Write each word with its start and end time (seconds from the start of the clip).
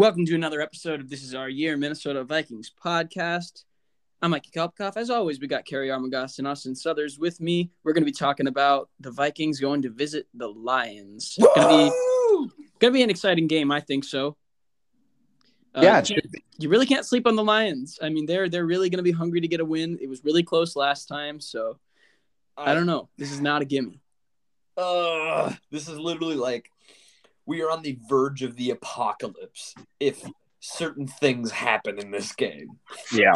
Welcome 0.00 0.24
to 0.24 0.34
another 0.34 0.62
episode 0.62 1.00
of 1.00 1.10
This 1.10 1.22
Is 1.22 1.34
Our 1.34 1.50
Year 1.50 1.76
Minnesota 1.76 2.24
Vikings 2.24 2.72
podcast. 2.82 3.64
I'm 4.22 4.30
Mikey 4.30 4.50
Kopkoff. 4.50 4.96
As 4.96 5.10
always, 5.10 5.40
we 5.40 5.46
got 5.46 5.66
Cary 5.66 5.88
Armagost 5.88 6.38
and 6.38 6.48
Austin 6.48 6.74
Southers 6.74 7.18
with 7.18 7.38
me. 7.38 7.70
We're 7.84 7.92
going 7.92 8.00
to 8.04 8.10
be 8.10 8.16
talking 8.16 8.46
about 8.46 8.88
the 8.98 9.10
Vikings 9.10 9.60
going 9.60 9.82
to 9.82 9.90
visit 9.90 10.26
the 10.32 10.48
Lions. 10.48 11.36
It's 11.38 11.54
going 11.54 11.68
to 11.68 11.90
be 11.90 12.50
going 12.78 12.92
to 12.94 12.96
be 12.96 13.02
an 13.02 13.10
exciting 13.10 13.46
game, 13.46 13.70
I 13.70 13.80
think 13.80 14.04
so. 14.04 14.38
Uh, 15.74 15.82
Yeah, 15.82 16.02
you, 16.06 16.16
you 16.58 16.70
really 16.70 16.86
can't 16.86 17.04
sleep 17.04 17.26
on 17.26 17.36
the 17.36 17.44
Lions. 17.44 17.98
I 18.00 18.08
mean, 18.08 18.24
they're 18.24 18.48
they're 18.48 18.64
really 18.64 18.88
going 18.88 19.00
to 19.00 19.02
be 19.02 19.12
hungry 19.12 19.42
to 19.42 19.48
get 19.48 19.60
a 19.60 19.66
win. 19.66 19.98
It 20.00 20.08
was 20.08 20.24
really 20.24 20.42
close 20.42 20.76
last 20.76 21.08
time, 21.08 21.40
so 21.40 21.78
I 22.56 22.72
don't 22.72 22.86
know. 22.86 23.10
This 23.18 23.32
is 23.32 23.42
not 23.42 23.60
a 23.60 23.66
gimme. 23.66 24.00
Uh, 24.78 25.52
this 25.70 25.88
is 25.88 25.98
literally 25.98 26.36
like 26.36 26.70
we 27.50 27.62
are 27.62 27.70
on 27.70 27.82
the 27.82 27.98
verge 28.08 28.42
of 28.42 28.54
the 28.54 28.70
apocalypse 28.70 29.74
if 29.98 30.24
certain 30.60 31.08
things 31.08 31.50
happen 31.50 31.98
in 31.98 32.12
this 32.12 32.32
game. 32.32 32.78
Yeah, 33.12 33.32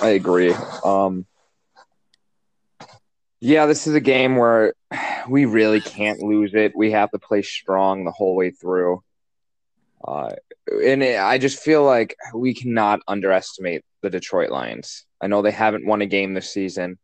I 0.00 0.10
agree. 0.10 0.54
Um, 0.84 1.26
yeah, 3.40 3.66
this 3.66 3.88
is 3.88 3.96
a 3.96 4.00
game 4.00 4.36
where 4.36 4.74
we 5.28 5.44
really 5.44 5.80
can't 5.80 6.20
lose 6.20 6.54
it. 6.54 6.76
We 6.76 6.92
have 6.92 7.10
to 7.10 7.18
play 7.18 7.42
strong 7.42 8.04
the 8.04 8.12
whole 8.12 8.36
way 8.36 8.52
through. 8.52 9.02
Uh, 10.06 10.30
and 10.70 11.02
it, 11.02 11.18
I 11.18 11.38
just 11.38 11.58
feel 11.58 11.82
like 11.82 12.14
we 12.32 12.54
cannot 12.54 13.00
underestimate 13.08 13.84
the 14.02 14.10
Detroit 14.10 14.50
Lions. 14.50 15.04
I 15.20 15.26
know 15.26 15.42
they 15.42 15.50
haven't 15.50 15.84
won 15.84 16.00
a 16.00 16.06
game 16.06 16.32
this 16.32 16.52
season, 16.52 16.96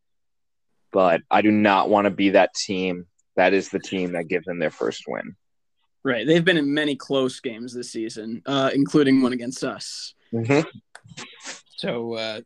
but 0.93 1.23
I 1.29 1.43
do 1.43 1.51
not 1.51 1.91
want 1.91 2.05
to 2.05 2.13
be 2.13 2.31
that 2.31 2.55
team. 2.55 3.07
That 3.35 3.55
is 3.55 3.71
the 3.71 3.81
team 3.81 4.13
that 4.13 4.29
gives 4.29 4.47
them 4.47 4.61
their 4.61 4.71
first 4.71 5.03
win. 5.09 5.35
Right. 6.05 6.27
They've 6.27 6.45
been 6.45 6.57
in 6.57 6.73
many 6.73 6.97
close 6.97 7.39
games 7.41 7.73
this 7.73 7.93
season, 7.93 8.43
uh, 8.47 8.71
including 8.75 9.23
one 9.23 9.33
against 9.33 9.63
us. 9.63 10.15
Mm-hmm. 10.33 10.69
So 11.77 12.15
uh, 12.15 12.41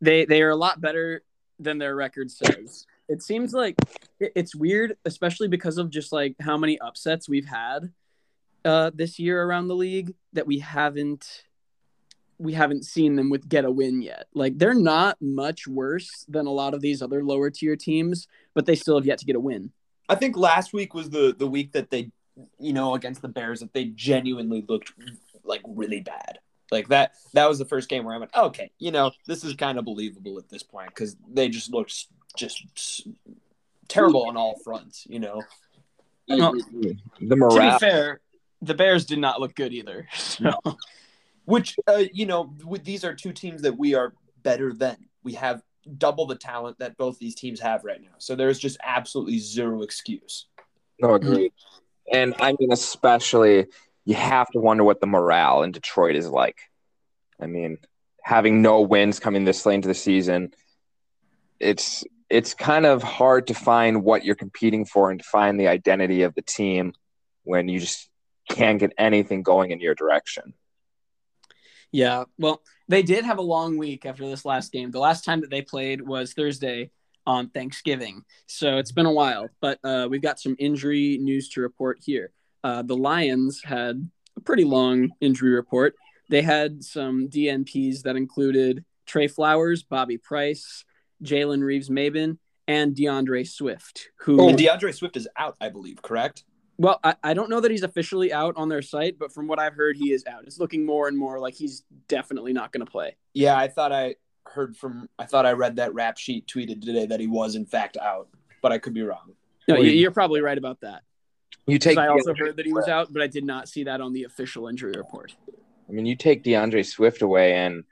they 0.00 0.24
they 0.26 0.42
are 0.42 0.50
a 0.50 0.56
lot 0.56 0.80
better 0.80 1.22
than 1.58 1.78
their 1.78 1.96
record 1.96 2.30
says. 2.30 2.86
It 3.08 3.22
seems 3.22 3.54
like 3.54 3.76
it's 4.20 4.54
weird, 4.54 4.96
especially 5.06 5.48
because 5.48 5.78
of 5.78 5.88
just 5.90 6.12
like 6.12 6.36
how 6.40 6.58
many 6.58 6.78
upsets 6.78 7.28
we've 7.28 7.46
had 7.46 7.90
uh, 8.64 8.90
this 8.94 9.18
year 9.18 9.42
around 9.42 9.68
the 9.68 9.76
league 9.76 10.14
that 10.34 10.46
we 10.46 10.58
haven't 10.58 11.44
we 12.38 12.52
haven't 12.52 12.84
seen 12.84 13.16
them 13.16 13.30
with 13.30 13.48
get 13.48 13.64
a 13.64 13.70
win 13.70 14.00
yet. 14.00 14.26
Like 14.32 14.58
they're 14.58 14.74
not 14.74 15.16
much 15.20 15.66
worse 15.66 16.24
than 16.28 16.46
a 16.46 16.52
lot 16.52 16.74
of 16.74 16.80
these 16.80 17.02
other 17.02 17.24
lower 17.24 17.50
tier 17.50 17.76
teams, 17.76 18.28
but 18.54 18.66
they 18.66 18.76
still 18.76 18.96
have 18.96 19.06
yet 19.06 19.18
to 19.18 19.24
get 19.24 19.36
a 19.36 19.40
win. 19.40 19.72
I 20.08 20.14
think 20.14 20.36
last 20.36 20.72
week 20.72 20.94
was 20.94 21.10
the 21.10 21.34
the 21.36 21.46
week 21.46 21.72
that 21.72 21.90
they, 21.90 22.10
you 22.58 22.72
know, 22.72 22.94
against 22.94 23.22
the 23.22 23.28
Bears 23.28 23.60
that 23.60 23.72
they 23.72 23.86
genuinely 23.86 24.64
looked 24.68 24.92
like 25.44 25.62
really 25.66 26.00
bad. 26.00 26.38
Like 26.70 26.88
that 26.88 27.12
that 27.32 27.48
was 27.48 27.58
the 27.58 27.64
first 27.64 27.88
game 27.88 28.04
where 28.04 28.14
I 28.14 28.18
went, 28.18 28.30
okay, 28.36 28.70
you 28.78 28.90
know, 28.90 29.10
this 29.26 29.44
is 29.44 29.54
kind 29.54 29.78
of 29.78 29.84
believable 29.84 30.38
at 30.38 30.48
this 30.48 30.62
point 30.62 30.90
because 30.90 31.16
they 31.32 31.48
just 31.48 31.72
looked 31.72 32.06
just 32.36 33.08
terrible 33.88 34.28
on 34.28 34.36
all 34.36 34.58
fronts. 34.62 35.06
You 35.08 35.20
know, 35.20 35.42
Well, 36.28 36.52
The 37.20 37.36
To 37.36 37.72
be 37.72 37.78
fair, 37.78 38.20
the 38.60 38.74
Bears 38.74 39.06
did 39.06 39.18
not 39.18 39.40
look 39.40 39.54
good 39.54 39.72
either. 39.72 40.06
So. 40.18 40.52
which 41.46 41.76
uh, 41.86 42.04
you 42.12 42.26
know, 42.26 42.54
with, 42.64 42.84
these 42.84 43.04
are 43.04 43.14
two 43.14 43.32
teams 43.32 43.62
that 43.62 43.78
we 43.78 43.94
are 43.94 44.12
better 44.42 44.72
than. 44.74 44.96
We 45.22 45.32
have 45.34 45.62
double 45.96 46.26
the 46.26 46.36
talent 46.36 46.78
that 46.78 46.96
both 46.98 47.18
these 47.18 47.34
teams 47.34 47.60
have 47.60 47.84
right 47.84 48.00
now. 48.00 48.14
So 48.18 48.36
there's 48.36 48.58
just 48.58 48.76
absolutely 48.84 49.38
zero 49.38 49.82
excuse. 49.82 50.46
No, 51.00 51.14
agreed. 51.14 51.52
And 52.12 52.34
I 52.40 52.54
mean, 52.58 52.72
especially, 52.72 53.66
you 54.04 54.14
have 54.14 54.48
to 54.50 54.60
wonder 54.60 54.84
what 54.84 55.00
the 55.00 55.06
morale 55.06 55.62
in 55.62 55.72
Detroit 55.72 56.16
is 56.16 56.28
like. 56.28 56.58
I 57.40 57.46
mean, 57.46 57.78
having 58.22 58.62
no 58.62 58.80
wins 58.80 59.20
coming 59.20 59.44
this 59.44 59.64
late 59.64 59.76
into 59.76 59.88
the 59.88 59.94
season, 59.94 60.52
it's 61.60 62.04
it's 62.30 62.54
kind 62.54 62.84
of 62.84 63.02
hard 63.02 63.46
to 63.46 63.54
find 63.54 64.04
what 64.04 64.24
you're 64.24 64.34
competing 64.34 64.84
for 64.84 65.10
and 65.10 65.20
to 65.20 65.28
find 65.28 65.58
the 65.58 65.68
identity 65.68 66.22
of 66.22 66.34
the 66.34 66.42
team 66.42 66.92
when 67.44 67.68
you 67.68 67.80
just 67.80 68.08
can't 68.50 68.80
get 68.80 68.92
anything 68.98 69.42
going 69.42 69.70
in 69.70 69.80
your 69.80 69.94
direction. 69.94 70.54
Yeah, 71.90 72.24
well, 72.38 72.62
they 72.86 73.02
did 73.02 73.24
have 73.24 73.38
a 73.38 73.42
long 73.42 73.78
week 73.78 74.04
after 74.04 74.28
this 74.28 74.44
last 74.44 74.72
game. 74.72 74.90
The 74.90 74.98
last 74.98 75.24
time 75.24 75.40
that 75.40 75.50
they 75.50 75.62
played 75.62 76.02
was 76.02 76.34
Thursday 76.34 76.90
on 77.28 77.50
Thanksgiving, 77.50 78.24
so 78.46 78.78
it's 78.78 78.90
been 78.90 79.06
a 79.06 79.12
while. 79.12 79.48
But 79.60 79.78
uh, 79.84 80.08
we've 80.10 80.22
got 80.22 80.40
some 80.40 80.56
injury 80.58 81.18
news 81.18 81.48
to 81.50 81.60
report 81.60 81.98
here. 82.02 82.32
Uh, 82.64 82.82
the 82.82 82.96
Lions 82.96 83.62
had 83.62 84.10
a 84.36 84.40
pretty 84.40 84.64
long 84.64 85.10
injury 85.20 85.52
report. 85.52 85.94
They 86.30 86.42
had 86.42 86.82
some 86.82 87.28
DNPs 87.28 88.02
that 88.02 88.16
included 88.16 88.84
Trey 89.06 89.28
Flowers, 89.28 89.82
Bobby 89.82 90.16
Price, 90.18 90.84
Jalen 91.22 91.62
Reeves 91.62 91.90
Maybin, 91.90 92.38
and 92.66 92.96
D'Andre 92.96 93.44
Swift, 93.44 94.08
who 94.20 94.48
And 94.48 94.58
D'Andre 94.58 94.92
Swift 94.92 95.16
is 95.16 95.28
out, 95.36 95.56
I 95.60 95.68
believe, 95.68 96.02
correct? 96.02 96.44
well, 96.78 97.00
I, 97.02 97.16
I 97.22 97.34
don't 97.34 97.50
know 97.50 97.60
that 97.60 97.70
he's 97.70 97.82
officially 97.82 98.32
out 98.32 98.54
on 98.56 98.68
their 98.68 98.82
site, 98.82 99.18
but 99.18 99.32
from 99.32 99.48
what 99.48 99.58
I've 99.58 99.74
heard, 99.74 99.96
he 99.96 100.12
is 100.12 100.24
out. 100.26 100.44
It's 100.46 100.58
looking 100.58 100.86
more 100.86 101.08
and 101.08 101.18
more 101.18 101.40
like 101.40 101.54
he's 101.54 101.82
definitely 102.06 102.52
not 102.52 102.72
going 102.72 102.86
to 102.86 102.90
play. 102.90 103.16
Yeah, 103.34 103.56
I 103.56 103.68
thought 103.68 103.92
I 103.92 104.14
heard 104.50 104.76
from 104.76 105.08
I 105.18 105.24
thought 105.26 105.46
I 105.46 105.52
read 105.52 105.76
that 105.76 105.94
rap 105.94 106.18
sheet 106.18 106.46
tweeted 106.46 106.82
today 106.82 107.06
that 107.06 107.20
he 107.20 107.26
was 107.26 107.54
in 107.54 107.66
fact 107.66 107.96
out, 107.96 108.28
but 108.62 108.72
I 108.72 108.78
could 108.78 108.94
be 108.94 109.02
wrong. 109.02 109.34
No, 109.68 109.76
you- 109.76 109.84
you- 109.90 110.00
you're 110.00 110.10
probably 110.10 110.40
right 110.40 110.56
about 110.58 110.80
that. 110.80 111.02
You 111.66 111.78
'Cause 111.78 111.84
take, 111.84 111.98
I 111.98 112.08
also 112.08 112.34
heard 112.34 112.56
that 112.56 112.64
he 112.66 112.72
was 112.72 112.88
out, 112.88 113.12
but 113.12 113.20
I 113.22 113.26
did 113.26 113.44
not 113.44 113.68
see 113.68 113.84
that 113.84 114.00
on 114.00 114.12
the 114.14 114.24
official 114.24 114.68
injury 114.68 114.94
report. 114.96 115.34
I 115.88 115.92
mean, 115.92 116.06
you 116.06 116.16
take 116.16 116.42
D'Andre 116.42 116.82
Swift 116.82 117.20
away, 117.22 117.54
and 117.54 117.84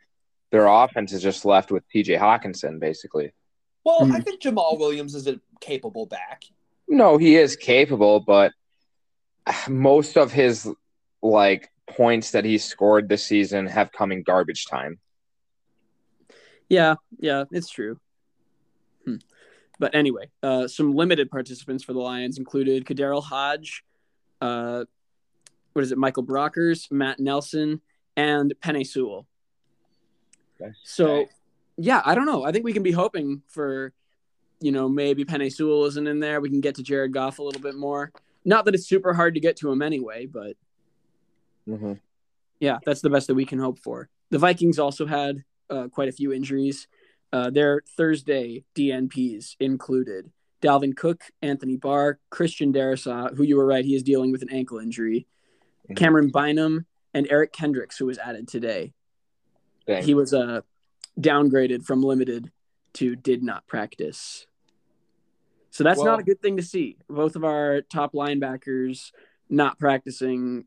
their 0.51 0.67
offense 0.67 1.13
is 1.13 1.23
just 1.23 1.45
left 1.45 1.71
with 1.71 1.87
T.J. 1.89 2.15
Hockenson, 2.17 2.79
basically. 2.81 3.33
Well, 3.85 4.01
Mhm. 4.01 4.13
I 4.15 4.21
think 4.21 4.41
Jamaal 4.41 4.79
Williams 4.79 5.15
is 5.15 5.27
a 5.27 5.41
capable 5.61 6.07
back. 6.07 6.45
No, 6.89 7.19
he 7.19 7.37
is 7.37 7.57
capable, 7.57 8.21
but 8.21 8.53
most 9.69 10.17
of 10.17 10.33
his 10.33 10.69
like 11.23 11.71
points 11.87 12.31
that 12.33 12.45
he 12.45 12.59
scored 12.59 13.09
this 13.09 13.25
season 13.25 13.67
have 13.67 13.93
come 13.93 14.11
in 14.13 14.23
garbage 14.23 14.67
time. 14.67 14.99
Yeah, 16.69 16.97
yeah, 17.19 17.45
it's 17.51 17.71
true. 17.71 17.99
Hmm. 19.05 19.17
But 19.79 19.95
anyway, 19.95 20.31
uh, 20.43 20.69
some 20.69 20.95
limited 20.95 21.31
participants 21.31 21.85
for 21.85 21.93
the 21.93 21.99
Lions 22.01 22.39
included 22.39 22.87
KhaDarel 22.87 23.23
Hodge, 23.23 23.85
uh, 24.41 24.85
what 25.75 25.83
is 25.83 25.93
it, 25.93 25.99
Michael 25.99 26.25
Brockers, 26.25 26.91
Matt 26.91 27.21
Nelson, 27.21 27.81
and 28.17 28.55
Penei 28.63 28.87
Sewell. 28.87 29.27
So, 30.83 31.27
yeah, 31.77 32.01
I 32.05 32.15
don't 32.15 32.25
know. 32.25 32.45
I 32.45 32.53
think 32.53 32.65
we 32.65 32.73
can 32.73 32.83
be 32.83 32.93
hoping 32.93 33.43
for, 33.49 33.93
you 34.61 34.73
know, 34.73 34.89
maybe 34.89 35.27
Penei 35.27 35.53
Sewell 35.53 35.85
isn't 35.85 36.07
in 36.07 36.19
there. 36.19 36.41
We 36.41 36.49
can 36.49 36.63
get 36.63 36.77
to 36.77 36.83
Jared 36.83 37.13
Goff 37.13 37.39
a 37.39 37.43
little 37.43 37.61
bit 37.61 37.75
more. 37.75 38.11
Not 38.47 38.65
that 38.65 38.75
it's 38.75 38.89
super 38.89 39.13
hard 39.13 39.35
to 39.35 39.41
get 39.41 39.57
to 39.59 39.71
him 39.71 39.83
anyway, 39.83 40.27
but 40.27 40.57
Mm-hmm. 41.69 41.95
yeah, 42.61 42.79
that's 42.87 43.01
the 43.01 43.11
best 43.11 43.27
that 43.27 43.35
we 43.35 43.45
can 43.45 43.59
hope 43.59 43.81
for. 43.81 44.09
The 44.31 44.39
Vikings 44.39 44.79
also 44.79 45.05
had 45.05 45.43
uh, 45.71 45.89
quite 45.89 46.09
a 46.09 46.13
few 46.13 46.33
injuries. 46.33 46.89
Uh, 47.33 47.51
their 47.51 47.83
Thursday 47.97 48.65
DNPs 48.75 49.57
included 49.61 50.31
Dalvin 50.63 50.97
Cook, 50.97 51.25
Anthony 51.43 51.77
Barr, 51.77 52.19
Christian 52.31 52.73
Darrisaw, 52.73 53.37
who 53.37 53.43
you 53.43 53.57
were 53.57 53.67
right, 53.67 53.85
he 53.85 53.95
is 53.95 54.03
dealing 54.03 54.33
with 54.33 54.43
an 54.43 54.51
ankle 54.51 54.79
injury, 54.79 55.27
Mhm. 55.91 55.97
Camryn 55.97 56.33
Bynum, 56.33 56.87
and 57.13 57.27
Eric 57.31 57.53
Kendricks, 57.53 57.99
who 57.99 58.07
was 58.07 58.19
added 58.19 58.49
today. 58.49 58.93
Dang. 59.87 60.03
He 60.03 60.15
was 60.15 60.33
uh, 60.35 60.63
downgraded 61.19 61.85
from 61.85 62.03
limited 62.03 62.51
to 62.95 63.15
did 63.17 63.43
not 63.43 63.67
practice. 63.67 64.47
So 65.71 65.85
that's 65.85 65.99
Well- 65.99 66.07
not 66.07 66.21
a 66.21 66.25
good 66.25 66.41
thing 66.41 66.57
to 66.57 66.63
see. 66.63 66.97
Both 67.09 67.37
of 67.37 67.45
our 67.45 67.83
top 67.83 68.13
linebackers 68.15 69.13
not 69.51 69.79
practicing 69.79 70.65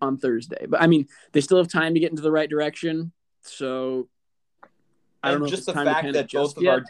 on 0.00 0.18
Thursday. 0.18 0.66
But 0.68 0.80
I 0.82 0.86
mean, 0.86 1.08
they 1.32 1.40
still 1.40 1.58
have 1.58 1.68
time 1.68 1.94
to 1.94 2.00
get 2.00 2.10
into 2.10 2.22
the 2.22 2.30
right 2.30 2.48
direction. 2.48 3.12
So 3.48 4.08
I 5.22 5.28
don't 5.28 5.36
and 5.36 5.44
know. 5.44 5.50
just 5.50 5.66
the 5.66 5.74
fact 5.74 6.12
that 6.12 6.30
both 6.30 6.56
of 6.56 6.62
yet. 6.62 6.74
our 6.74 6.84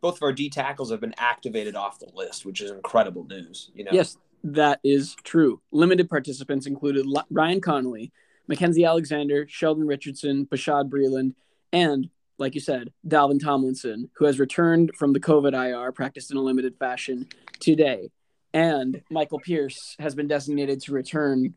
both 0.00 0.16
of 0.16 0.22
our 0.22 0.32
D 0.32 0.50
tackles 0.50 0.90
have 0.90 1.00
been 1.00 1.14
activated 1.16 1.76
off 1.76 1.98
the 2.00 2.10
list, 2.12 2.44
which 2.44 2.60
is 2.60 2.70
incredible 2.70 3.24
news. 3.24 3.70
You 3.74 3.84
know, 3.84 3.92
Yes, 3.92 4.18
that 4.44 4.80
is 4.82 5.16
true. 5.22 5.60
Limited 5.70 6.10
participants 6.10 6.66
included 6.66 7.06
Ryan 7.30 7.60
Connelly, 7.60 8.12
Mackenzie 8.48 8.84
Alexander, 8.84 9.46
Sheldon 9.48 9.86
Richardson, 9.86 10.46
Bashaud 10.46 10.90
Breeland, 10.90 11.34
and, 11.72 12.10
like 12.38 12.54
you 12.54 12.60
said, 12.60 12.92
Dalvin 13.06 13.40
Tomlinson, 13.40 14.10
who 14.14 14.24
has 14.24 14.40
returned 14.40 14.90
from 14.98 15.12
the 15.12 15.20
COVID 15.20 15.54
IR, 15.54 15.92
practiced 15.92 16.32
in 16.32 16.36
a 16.36 16.42
limited 16.42 16.76
fashion 16.78 17.28
today. 17.60 18.10
And 18.52 19.02
Michael 19.08 19.38
Pierce 19.38 19.94
has 19.98 20.14
been 20.14 20.26
designated 20.26 20.80
to 20.82 20.92
return 20.92 21.54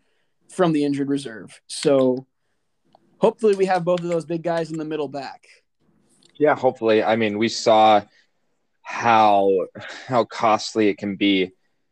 from 0.49 0.71
the 0.71 0.85
injured 0.85 1.09
reserve. 1.09 1.59
So 1.67 2.27
hopefully 3.17 3.55
we 3.55 3.65
have 3.65 3.83
both 3.83 4.01
of 4.01 4.07
those 4.07 4.25
big 4.25 4.43
guys 4.43 4.71
in 4.71 4.77
the 4.77 4.85
middle 4.85 5.07
back. 5.07 5.47
Yeah, 6.37 6.55
hopefully. 6.55 7.03
I 7.03 7.15
mean, 7.15 7.37
we 7.37 7.47
saw 7.47 8.01
how 8.81 9.67
how 10.07 10.25
costly 10.25 10.89
it 10.89 10.97
can 10.97 11.15
be 11.15 11.51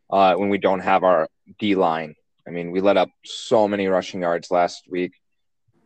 uh, 0.09 0.35
when 0.35 0.49
we 0.49 0.57
don't 0.57 0.81
have 0.81 1.03
our 1.03 1.29
D 1.59 1.75
line. 1.75 2.15
I 2.47 2.51
mean, 2.51 2.71
we 2.71 2.81
let 2.81 2.97
up 2.97 3.09
so 3.23 3.67
many 3.67 3.87
rushing 3.87 4.21
yards 4.21 4.51
last 4.51 4.83
week, 4.89 5.13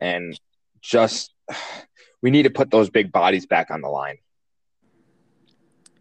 and 0.01 0.39
just 0.81 1.33
we 2.21 2.31
need 2.31 2.43
to 2.43 2.49
put 2.49 2.71
those 2.71 2.89
big 2.89 3.11
bodies 3.11 3.45
back 3.45 3.71
on 3.71 3.81
the 3.81 3.89
line. 3.89 4.17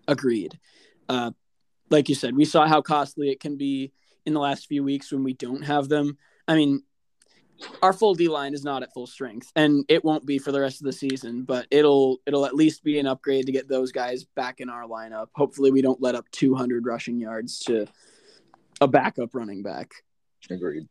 Agreed. 0.09 0.59
Uh, 1.09 1.33
like 1.91 2.09
you 2.09 2.15
said, 2.15 2.35
we 2.35 2.45
saw 2.45 2.67
how 2.67 2.81
costly 2.81 3.31
it 3.31 3.41
can 3.41 3.57
be 3.57 3.93
in 4.25 4.35
the 4.35 4.41
last 4.41 4.67
few 4.67 4.83
weeks 4.83 5.13
when 5.13 5.23
we 5.23 5.35
don't 5.35 5.63
have 5.63 5.89
them. 5.89 6.19
I 6.49 6.55
mean, 6.57 6.83
our 7.83 7.93
full 7.93 8.15
D 8.15 8.29
line 8.29 8.55
is 8.55 8.65
not 8.65 8.83
at 8.83 8.93
full 8.93 9.07
strength, 9.07 9.51
and 9.57 9.85
it 9.89 10.05
won't 10.05 10.27
be 10.27 10.39
for 10.39 10.53
the 10.53 10.61
rest 10.61 10.81
of 10.81 10.85
the 10.85 10.93
season. 10.93 11.43
But 11.43 11.67
it'll 11.71 12.19
it'll 12.27 12.47
at 12.47 12.55
least 12.55 12.85
be 12.85 12.99
an 12.99 13.07
upgrade 13.07 13.47
to 13.47 13.53
get 13.53 13.69
those 13.69 13.93
guys 13.93 14.25
back 14.25 14.61
in 14.61 14.69
our 14.69 14.85
lineup. 14.85 15.29
Hopefully, 15.35 15.71
we 15.71 15.83
don't 15.83 16.01
let 16.01 16.15
up 16.15 16.31
200 16.33 16.87
rushing 16.87 17.19
yards 17.19 17.59
to 17.61 17.87
a 18.81 18.89
backup 18.89 19.35
running 19.35 19.63
back. 19.63 19.93
Agreed. 20.51 20.89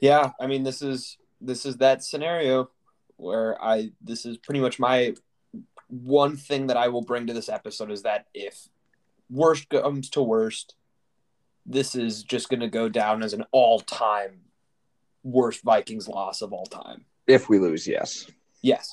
Yeah, 0.00 0.32
I 0.40 0.46
mean 0.46 0.62
this 0.62 0.82
is 0.82 1.18
this 1.40 1.66
is 1.66 1.78
that 1.78 2.04
scenario 2.04 2.70
where 3.16 3.62
I 3.62 3.90
this 4.00 4.24
is 4.24 4.36
pretty 4.38 4.60
much 4.60 4.78
my 4.78 5.14
one 5.88 6.36
thing 6.36 6.68
that 6.68 6.76
I 6.76 6.88
will 6.88 7.02
bring 7.02 7.26
to 7.26 7.32
this 7.32 7.48
episode 7.48 7.90
is 7.90 8.02
that 8.02 8.26
if 8.32 8.68
worst 9.28 9.68
comes 9.68 10.10
to 10.10 10.22
worst, 10.22 10.74
this 11.66 11.94
is 11.94 12.22
just 12.22 12.48
going 12.48 12.60
to 12.60 12.68
go 12.68 12.88
down 12.88 13.22
as 13.22 13.32
an 13.32 13.44
all-time 13.50 14.40
worst 15.22 15.62
Vikings 15.62 16.08
loss 16.08 16.42
of 16.42 16.52
all 16.52 16.66
time. 16.66 17.04
If 17.26 17.48
we 17.48 17.58
lose, 17.58 17.86
yes. 17.86 18.26
Yes. 18.62 18.92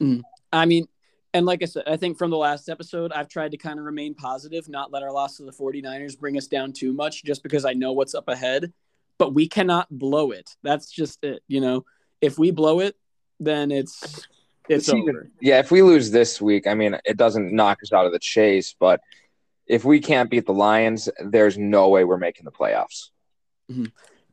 Mm. 0.00 0.22
I 0.52 0.66
mean, 0.66 0.86
and 1.32 1.46
like 1.46 1.62
I 1.62 1.66
said, 1.66 1.84
I 1.86 1.96
think 1.96 2.18
from 2.18 2.30
the 2.30 2.36
last 2.36 2.68
episode, 2.68 3.12
I've 3.12 3.28
tried 3.28 3.52
to 3.52 3.56
kind 3.56 3.78
of 3.78 3.84
remain 3.84 4.14
positive, 4.14 4.68
not 4.68 4.90
let 4.90 5.02
our 5.02 5.12
loss 5.12 5.36
to 5.36 5.44
the 5.44 5.52
49ers 5.52 6.18
bring 6.18 6.36
us 6.36 6.46
down 6.46 6.72
too 6.72 6.92
much 6.92 7.22
just 7.24 7.42
because 7.42 7.64
I 7.64 7.72
know 7.72 7.92
what's 7.92 8.14
up 8.14 8.28
ahead. 8.28 8.72
But 9.18 9.34
we 9.34 9.48
cannot 9.48 9.86
blow 9.90 10.30
it. 10.30 10.56
That's 10.62 10.90
just 10.90 11.22
it. 11.22 11.42
You 11.46 11.60
know, 11.60 11.84
if 12.20 12.38
we 12.38 12.50
blow 12.50 12.80
it, 12.80 12.96
then 13.38 13.70
it's 13.70 14.26
it's 14.68 14.86
season- 14.86 15.08
over. 15.08 15.30
Yeah, 15.40 15.58
if 15.58 15.70
we 15.70 15.82
lose 15.82 16.10
this 16.10 16.40
week, 16.40 16.66
I 16.66 16.74
mean, 16.74 16.96
it 17.04 17.16
doesn't 17.16 17.52
knock 17.52 17.78
us 17.82 17.92
out 17.92 18.06
of 18.06 18.12
the 18.12 18.18
chase, 18.18 18.74
but 18.78 19.00
if 19.66 19.84
we 19.84 20.00
can't 20.00 20.30
beat 20.30 20.46
the 20.46 20.54
Lions, 20.54 21.08
there's 21.22 21.56
no 21.56 21.90
way 21.90 22.04
we're 22.04 22.16
making 22.16 22.44
the 22.44 22.50
playoffs. 22.50 23.10
Mm-hmm. 23.70 23.84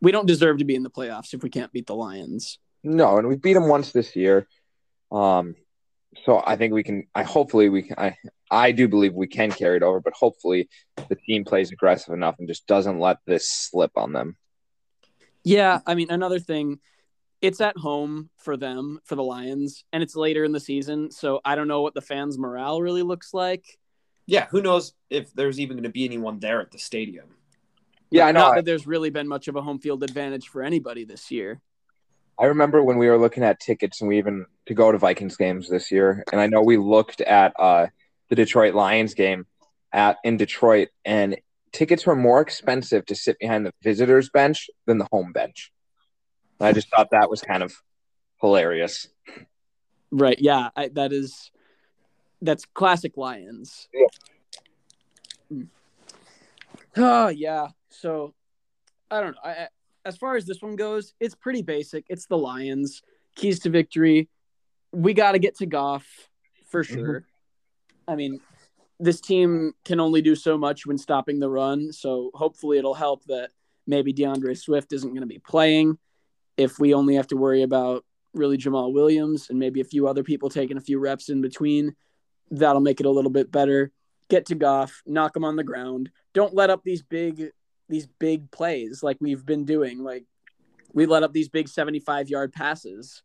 We 0.01 0.11
don't 0.11 0.25
deserve 0.25 0.59
to 0.59 0.65
be 0.65 0.75
in 0.75 0.83
the 0.83 0.89
playoffs 0.89 1.33
if 1.33 1.43
we 1.43 1.49
can't 1.49 1.71
beat 1.71 1.87
the 1.87 1.95
Lions. 1.95 2.59
No, 2.83 3.17
and 3.17 3.27
we 3.27 3.35
beat 3.35 3.53
them 3.53 3.67
once 3.67 3.91
this 3.91 4.15
year. 4.15 4.47
Um, 5.11 5.55
so 6.25 6.41
I 6.45 6.55
think 6.55 6.73
we 6.73 6.83
can. 6.83 7.07
I 7.13 7.23
hopefully 7.23 7.69
we 7.69 7.83
can. 7.83 7.95
I 7.97 8.15
I 8.49 8.71
do 8.71 8.87
believe 8.87 9.13
we 9.13 9.27
can 9.27 9.51
carry 9.51 9.77
it 9.77 9.83
over, 9.83 9.99
but 9.99 10.13
hopefully 10.13 10.69
the 11.09 11.15
team 11.15 11.43
plays 11.43 11.71
aggressive 11.71 12.13
enough 12.13 12.35
and 12.39 12.47
just 12.47 12.67
doesn't 12.67 12.99
let 12.99 13.17
this 13.25 13.49
slip 13.49 13.91
on 13.95 14.13
them. 14.13 14.37
Yeah, 15.43 15.79
I 15.85 15.95
mean, 15.95 16.11
another 16.11 16.39
thing, 16.39 16.79
it's 17.41 17.61
at 17.61 17.77
home 17.77 18.29
for 18.37 18.57
them, 18.57 18.99
for 19.05 19.15
the 19.15 19.23
Lions, 19.23 19.83
and 19.93 20.03
it's 20.03 20.15
later 20.15 20.43
in 20.43 20.51
the 20.51 20.59
season. 20.59 21.11
So 21.11 21.39
I 21.45 21.55
don't 21.55 21.67
know 21.67 21.81
what 21.81 21.93
the 21.93 22.01
fans' 22.01 22.37
morale 22.37 22.81
really 22.81 23.03
looks 23.03 23.33
like. 23.33 23.65
Yeah, 24.25 24.47
who 24.47 24.61
knows 24.61 24.93
if 25.09 25.31
there's 25.33 25.59
even 25.59 25.77
going 25.77 25.83
to 25.83 25.89
be 25.89 26.05
anyone 26.05 26.39
there 26.39 26.59
at 26.59 26.71
the 26.71 26.79
stadium. 26.79 27.36
Yeah, 28.09 28.27
I 28.27 28.31
know. 28.31 28.39
Not 28.39 28.55
that 28.55 28.65
there's 28.65 28.87
really 28.87 29.09
been 29.09 29.27
much 29.27 29.47
of 29.47 29.55
a 29.55 29.61
home 29.61 29.79
field 29.79 30.03
advantage 30.03 30.47
for 30.47 30.63
anybody 30.63 31.05
this 31.05 31.29
year. 31.31 31.61
I 32.39 32.45
remember 32.45 32.83
when 32.83 32.97
we 32.97 33.07
were 33.07 33.17
looking 33.17 33.43
at 33.43 33.59
tickets 33.59 34.01
and 34.01 34.07
we 34.07 34.17
even 34.17 34.45
to 34.67 34.73
go 34.73 34.91
to 34.91 34.97
Vikings 34.97 35.37
games 35.37 35.69
this 35.69 35.91
year, 35.91 36.23
and 36.31 36.39
I 36.39 36.47
know 36.47 36.61
we 36.61 36.77
looked 36.77 37.21
at 37.21 37.53
uh, 37.59 37.87
the 38.29 38.35
Detroit 38.35 38.75
Lions 38.75 39.13
game 39.13 39.45
at 39.91 40.17
in 40.23 40.37
Detroit, 40.37 40.89
and 41.03 41.37
tickets 41.71 42.05
were 42.05 42.15
more 42.15 42.41
expensive 42.41 43.05
to 43.05 43.15
sit 43.15 43.37
behind 43.39 43.65
the 43.65 43.73
visitors 43.81 44.29
bench 44.29 44.69
than 44.85 44.97
the 44.97 45.07
home 45.11 45.31
bench. 45.31 45.71
And 46.59 46.67
I 46.67 46.71
just 46.73 46.89
thought 46.89 47.09
that 47.11 47.29
was 47.29 47.41
kind 47.41 47.61
of 47.61 47.75
hilarious. 48.41 49.07
Right. 50.11 50.37
Yeah. 50.39 50.69
I, 50.75 50.87
that 50.89 51.13
is, 51.13 51.51
that's 52.41 52.65
classic 52.65 53.17
Lions. 53.17 53.87
Yeah. 55.51 55.63
Oh, 56.95 57.27
yeah. 57.27 57.67
So 57.89 58.33
I 59.09 59.21
don't 59.21 59.31
know. 59.31 59.41
I, 59.43 59.67
as 60.05 60.17
far 60.17 60.35
as 60.35 60.45
this 60.45 60.61
one 60.61 60.75
goes, 60.75 61.13
it's 61.19 61.35
pretty 61.35 61.61
basic. 61.61 62.05
It's 62.09 62.27
the 62.27 62.37
Lions. 62.37 63.01
Keys 63.35 63.59
to 63.59 63.69
victory. 63.69 64.29
We 64.91 65.13
got 65.13 65.33
to 65.33 65.39
get 65.39 65.57
to 65.57 65.65
Goff 65.65 66.07
for 66.69 66.83
mm-hmm. 66.83 66.95
sure. 66.95 67.25
I 68.07 68.15
mean, 68.15 68.39
this 68.99 69.21
team 69.21 69.73
can 69.85 69.99
only 69.99 70.21
do 70.21 70.35
so 70.35 70.57
much 70.57 70.85
when 70.85 70.97
stopping 70.97 71.39
the 71.39 71.49
run. 71.49 71.91
So 71.91 72.31
hopefully 72.33 72.77
it'll 72.77 72.93
help 72.93 73.25
that 73.25 73.49
maybe 73.85 74.13
D'Andre 74.13 74.53
Swift 74.53 74.93
isn't 74.93 75.09
going 75.09 75.21
to 75.21 75.27
be 75.27 75.39
playing. 75.39 75.97
If 76.55 76.79
we 76.79 76.93
only 76.93 77.15
have 77.15 77.27
to 77.27 77.37
worry 77.37 77.61
about 77.61 78.05
really 78.33 78.57
Jamaal 78.57 78.93
Williams 78.93 79.49
and 79.49 79.59
maybe 79.59 79.81
a 79.81 79.85
few 79.85 80.07
other 80.07 80.23
people 80.23 80.49
taking 80.49 80.77
a 80.77 80.81
few 80.81 80.99
reps 80.99 81.29
in 81.29 81.41
between, 81.41 81.95
that'll 82.49 82.81
make 82.81 82.99
it 82.99 83.05
a 83.05 83.11
little 83.11 83.31
bit 83.31 83.51
better. 83.51 83.91
Get 84.29 84.47
to 84.47 84.55
Goff, 84.55 85.03
knock 85.05 85.35
him 85.35 85.43
on 85.43 85.55
the 85.55 85.63
ground. 85.63 86.09
Don't 86.33 86.55
let 86.55 86.69
up 86.69 86.83
these 86.83 87.03
big 87.03 87.51
these 87.89 88.07
big 88.19 88.51
plays 88.51 89.03
like 89.03 89.17
we've 89.19 89.45
been 89.45 89.65
doing. 89.65 90.03
Like 90.03 90.25
we 90.93 91.05
let 91.05 91.23
up 91.23 91.33
these 91.33 91.49
big 91.49 91.67
75 91.67 92.29
yard 92.29 92.53
passes. 92.53 93.21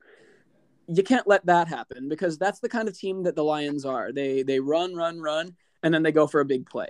You 0.89 1.03
can't 1.03 1.27
let 1.27 1.47
that 1.47 1.69
happen 1.69 2.09
because 2.09 2.39
that's 2.39 2.61
the 2.61 2.69
kind 2.69 2.89
of 2.89 2.99
team 2.99 3.23
that 3.25 3.37
the 3.37 3.45
Lions 3.45 3.85
are. 3.85 4.13
They 4.13 4.43
they 4.43 4.61
run, 4.61 4.95
run, 4.95 5.21
run, 5.21 5.57
and 5.83 5.93
then 5.93 6.03
they 6.03 6.13
go 6.13 6.27
for 6.27 6.41
a 6.41 6.45
big 6.45 6.67
play. 6.67 6.89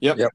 Yep. 0.00 0.18
Yep. 0.18 0.32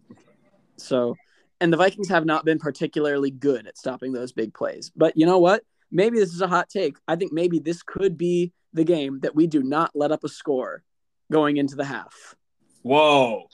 So, 0.77 1.15
and 1.61 1.71
the 1.71 1.77
Vikings 1.77 2.09
have 2.09 2.25
not 2.25 2.45
been 2.45 2.59
particularly 2.59 3.31
good 3.31 3.67
at 3.67 3.77
stopping 3.77 4.13
those 4.13 4.31
big 4.31 4.53
plays. 4.53 4.91
But 4.95 5.17
you 5.17 5.25
know 5.25 5.39
what? 5.39 5.63
Maybe 5.91 6.19
this 6.19 6.33
is 6.33 6.41
a 6.41 6.47
hot 6.47 6.69
take. 6.69 6.97
I 7.07 7.15
think 7.15 7.33
maybe 7.33 7.59
this 7.59 7.81
could 7.83 8.17
be 8.17 8.53
the 8.73 8.83
game 8.83 9.19
that 9.21 9.35
we 9.35 9.47
do 9.47 9.63
not 9.63 9.91
let 9.95 10.11
up 10.11 10.23
a 10.23 10.29
score 10.29 10.83
going 11.31 11.57
into 11.57 11.75
the 11.75 11.85
half. 11.85 12.35
Whoa. 12.81 13.47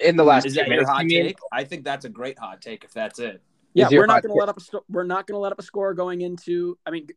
In 0.00 0.16
the 0.16 0.24
last 0.24 0.46
Is 0.46 0.54
two 0.54 0.60
that 0.60 0.68
your 0.68 0.76
minutes, 0.76 0.90
hot 0.90 1.04
mean? 1.04 1.24
take? 1.24 1.38
I 1.52 1.64
think 1.64 1.84
that's 1.84 2.04
a 2.04 2.08
great 2.08 2.38
hot 2.38 2.62
take 2.62 2.84
if 2.84 2.92
that's 2.92 3.18
it. 3.18 3.42
Yeah, 3.74 3.88
we're 3.90 4.06
not 4.06 4.22
going 4.22 4.32
to 4.32 4.38
let 4.38 4.48
up 4.48 4.56
a 4.56 4.60
sto- 4.60 4.84
we're 4.88 5.04
not 5.04 5.26
going 5.26 5.36
to 5.36 5.40
let 5.40 5.52
up 5.52 5.58
a 5.58 5.62
score 5.62 5.94
going 5.94 6.22
into 6.22 6.78
I 6.86 6.90
mean 6.90 7.08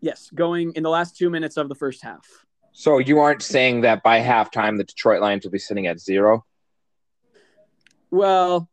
yes, 0.00 0.30
going 0.34 0.72
in 0.72 0.82
the 0.82 0.90
last 0.90 1.16
2 1.16 1.30
minutes 1.30 1.56
of 1.56 1.68
the 1.68 1.74
first 1.74 2.02
half. 2.02 2.26
So 2.72 2.98
you 2.98 3.20
aren't 3.20 3.42
saying 3.42 3.82
that 3.82 4.02
by 4.02 4.20
halftime 4.20 4.76
the 4.76 4.84
Detroit 4.84 5.20
Lions 5.20 5.44
will 5.44 5.52
be 5.52 5.58
sitting 5.58 5.86
at 5.86 6.00
zero? 6.00 6.44
Well, 8.10 8.68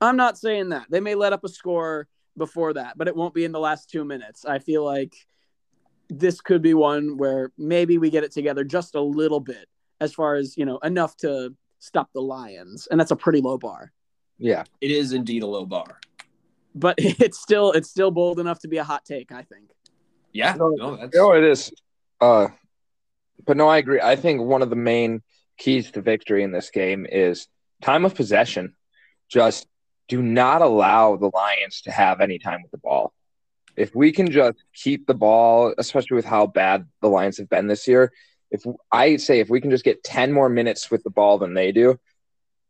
I'm 0.00 0.16
not 0.16 0.36
saying 0.36 0.70
that. 0.70 0.86
They 0.90 1.00
may 1.00 1.14
let 1.14 1.32
up 1.32 1.44
a 1.44 1.48
score 1.48 2.08
before 2.36 2.74
that, 2.74 2.98
but 2.98 3.08
it 3.08 3.16
won't 3.16 3.32
be 3.32 3.44
in 3.44 3.52
the 3.52 3.60
last 3.60 3.90
2 3.90 4.04
minutes. 4.04 4.44
I 4.44 4.58
feel 4.58 4.84
like 4.84 5.14
this 6.08 6.40
could 6.40 6.62
be 6.62 6.74
one 6.74 7.16
where 7.16 7.52
maybe 7.56 7.98
we 7.98 8.10
get 8.10 8.24
it 8.24 8.32
together 8.32 8.64
just 8.64 8.94
a 8.94 9.00
little 9.00 9.40
bit 9.40 9.66
as 10.00 10.12
far 10.12 10.34
as, 10.34 10.56
you 10.56 10.64
know, 10.64 10.78
enough 10.78 11.16
to 11.18 11.54
stop 11.78 12.10
the 12.12 12.20
Lions, 12.20 12.88
and 12.90 12.98
that's 12.98 13.10
a 13.10 13.16
pretty 13.16 13.40
low 13.40 13.58
bar. 13.58 13.92
Yeah. 14.38 14.64
It 14.80 14.90
is 14.90 15.12
indeed 15.12 15.42
a 15.42 15.46
low 15.46 15.66
bar. 15.66 16.00
But 16.74 16.96
it's 16.98 17.40
still 17.40 17.72
it's 17.72 17.90
still 17.90 18.10
bold 18.10 18.38
enough 18.40 18.60
to 18.60 18.68
be 18.68 18.78
a 18.78 18.84
hot 18.84 19.04
take, 19.04 19.32
I 19.32 19.42
think. 19.42 19.70
Yeah. 20.32 20.54
No, 20.54 20.68
No, 20.70 20.96
that's 20.96 21.14
No, 21.14 21.32
it 21.32 21.44
is. 21.44 21.72
Uh, 22.20 22.48
but 23.44 23.56
no, 23.56 23.68
I 23.68 23.78
agree. 23.78 24.00
I 24.00 24.16
think 24.16 24.40
one 24.42 24.62
of 24.62 24.70
the 24.70 24.76
main 24.76 25.22
keys 25.58 25.90
to 25.92 26.02
victory 26.02 26.42
in 26.42 26.52
this 26.52 26.70
game 26.70 27.06
is 27.10 27.48
time 27.82 28.04
of 28.04 28.14
possession. 28.14 28.74
Just 29.28 29.66
do 30.08 30.22
not 30.22 30.62
allow 30.62 31.16
the 31.16 31.30
Lions 31.32 31.82
to 31.82 31.90
have 31.90 32.20
any 32.20 32.38
time 32.38 32.62
with 32.62 32.70
the 32.70 32.78
ball. 32.78 33.12
If 33.76 33.94
we 33.94 34.12
can 34.12 34.30
just 34.30 34.56
keep 34.74 35.06
the 35.06 35.14
ball, 35.14 35.74
especially 35.76 36.14
with 36.14 36.24
how 36.24 36.46
bad 36.46 36.86
the 37.02 37.08
Lions 37.08 37.38
have 37.38 37.48
been 37.48 37.66
this 37.66 37.86
year, 37.86 38.12
if 38.50 38.64
I 38.92 39.16
say 39.16 39.40
if 39.40 39.48
we 39.48 39.60
can 39.60 39.70
just 39.70 39.84
get 39.84 40.04
10 40.04 40.32
more 40.32 40.48
minutes 40.48 40.90
with 40.90 41.02
the 41.02 41.10
ball 41.10 41.38
than 41.38 41.54
they 41.54 41.72
do, 41.72 41.98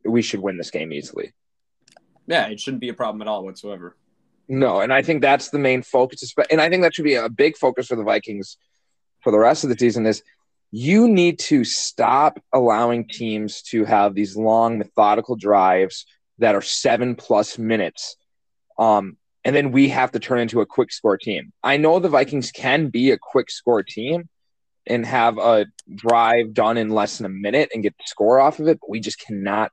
we 0.05 0.23
should 0.23 0.41
win 0.41 0.57
this 0.57 0.71
game 0.71 0.93
easily. 0.93 1.33
yeah, 2.27 2.49
it 2.49 2.61
shouldn't 2.61 2.81
be 2.81 2.89
a 2.89 2.95
problem 2.95 3.23
at 3.23 3.29
all 3.29 3.45
whatsoever. 3.45 3.97
No, 4.49 4.81
and 4.81 4.93
I 4.93 5.03
think 5.03 5.23
that's 5.23 5.51
the 5.51 5.59
main 5.59 5.83
focus, 5.83 6.33
and 6.51 6.61
I 6.61 6.69
think 6.69 6.83
that 6.83 6.95
should 6.95 7.05
be 7.05 7.15
a 7.15 7.29
big 7.29 7.57
focus 7.57 7.89
for 7.89 7.97
the 7.97 8.05
Vikings 8.05 8.57
for 9.21 9.33
the 9.33 9.39
rest 9.39 9.65
of 9.65 9.71
the 9.71 9.77
season. 9.77 10.07
Is 10.07 10.23
you 10.71 11.09
need 11.09 11.41
to 11.41 11.65
stop 11.65 12.41
allowing 12.53 13.09
teams 13.09 13.63
to 13.63 13.85
have 13.85 14.15
these 14.15 14.37
long, 14.37 14.79
methodical 14.79 15.35
drives 15.35 16.07
that 16.39 16.55
are 16.55 16.63
seven 16.63 17.17
plus 17.17 17.59
minutes, 17.59 18.17
um, 18.79 19.17
and 19.45 19.55
then 19.57 19.73
we 19.73 19.89
have 19.89 20.13
to 20.13 20.21
turn 20.21 20.39
into 20.39 20.61
a 20.61 20.67
quick 20.67 20.93
score 20.93 21.19
team. 21.19 21.53
I 21.65 21.77
know 21.77 21.99
the 21.99 22.09
Vikings 22.09 22.53
can 22.53 22.89
be 22.89 23.11
a 23.11 23.19
quick 23.19 23.51
score 23.51 23.83
team 23.83 24.29
and 24.87 25.05
have 25.05 25.39
a 25.39 25.67
drive 25.95 26.55
done 26.55 26.77
in 26.77 26.91
less 26.91 27.19
than 27.19 27.27
a 27.27 27.31
minute 27.31 27.71
and 27.75 27.83
get 27.83 27.97
the 27.99 28.05
score 28.07 28.39
off 28.39 28.61
of 28.61 28.69
it, 28.69 28.79
but 28.81 28.91
we 28.91 29.01
just 29.01 29.19
cannot 29.19 29.73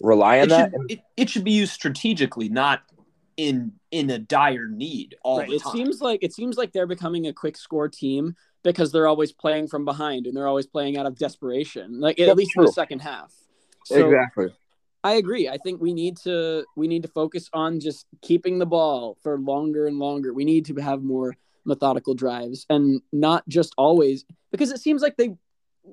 rely 0.00 0.40
on 0.40 0.46
It 0.46 0.50
that. 0.50 0.70
should, 0.70 0.90
it, 0.90 1.00
it 1.16 1.30
should 1.30 1.44
be 1.44 1.52
used 1.52 1.72
strategically, 1.72 2.48
not 2.48 2.82
in 3.36 3.72
in 3.92 4.10
a 4.10 4.18
dire 4.18 4.68
need 4.68 5.14
all 5.22 5.38
Right. 5.38 5.48
the 5.48 5.54
It 5.54 5.62
seems 5.62 6.00
like 6.00 6.22
it 6.22 6.34
seems 6.34 6.56
like 6.56 6.72
they're 6.72 6.86
becoming 6.88 7.28
a 7.28 7.32
quick 7.32 7.56
score 7.56 7.88
team 7.88 8.34
because 8.64 8.90
they're 8.90 9.06
always 9.06 9.32
playing 9.32 9.68
from 9.68 9.84
behind 9.84 10.26
and 10.26 10.36
they're 10.36 10.48
always 10.48 10.66
playing 10.66 10.98
out 10.98 11.06
of 11.06 11.16
desperation. 11.16 12.00
Like 12.00 12.18
at 12.18 12.26
That's 12.26 12.36
least 12.36 12.52
in 12.56 12.64
the 12.64 12.72
second 12.72 13.00
half. 13.00 13.32
So 13.84 14.10
exactly. 14.10 14.48
I 15.04 15.14
agree. 15.14 15.48
I 15.48 15.58
think 15.58 15.80
we 15.80 15.92
need 15.92 16.16
to 16.24 16.64
we 16.76 16.88
need 16.88 17.02
to 17.02 17.08
focus 17.08 17.48
on 17.52 17.78
just 17.80 18.06
keeping 18.20 18.58
the 18.58 18.66
ball 18.66 19.16
for 19.22 19.38
longer 19.38 19.86
and 19.86 19.98
longer. 19.98 20.34
We 20.34 20.44
need 20.44 20.66
to 20.66 20.74
have 20.76 21.02
more 21.02 21.36
methodical 21.68 22.14
drives 22.14 22.66
and 22.68 23.00
not 23.12 23.46
just 23.48 23.74
always 23.76 24.24
because 24.50 24.72
it 24.72 24.80
seems 24.80 25.02
like 25.02 25.16
they 25.16 25.36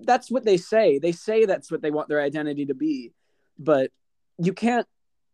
that's 0.03 0.31
what 0.31 0.45
they 0.45 0.57
say. 0.57 0.99
They 0.99 1.11
say 1.11 1.45
that's 1.45 1.71
what 1.71 1.81
they 1.81 1.91
want 1.91 2.09
their 2.09 2.21
identity 2.21 2.65
to 2.65 2.73
be. 2.73 3.13
But 3.57 3.91
you 4.37 4.53
can't 4.53 4.87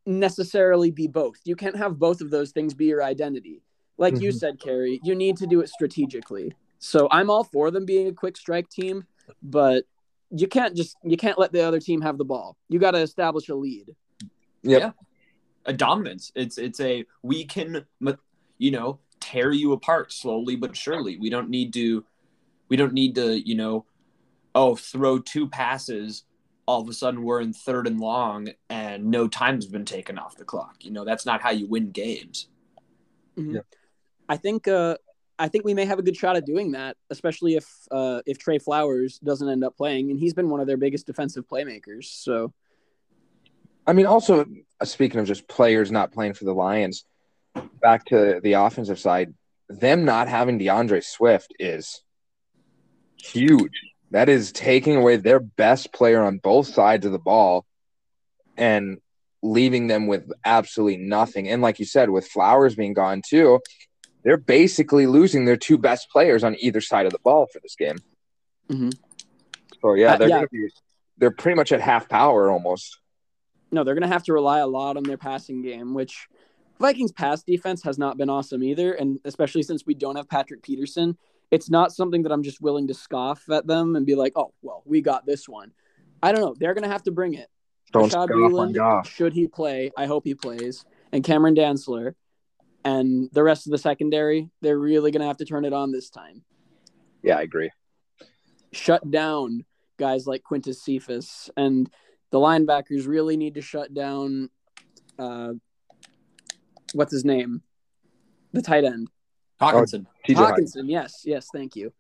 necessarily 0.05 0.91
be 0.91 1.07
both. 1.07 1.37
You 1.45 1.55
can't 1.55 1.75
have 1.75 1.99
both 1.99 2.21
of 2.21 2.29
those 2.29 2.51
things 2.51 2.73
be 2.73 2.85
your 2.85 3.03
identity. 3.03 3.63
Like 3.97 4.15
mm-hmm. 4.15 4.23
you 4.23 4.31
said, 4.31 4.59
Cary, 4.59 4.99
you 5.03 5.15
need 5.15 5.37
to 5.37 5.47
do 5.47 5.61
it 5.61 5.69
strategically. 5.69 6.53
So 6.79 7.07
I'm 7.11 7.29
all 7.29 7.43
for 7.43 7.71
them 7.71 7.85
being 7.85 8.07
a 8.07 8.13
quick 8.13 8.37
strike 8.37 8.69
team, 8.69 9.05
but 9.43 9.85
you 10.31 10.47
can't 10.47 10.75
just 10.75 10.97
you 11.03 11.17
can't 11.17 11.37
let 11.37 11.51
the 11.51 11.61
other 11.61 11.79
team 11.79 12.01
have 12.01 12.17
the 12.17 12.25
ball. 12.25 12.57
You 12.69 12.79
got 12.79 12.91
to 12.91 12.99
establish 12.99 13.49
a 13.49 13.55
lead. 13.55 13.95
Yep. 14.63 14.81
Yeah. 14.81 14.91
A 15.65 15.73
dominance. 15.73 16.31
It's 16.35 16.57
it's 16.57 16.79
a 16.79 17.05
we 17.21 17.45
can 17.45 17.85
you 18.57 18.71
know 18.71 18.99
tear 19.31 19.51
you 19.51 19.73
apart 19.73 20.11
slowly 20.11 20.55
but 20.55 20.75
surely. 20.75 21.17
We 21.17 21.29
don't 21.29 21.49
need 21.49 21.73
to 21.73 22.05
we 22.69 22.77
don't 22.77 22.93
need 22.93 23.15
to, 23.15 23.47
you 23.47 23.55
know, 23.55 23.85
oh, 24.55 24.75
throw 24.75 25.19
two 25.19 25.47
passes 25.47 26.23
all 26.67 26.79
of 26.81 26.87
a 26.87 26.93
sudden 26.93 27.23
we're 27.23 27.41
in 27.41 27.51
third 27.51 27.87
and 27.87 27.99
long 27.99 28.49
and 28.69 29.05
no 29.05 29.27
time's 29.27 29.65
been 29.65 29.83
taken 29.83 30.17
off 30.17 30.37
the 30.37 30.45
clock. 30.45 30.77
You 30.81 30.91
know, 30.91 31.03
that's 31.03 31.25
not 31.25 31.41
how 31.41 31.51
you 31.51 31.67
win 31.67 31.91
games. 31.91 32.47
Mm-hmm. 33.37 33.55
Yeah. 33.55 33.61
I 34.29 34.37
think 34.37 34.67
uh 34.67 34.97
I 35.39 35.47
think 35.47 35.65
we 35.65 35.73
may 35.73 35.85
have 35.85 35.97
a 35.97 36.03
good 36.03 36.15
shot 36.15 36.35
at 36.35 36.45
doing 36.45 36.73
that, 36.73 36.97
especially 37.09 37.55
if 37.55 37.67
uh, 37.89 38.21
if 38.27 38.37
Trey 38.37 38.59
Flowers 38.59 39.17
doesn't 39.19 39.49
end 39.49 39.63
up 39.63 39.75
playing, 39.75 40.11
and 40.11 40.19
he's 40.19 40.35
been 40.35 40.49
one 40.49 40.59
of 40.59 40.67
their 40.67 40.77
biggest 40.77 41.07
defensive 41.07 41.47
playmakers. 41.47 42.05
So, 42.05 42.53
I 43.87 43.93
mean, 43.93 44.05
also 44.05 44.45
uh, 44.79 44.85
speaking 44.85 45.19
of 45.19 45.25
just 45.25 45.47
players 45.47 45.91
not 45.91 46.11
playing 46.11 46.35
for 46.35 46.45
the 46.45 46.53
Lions, 46.53 47.05
back 47.81 48.05
to 48.05 48.39
the 48.43 48.53
offensive 48.53 48.99
side, 48.99 49.33
them 49.69 50.05
not 50.05 50.27
having 50.27 50.57
D'Andre 50.57 51.01
Swift 51.01 51.53
is 51.59 52.01
huge. 53.17 53.71
That 54.11 54.27
is 54.27 54.51
taking 54.51 54.97
away 54.97 55.15
their 55.15 55.39
best 55.39 55.93
player 55.93 56.21
on 56.21 56.37
both 56.37 56.67
sides 56.67 57.05
of 57.05 57.11
the 57.11 57.19
ball, 57.19 57.65
and 58.57 58.97
leaving 59.41 59.87
them 59.87 60.07
with 60.07 60.29
absolutely 60.43 60.97
nothing. 60.97 61.49
And 61.49 61.61
like 61.61 61.79
you 61.79 61.85
said, 61.85 62.09
with 62.09 62.27
Flowers 62.27 62.75
being 62.75 62.93
gone 62.93 63.21
too, 63.27 63.59
they're 64.23 64.37
basically 64.37 65.07
losing 65.07 65.45
their 65.45 65.57
two 65.57 65.77
best 65.77 66.09
players 66.11 66.43
on 66.43 66.55
either 66.59 66.81
side 66.81 67.05
of 67.05 67.11
the 67.11 67.19
ball 67.19 67.47
for 67.51 67.59
this 67.59 67.75
game. 67.75 67.97
Mm-hmm. 68.69 68.89
So 69.81 69.93
yeah, 69.95 70.13
uh, 70.13 70.17
they're 70.17 70.27
uh, 70.27 70.41
yeah. 70.41 70.45
Be, 70.51 70.69
they're 71.17 71.31
pretty 71.31 71.55
much 71.55 71.71
at 71.71 71.81
half 71.81 72.07
power 72.07 72.51
almost. 72.51 72.99
No, 73.71 73.83
they're 73.83 73.95
going 73.95 74.07
to 74.07 74.13
have 74.13 74.23
to 74.23 74.33
rely 74.33 74.59
a 74.59 74.67
lot 74.67 74.97
on 74.97 75.03
their 75.03 75.17
passing 75.17 75.61
game, 75.61 75.93
which 75.93 76.27
Vikings 76.81 77.11
pass 77.11 77.43
defense 77.43 77.83
has 77.83 77.97
not 77.97 78.17
been 78.17 78.29
awesome 78.29 78.63
either, 78.63 78.93
and 78.93 79.19
especially 79.25 79.63
since 79.63 79.85
we 79.85 79.93
don't 79.93 80.15
have 80.15 80.29
Patrick 80.29 80.61
Peterson, 80.61 81.17
it's 81.49 81.69
not 81.69 81.91
something 81.91 82.23
that 82.23 82.31
I'm 82.31 82.43
just 82.43 82.61
willing 82.61 82.87
to 82.87 82.93
scoff 82.93 83.49
at 83.49 83.67
them 83.67 83.95
and 83.95 84.05
be 84.05 84.15
like, 84.15 84.33
"Oh, 84.35 84.53
well, 84.61 84.83
we 84.85 85.01
got 85.01 85.25
this 85.25 85.47
one." 85.47 85.71
I 86.23 86.31
don't 86.31 86.41
know. 86.41 86.55
They're 86.57 86.73
going 86.73 86.83
to 86.83 86.89
have 86.89 87.03
to 87.03 87.11
bring 87.11 87.33
it. 87.33 87.49
Don't 87.91 88.11
Rashad 88.11 88.29
Breeland, 88.29 89.05
should 89.05 89.33
he 89.33 89.47
play? 89.47 89.91
I 89.97 90.05
hope 90.05 90.25
he 90.25 90.35
plays. 90.35 90.85
And 91.11 91.23
Cameron 91.23 91.55
Dantzler 91.55 92.13
and 92.85 93.29
the 93.33 93.43
rest 93.43 93.67
of 93.67 93.71
the 93.71 93.77
secondary, 93.77 94.49
they're 94.61 94.79
really 94.79 95.11
going 95.11 95.21
to 95.21 95.27
have 95.27 95.37
to 95.37 95.45
turn 95.45 95.65
it 95.65 95.73
on 95.73 95.91
this 95.91 96.09
time. 96.09 96.43
Yeah, 97.21 97.37
I 97.37 97.41
agree. 97.41 97.69
Shut 98.71 99.09
down 99.09 99.65
guys 99.97 100.25
like 100.25 100.41
Quintez 100.49 100.77
Cephus 100.77 101.49
and 101.57 101.89
the 102.31 102.39
linebackers 102.39 103.07
really 103.07 103.35
need 103.35 103.55
to 103.55 103.61
shut 103.61 103.93
down. 103.93 104.49
Uh, 105.19 105.53
what's 106.93 107.11
his 107.11 107.25
name? 107.25 107.61
The 108.53 108.61
tight 108.61 108.83
end. 108.83 109.09
Hawkinson. 109.59 110.07
Oh, 110.29 110.33
Hockenson. 110.33 110.89
Yes, 110.89 111.21
yes. 111.25 111.47
Thank 111.53 111.75
you. 111.75 111.93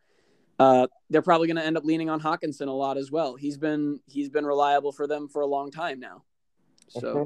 Uh, 0.59 0.87
they're 1.09 1.21
probably 1.21 1.47
going 1.47 1.57
to 1.57 1.65
end 1.65 1.77
up 1.77 1.85
leaning 1.85 2.09
on 2.09 2.19
Hockenson 2.19 2.67
a 2.67 2.71
lot 2.71 2.97
as 2.97 3.11
well. 3.11 3.35
He's 3.35 3.57
been 3.57 3.99
he's 4.07 4.29
been 4.29 4.45
reliable 4.45 4.91
for 4.91 5.07
them 5.07 5.27
for 5.27 5.41
a 5.41 5.45
long 5.45 5.71
time 5.71 5.99
now. 5.99 6.23
So 6.89 7.01
mm-hmm. 7.01 7.23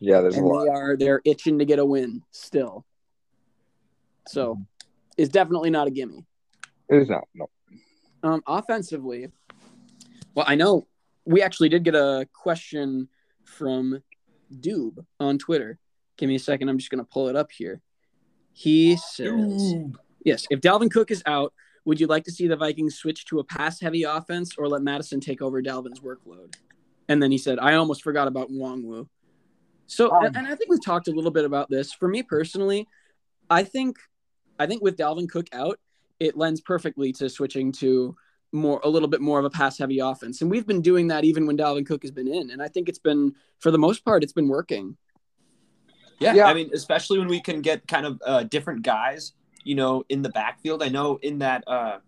Yeah, 0.00 0.20
there's 0.20 0.36
and 0.36 0.44
a 0.44 0.48
lot. 0.48 0.64
They 0.64 0.70
are 0.70 0.96
they're 0.96 1.22
itching 1.24 1.58
to 1.58 1.64
get 1.64 1.78
a 1.78 1.84
win 1.84 2.22
still. 2.30 2.84
So 4.28 4.54
mm-hmm. 4.54 4.62
it's 5.16 5.30
definitely 5.30 5.70
not 5.70 5.86
a 5.86 5.90
gimme. 5.90 6.24
It 6.88 7.02
is 7.02 7.08
not, 7.08 7.26
no. 7.34 7.48
Um, 8.22 8.42
offensively, 8.46 9.28
well, 10.34 10.46
I 10.48 10.54
know 10.54 10.86
we 11.24 11.42
actually 11.42 11.68
did 11.68 11.84
get 11.84 11.94
a 11.94 12.28
question 12.32 13.08
from 13.44 14.02
Doob 14.52 15.04
on 15.18 15.38
Twitter. 15.38 15.78
Give 16.16 16.28
me 16.28 16.36
a 16.36 16.40
second. 16.40 16.68
I'm 16.68 16.78
just 16.78 16.90
going 16.90 17.04
to 17.04 17.10
pull 17.10 17.28
it 17.28 17.36
up 17.36 17.50
here. 17.52 17.80
He 18.52 18.96
says, 18.96 19.74
Yes, 20.24 20.46
if 20.50 20.60
Dalvin 20.60 20.90
Cook 20.90 21.10
is 21.10 21.22
out, 21.26 21.52
would 21.84 22.00
you 22.00 22.06
like 22.06 22.24
to 22.24 22.32
see 22.32 22.48
the 22.48 22.56
Vikings 22.56 22.96
switch 22.96 23.26
to 23.26 23.38
a 23.38 23.44
pass 23.44 23.80
heavy 23.80 24.02
offense 24.02 24.56
or 24.58 24.68
let 24.68 24.82
Mattison 24.82 25.20
take 25.20 25.40
over 25.40 25.62
Dalvin's 25.62 26.00
workload? 26.00 26.54
And 27.08 27.22
then 27.22 27.30
he 27.30 27.38
said, 27.38 27.58
I 27.60 27.74
almost 27.74 28.02
forgot 28.02 28.26
about 28.26 28.50
Nwangwu. 28.50 29.08
So, 29.86 30.10
um, 30.10 30.24
and 30.24 30.48
I 30.48 30.54
think 30.56 30.68
we've 30.68 30.84
talked 30.84 31.06
a 31.06 31.12
little 31.12 31.30
bit 31.30 31.44
about 31.44 31.70
this. 31.70 31.92
For 31.92 32.08
me 32.08 32.22
personally, 32.24 32.88
I 33.48 33.62
think, 33.62 33.98
I 34.58 34.66
think 34.66 34.82
with 34.82 34.96
Dalvin 34.96 35.28
Cook 35.28 35.46
out, 35.52 35.78
it 36.18 36.36
lends 36.36 36.60
perfectly 36.60 37.12
to 37.12 37.28
switching 37.28 37.70
to 37.72 38.16
more 38.52 38.80
a 38.84 38.88
little 38.88 39.08
bit 39.08 39.20
more 39.20 39.38
of 39.38 39.44
a 39.44 39.50
pass 39.50 39.78
heavy 39.78 39.98
offense, 39.98 40.40
and 40.40 40.50
we've 40.50 40.66
been 40.66 40.80
doing 40.80 41.08
that 41.08 41.24
even 41.24 41.46
when 41.46 41.56
Dalvin 41.56 41.86
Cook 41.86 42.02
has 42.02 42.10
been 42.10 42.28
in, 42.28 42.50
and 42.50 42.62
I 42.62 42.68
think 42.68 42.88
it's 42.88 42.98
been 42.98 43.34
for 43.60 43.70
the 43.70 43.78
most 43.78 44.04
part 44.04 44.22
it's 44.22 44.32
been 44.32 44.48
working. 44.48 44.96
Yeah, 46.18 46.34
yeah. 46.34 46.46
I 46.46 46.54
mean, 46.54 46.70
especially 46.72 47.18
when 47.18 47.28
we 47.28 47.40
can 47.40 47.60
get 47.60 47.86
kind 47.86 48.06
of 48.06 48.22
uh, 48.24 48.42
different 48.44 48.82
guys, 48.82 49.32
you 49.64 49.74
know, 49.74 50.04
in 50.08 50.22
the 50.22 50.30
backfield. 50.30 50.82
I 50.82 50.88
know 50.88 51.18
in 51.22 51.38
that 51.40 51.64
uh, 51.66 51.98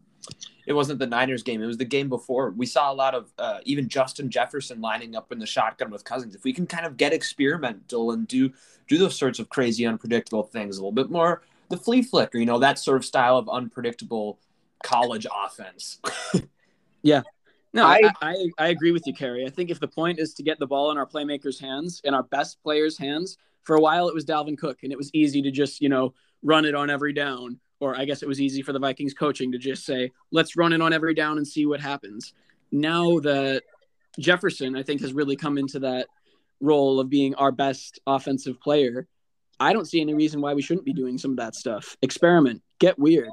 it 0.66 0.72
wasn't 0.72 0.98
the 0.98 1.06
Niners 1.06 1.42
game. 1.42 1.62
It 1.62 1.66
was 1.66 1.76
the 1.76 1.84
game 1.84 2.08
before. 2.08 2.50
We 2.50 2.66
saw 2.66 2.90
a 2.90 2.94
lot 2.94 3.14
of 3.14 3.32
uh, 3.38 3.58
even 3.64 3.88
Justin 3.88 4.30
Jefferson 4.30 4.80
lining 4.80 5.14
up 5.14 5.30
in 5.32 5.38
the 5.38 5.46
shotgun 5.46 5.90
with 5.90 6.04
Cousins. 6.04 6.34
If 6.34 6.44
we 6.44 6.52
can 6.52 6.66
kind 6.66 6.86
of 6.86 6.96
get 6.96 7.12
experimental 7.12 8.12
and 8.12 8.26
do 8.26 8.50
do 8.86 8.96
those 8.96 9.16
sorts 9.16 9.38
of 9.38 9.50
crazy, 9.50 9.86
unpredictable 9.86 10.44
things, 10.44 10.78
a 10.78 10.80
little 10.80 10.92
bit 10.92 11.10
more 11.10 11.42
the 11.68 11.76
flea 11.76 12.02
flicker, 12.02 12.38
you 12.38 12.46
know, 12.46 12.58
that 12.58 12.78
sort 12.78 12.96
of 12.96 13.04
style 13.04 13.36
of 13.36 13.48
unpredictable 13.48 14.38
college 14.82 15.26
offense. 15.44 16.00
yeah. 17.02 17.22
No, 17.74 17.84
I, 17.86 18.10
I, 18.22 18.48
I 18.58 18.68
agree 18.68 18.92
with 18.92 19.06
you, 19.06 19.12
Cary. 19.12 19.44
I 19.46 19.50
think 19.50 19.70
if 19.70 19.78
the 19.78 19.88
point 19.88 20.18
is 20.18 20.32
to 20.34 20.42
get 20.42 20.58
the 20.58 20.66
ball 20.66 20.90
in 20.90 20.96
our 20.96 21.06
playmakers' 21.06 21.60
hands, 21.60 22.00
in 22.04 22.14
our 22.14 22.22
best 22.22 22.62
players' 22.62 22.96
hands, 22.96 23.36
for 23.68 23.76
a 23.76 23.80
while 23.80 24.08
it 24.08 24.14
was 24.14 24.24
Dalvin 24.24 24.58
Cook, 24.58 24.78
and 24.82 24.90
it 24.90 24.98
was 24.98 25.10
easy 25.14 25.42
to 25.42 25.52
just 25.52 25.80
you 25.80 25.88
know 25.88 26.14
run 26.42 26.64
it 26.64 26.74
on 26.74 26.90
every 26.90 27.12
down 27.12 27.60
or 27.80 27.96
I 27.96 28.04
guess 28.04 28.22
it 28.22 28.28
was 28.28 28.40
easy 28.40 28.62
for 28.62 28.72
the 28.72 28.78
Vikings 28.78 29.14
coaching 29.14 29.52
to 29.52 29.58
just 29.58 29.84
say, 29.84 30.10
let's 30.32 30.56
run 30.56 30.72
it 30.72 30.82
on 30.82 30.92
every 30.92 31.14
down 31.14 31.36
and 31.36 31.46
see 31.46 31.66
what 31.66 31.80
happens. 31.80 32.34
Now 32.72 33.20
that 33.20 33.62
Jefferson, 34.18 34.76
I 34.76 34.82
think, 34.82 35.00
has 35.02 35.12
really 35.12 35.36
come 35.36 35.58
into 35.58 35.78
that 35.80 36.08
role 36.60 36.98
of 36.98 37.08
being 37.08 37.34
our 37.36 37.52
best 37.52 38.00
offensive 38.06 38.60
player, 38.60 39.06
I 39.60 39.72
don't 39.72 39.86
see 39.86 40.00
any 40.00 40.14
reason 40.14 40.40
why 40.40 40.54
we 40.54 40.62
shouldn't 40.62 40.86
be 40.86 40.92
doing 40.92 41.18
some 41.18 41.32
of 41.32 41.36
that 41.36 41.54
stuff. 41.54 41.96
Experiment, 42.02 42.62
get 42.78 42.98
weird. 42.98 43.30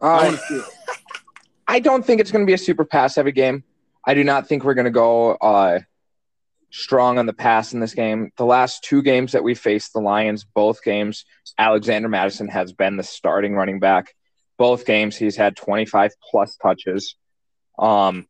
Uh, 0.00 0.36
I, 0.48 0.64
I 1.68 1.80
don't 1.80 2.04
think 2.04 2.20
it's 2.20 2.30
going 2.30 2.44
to 2.44 2.46
be 2.46 2.54
a 2.54 2.58
super 2.58 2.84
pass 2.84 3.16
heavy 3.16 3.32
game. 3.32 3.64
I 4.06 4.14
do 4.14 4.24
not 4.24 4.48
think 4.48 4.64
we're 4.64 4.74
going 4.74 4.84
to 4.86 4.90
go 4.90 5.32
uh, 5.32 5.80
strong 6.74 7.18
on 7.18 7.26
the 7.26 7.32
pass 7.32 7.72
in 7.72 7.78
this 7.78 7.94
game. 7.94 8.32
The 8.36 8.44
last 8.44 8.82
two 8.82 9.00
games 9.00 9.32
that 9.32 9.44
we 9.44 9.54
faced 9.54 9.92
the 9.92 10.00
Lions, 10.00 10.44
both 10.44 10.82
games, 10.82 11.24
Alexander 11.56 12.08
Mattison 12.08 12.48
has 12.48 12.72
been 12.72 12.96
the 12.96 13.04
starting 13.04 13.54
running 13.54 13.78
back. 13.78 14.12
Both 14.58 14.84
games, 14.84 15.16
he's 15.16 15.36
had 15.36 15.56
25 15.56 16.12
plus 16.30 16.56
touches. 16.56 17.14
Um, 17.78 18.26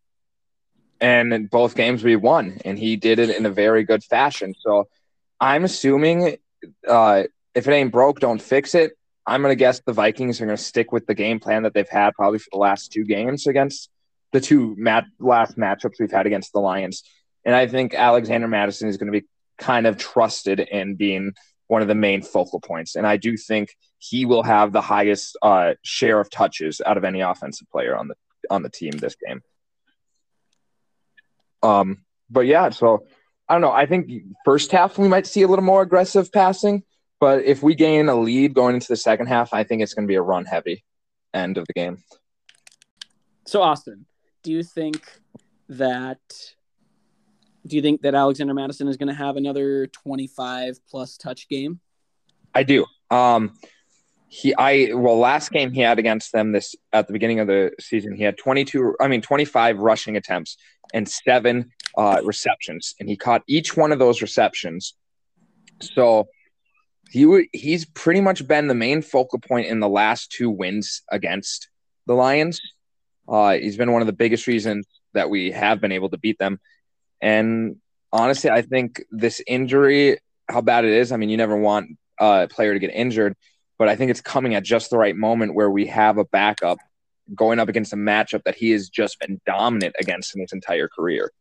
and 1.01 1.33
in 1.33 1.47
both 1.47 1.75
games 1.75 2.05
we 2.05 2.17
won, 2.17 2.59
and 2.67 2.79
he 2.79 2.97
did 2.97 3.19
it 3.19 3.31
in 3.31 3.47
a 3.47 3.51
very 3.51 3.83
good 3.83 4.05
fashion. 4.05 4.55
So 4.61 4.89
I'm 5.41 5.65
assuming 5.65 6.37
uh, 6.87 7.25
if 7.55 7.67
it 7.67 7.73
ain't 7.73 7.93
broke, 7.93 8.21
don't 8.21 8.43
fix 8.43 8.75
it. 8.75 8.93
I'm 9.27 9.41
going 9.41 9.53
to 9.53 9.57
guess 9.57 9.81
the 9.81 9.93
Vikings 9.95 10.41
are 10.41 10.47
going 10.47 10.57
to 10.57 10.63
stick 10.63 10.93
with 10.93 11.07
the 11.07 11.15
game 11.15 11.41
plan 11.41 11.63
that 11.63 11.73
they've 11.73 11.89
had 11.89 12.13
probably 12.13 12.41
for 12.41 12.51
the 12.53 12.59
last 12.59 12.93
two 12.93 13.05
games 13.05 13.47
against 13.47 13.89
the 14.33 14.41
two 14.41 14.75
mat- 14.77 15.07
last 15.19 15.57
matchups 15.57 15.95
we've 15.99 16.13
had 16.13 16.27
against 16.27 16.53
the 16.53 16.61
Lions. 16.61 17.05
And 17.45 17.55
I 17.55 17.67
think 17.67 17.95
Alexander 17.95 18.49
Mattison 18.49 18.89
is 18.89 18.97
going 18.97 19.13
to 19.13 19.21
be 19.21 19.27
kind 19.59 19.87
of 19.87 19.97
trusted 19.97 20.61
in 20.61 20.97
being 20.97 21.35
one 21.67 21.83
of 21.83 21.89
the 21.89 21.95
main 21.95 22.23
focal 22.23 22.61
points. 22.61 22.97
And 22.97 23.07
I 23.07 23.17
do 23.17 23.37
think 23.37 23.77
he 23.99 24.27
will 24.27 24.43
have 24.43 24.73
the 24.73 24.81
highest 24.81 25.37
uh, 25.43 25.75
share 25.83 26.21
of 26.21 26.31
touches 26.31 26.81
out 26.85 26.97
of 26.97 27.05
any 27.05 27.21
offensive 27.21 27.69
player 27.71 27.97
on 27.97 28.09
the 28.09 28.15
on 28.51 28.63
the 28.63 28.69
team 28.69 28.93
this 28.93 29.17
game. 29.17 29.41
Um, 31.63 32.05
but 32.29 32.47
yeah, 32.47 32.71
so 32.71 33.07
I 33.49 33.55
don't 33.55 33.63
know. 33.63 33.73
I 33.73 33.87
think 33.87 34.11
first 34.45 34.71
half 34.71 34.99
we 34.99 35.09
might 35.09 35.27
see 35.27 35.43
a 35.43 35.49
little 35.49 35.65
more 35.65 35.83
aggressive 35.83 36.31
passing, 36.31 36.83
but 37.21 37.45
if 37.45 37.63
we 37.63 37.75
gain 37.75 38.09
a 38.09 38.15
lead 38.15 38.55
going 38.55 38.75
into 38.75 38.89
the 38.89 38.97
second 38.97 39.27
half, 39.27 39.55
I 39.55 39.65
think 39.65 39.83
it's 39.83 39.95
going 39.95 40.07
to 40.07 40.13
be 40.13 40.17
a 40.17 40.23
run 40.23 40.45
heavy 40.45 40.85
end 41.33 41.57
of 41.57 41.67
the 41.67 41.73
game. 41.73 42.05
So 43.47 43.63
Austin, 43.63 44.07
do 44.43 44.53
you 44.53 44.63
think 44.63 45.21
that 45.69 46.21
Do 47.67 47.77
you 47.77 47.83
think 47.83 48.03
that 48.03 48.15
Alexander 48.15 48.55
Mattison 48.55 48.89
is 48.89 48.97
going 48.97 49.09
to 49.09 49.15
have 49.15 49.37
another 49.37 49.87
25 49.87 50.79
plus 50.89 51.17
touch 51.17 51.49
game? 51.49 51.81
I 52.55 52.63
do. 52.63 52.87
Um, 53.11 53.55
he, 54.29 54.55
I, 54.55 54.91
well, 54.93 55.19
last 55.19 55.51
game 55.51 55.73
he 55.73 55.81
had 55.81 55.99
against 55.99 56.33
them 56.33 56.53
this 56.53 56.75
at 56.93 57.07
the 57.07 57.13
beginning 57.13 57.41
of 57.41 57.47
the 57.47 57.73
season, 57.81 58.15
he 58.15 58.25
had 58.25 58.37
22, 58.37 58.97
I 59.01 59.09
mean, 59.09 59.23
25 59.23 59.79
rushing 59.79 60.17
attempts 60.17 60.57
and 60.93 61.09
seven 61.09 61.71
uh, 61.97 62.21
receptions, 62.25 62.95
and 62.99 63.09
he 63.09 63.17
caught 63.17 63.43
each 63.47 63.77
one 63.77 63.93
of 63.93 63.99
those 63.99 64.21
receptions. 64.21 64.95
So 65.81 66.29
he 67.11 67.49
he's 67.53 67.85
pretty 67.85 68.21
much 68.21 68.47
been 68.47 68.67
the 68.67 68.75
main 68.75 69.03
focal 69.03 69.39
point 69.39 69.69
in 69.69 69.81
the 69.81 69.89
last 69.89 70.33
two 70.33 70.51
wins 70.51 71.03
against 71.11 71.69
the 72.07 72.15
Lions. 72.15 72.61
Uh, 73.29 73.53
he's 73.53 73.77
been 73.77 73.93
one 73.93 74.03
of 74.03 74.07
the 74.07 74.13
biggest 74.13 74.47
reasons 74.47 74.87
that 75.13 75.31
we 75.31 75.53
have 75.53 75.81
been 75.81 75.93
able 75.93 76.11
to 76.11 76.19
beat 76.19 76.39
them. 76.39 76.61
And 77.21 77.77
honestly, 78.13 78.51
I 78.51 78.63
think 78.63 79.03
this 79.11 79.41
injury, 79.47 80.19
how 80.49 80.61
bad 80.61 80.85
it 80.85 80.93
is, 80.93 81.13
I 81.13 81.17
mean, 81.17 81.29
you 81.29 81.37
never 81.37 81.57
want 81.57 81.91
a 82.19 82.49
player 82.49 82.73
to 82.75 82.79
get 82.79 82.91
injured, 82.91 83.35
but 83.79 83.89
I 83.89 83.97
think 83.97 84.11
it's 84.11 84.21
coming 84.21 84.55
at 84.55 84.63
just 84.63 84.91
the 84.91 84.99
right 84.99 85.17
moment 85.17 85.55
where 85.55 85.71
we 85.71 85.87
have 85.87 86.19
a 86.19 86.25
backup 86.25 86.79
going 87.35 87.59
up 87.59 87.69
against 87.69 87.93
a 87.93 87.97
matchup 87.97 88.43
that 88.45 88.55
he 88.55 88.71
has 88.71 88.89
just 88.89 89.19
been 89.19 89.41
dominant 89.47 89.95
against 89.99 90.35
in 90.35 90.43
his 90.43 90.53
entire 90.53 90.89
career. 90.89 91.33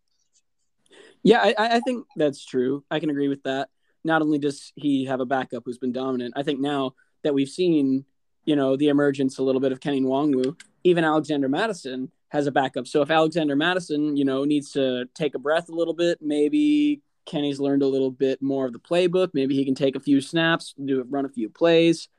Yeah, 1.24 1.42
I, 1.42 1.54
I 1.58 1.80
think 1.80 2.06
that's 2.16 2.46
true. 2.46 2.84
I 2.92 3.00
can 3.00 3.10
agree 3.10 3.30
with 3.30 3.44
that. 3.44 3.70
Not 4.04 4.22
only 4.22 4.38
does 4.38 4.74
he 4.76 5.06
have 5.06 5.22
a 5.22 5.26
backup 5.26 5.64
who's 5.66 5.78
been 5.78 5.94
dominant, 5.94 6.34
I 6.36 6.44
think 6.44 6.60
now 6.60 6.96
that 7.24 7.34
we've 7.34 7.50
seen, 7.50 8.06
you 8.46 8.56
know, 8.56 8.76
the 8.76 8.90
emergence 8.90 9.38
a 9.38 9.44
little 9.44 9.62
bit 9.62 9.72
of 9.72 9.80
Kene 9.80 10.04
Nwangwu, 10.04 10.60
even 10.84 11.06
Alexander 11.06 11.48
Mattison 11.48 12.12
has 12.34 12.48
a 12.48 12.52
backup. 12.52 12.88
So 12.88 13.04
if 13.04 13.12
Alexander 13.12 13.56
Mattison, 13.56 14.18
you 14.18 14.26
know, 14.26 14.44
needs 14.44 14.72
to 14.72 15.06
take 15.14 15.36
a 15.36 15.40
breath 15.40 15.70
a 15.70 15.72
little 15.72 15.94
bit, 15.94 16.18
maybe 16.20 17.02
Kene's 17.26 17.60
learned 17.60 17.84
a 17.84 17.88
little 17.88 18.10
bit 18.10 18.42
more 18.42 18.66
of 18.66 18.74
the 18.74 18.80
playbook. 18.80 19.30
Maybe 19.34 19.56
he 19.56 19.64
can 19.64 19.76
take 19.76 19.96
a 19.96 20.00
few 20.00 20.20
snaps, 20.20 20.74
do 20.84 21.06
run 21.08 21.26
a 21.26 21.30
few 21.30 21.48
plays. 21.48 22.10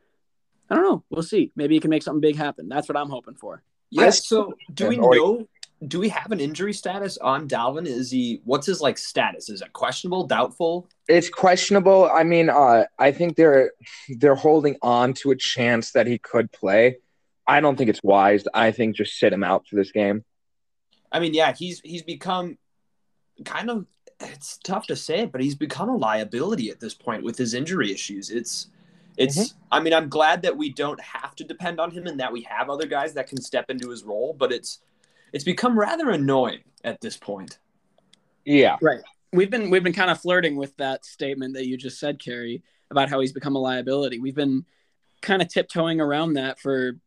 I 0.70 0.76
don't 0.76 0.84
know. 0.84 1.04
We'll 1.10 1.24
see. 1.24 1.50
Maybe 1.56 1.74
he 1.74 1.80
can 1.80 1.90
make 1.90 2.04
something 2.04 2.20
big 2.20 2.36
happen. 2.36 2.68
That's 2.68 2.88
what 2.88 2.96
I'm 2.96 3.10
hoping 3.10 3.34
for. 3.34 3.62
Yes. 3.90 4.26
So 4.26 4.54
do 4.72 4.88
we 4.88 4.96
know? 4.96 5.48
Do 5.88 5.98
we 5.98 6.08
have 6.08 6.30
an 6.30 6.40
injury 6.40 6.72
status 6.72 7.18
on 7.18 7.48
Dalvin? 7.48 7.86
Is 7.86 8.10
he? 8.10 8.40
What's 8.44 8.66
his 8.66 8.80
like 8.80 8.96
status? 8.96 9.50
Is 9.50 9.60
it 9.60 9.72
questionable, 9.72 10.26
doubtful? 10.26 10.88
It's 11.08 11.28
questionable. 11.28 12.08
I 12.10 12.22
mean, 12.22 12.48
uh, 12.48 12.84
I 12.98 13.10
think 13.10 13.36
they're 13.36 13.72
they're 14.08 14.36
holding 14.36 14.76
on 14.80 15.12
to 15.14 15.32
a 15.32 15.36
chance 15.36 15.90
that 15.92 16.06
he 16.06 16.18
could 16.18 16.50
play. 16.52 16.98
I 17.46 17.60
don't 17.60 17.76
think 17.76 17.90
it's 17.90 18.02
wise. 18.02 18.44
I 18.54 18.70
think 18.70 18.96
just 18.96 19.18
sit 19.18 19.32
him 19.32 19.44
out 19.44 19.66
for 19.66 19.76
this 19.76 19.92
game. 19.92 20.24
I 21.12 21.20
mean, 21.20 21.34
yeah, 21.34 21.52
he's 21.52 21.80
he's 21.80 22.02
become 22.02 22.58
kind 23.44 23.70
of 23.70 23.86
it's 24.20 24.58
tough 24.58 24.86
to 24.86 24.96
say, 24.96 25.26
but 25.26 25.40
he's 25.40 25.54
become 25.54 25.88
a 25.88 25.96
liability 25.96 26.70
at 26.70 26.80
this 26.80 26.94
point 26.94 27.22
with 27.22 27.36
his 27.36 27.54
injury 27.54 27.92
issues. 27.92 28.30
It's 28.30 28.68
it's 29.16 29.38
mm-hmm. 29.38 29.58
I 29.70 29.80
mean, 29.80 29.92
I'm 29.92 30.08
glad 30.08 30.42
that 30.42 30.56
we 30.56 30.72
don't 30.72 31.00
have 31.00 31.34
to 31.36 31.44
depend 31.44 31.80
on 31.80 31.90
him 31.90 32.06
and 32.06 32.18
that 32.20 32.32
we 32.32 32.42
have 32.42 32.70
other 32.70 32.86
guys 32.86 33.14
that 33.14 33.28
can 33.28 33.40
step 33.40 33.70
into 33.70 33.90
his 33.90 34.02
role, 34.02 34.34
but 34.36 34.52
it's 34.52 34.80
it's 35.32 35.44
become 35.44 35.78
rather 35.78 36.10
annoying 36.10 36.62
at 36.82 37.00
this 37.00 37.16
point. 37.16 37.58
Yeah. 38.44 38.76
Right. 38.80 39.00
We've 39.32 39.50
been 39.50 39.70
we've 39.70 39.82
been 39.82 39.92
kind 39.92 40.10
of 40.10 40.20
flirting 40.20 40.56
with 40.56 40.76
that 40.76 41.04
statement 41.04 41.54
that 41.54 41.66
you 41.66 41.76
just 41.76 41.98
said, 41.98 42.18
Cary, 42.18 42.62
about 42.90 43.08
how 43.08 43.20
he's 43.20 43.32
become 43.32 43.56
a 43.56 43.60
liability. 43.60 44.18
We've 44.18 44.34
been 44.34 44.64
kind 45.22 45.42
of 45.42 45.48
tiptoeing 45.48 46.00
around 46.00 46.34
that 46.34 46.60
for 46.60 46.98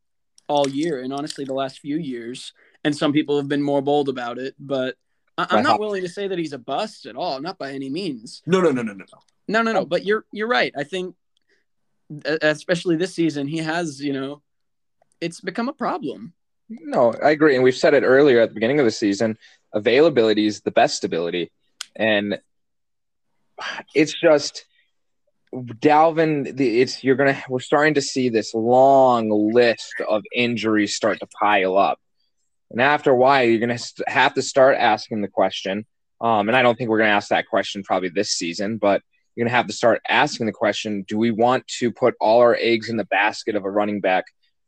all 0.47 0.67
year 0.67 1.01
and 1.01 1.13
honestly 1.13 1.45
the 1.45 1.53
last 1.53 1.79
few 1.79 1.97
years. 1.97 2.53
And 2.83 2.95
some 2.95 3.11
people 3.11 3.37
have 3.37 3.47
been 3.47 3.61
more 3.61 3.81
bold 3.81 4.09
about 4.09 4.37
it, 4.37 4.55
but 4.59 4.95
I- 5.37 5.57
am 5.57 5.63
not 5.63 5.79
willing 5.79 6.03
to 6.03 6.09
say 6.09 6.27
that 6.27 6.37
he's 6.37 6.53
a 6.53 6.57
bust 6.57 7.05
at 7.05 7.15
all, 7.15 7.39
not 7.41 7.57
by 7.57 7.73
any 7.73 7.89
means. 7.89 8.41
No, 8.45 8.61
no, 8.61 8.71
no, 8.71 8.81
no, 8.81 8.93
no, 8.93 9.05
no. 9.11 9.19
No, 9.49 9.61
no, 9.61 9.71
no. 9.71 9.85
But 9.85 10.05
you're 10.05 10.25
you're 10.31 10.47
right. 10.47 10.73
I 10.77 10.83
think 10.83 11.15
especially 12.41 12.95
this 12.95 13.13
season, 13.13 13.47
he 13.47 13.57
has, 13.57 14.01
you 14.01 14.13
know, 14.13 14.41
it's 15.21 15.41
become 15.41 15.69
a 15.69 15.73
problem. 15.73 16.33
No, 16.69 17.13
I 17.23 17.31
agree. 17.31 17.55
And 17.55 17.63
we've 17.63 17.75
said 17.75 17.93
it 17.93 18.03
earlier 18.03 18.41
at 18.41 18.49
the 18.49 18.53
beginning 18.53 18.79
of 18.79 18.85
the 18.85 18.91
season 18.91 19.37
availability 19.73 20.45
is 20.45 20.61
the 20.61 20.71
best 20.71 21.03
ability. 21.03 21.51
And 21.95 22.39
it's 23.93 24.13
just 24.19 24.65
Dalvin, 25.53 26.59
it's 26.59 27.03
you're 27.03 27.15
gonna 27.15 27.41
we're 27.47 27.59
starting 27.59 27.93
to 27.93 28.01
see 28.01 28.29
this 28.29 28.53
long 28.53 29.29
list 29.29 29.93
of 30.07 30.23
injuries 30.33 30.95
start 30.95 31.19
to 31.19 31.27
pile 31.27 31.77
up, 31.77 31.99
and 32.69 32.81
after 32.81 33.11
a 33.11 33.15
while, 33.15 33.43
you're 33.43 33.59
gonna 33.59 33.79
have 34.07 34.33
to 34.33 34.41
start 34.41 34.75
asking 34.77 35.21
the 35.21 35.27
question. 35.27 35.85
Um, 36.19 36.49
and 36.49 36.57
I 36.57 36.63
don't 36.63 36.77
think 36.77 36.89
we're 36.89 36.97
gonna 36.97 37.11
ask 37.11 37.29
that 37.29 37.47
question 37.47 37.83
probably 37.83 38.09
this 38.09 38.31
season, 38.31 38.77
but 38.77 39.01
you're 39.37 39.47
to 39.47 39.51
have 39.51 39.67
to 39.67 39.73
start 39.73 40.01
asking 40.09 40.47
the 40.47 40.51
question 40.51 41.03
do 41.07 41.17
we 41.17 41.31
want 41.31 41.65
to 41.67 41.91
put 41.91 42.15
all 42.19 42.39
our 42.39 42.57
eggs 42.59 42.89
in 42.89 42.97
the 42.97 43.05
basket 43.05 43.55
of 43.55 43.63
a 43.65 43.69
running 43.69 44.01
back 44.01 44.25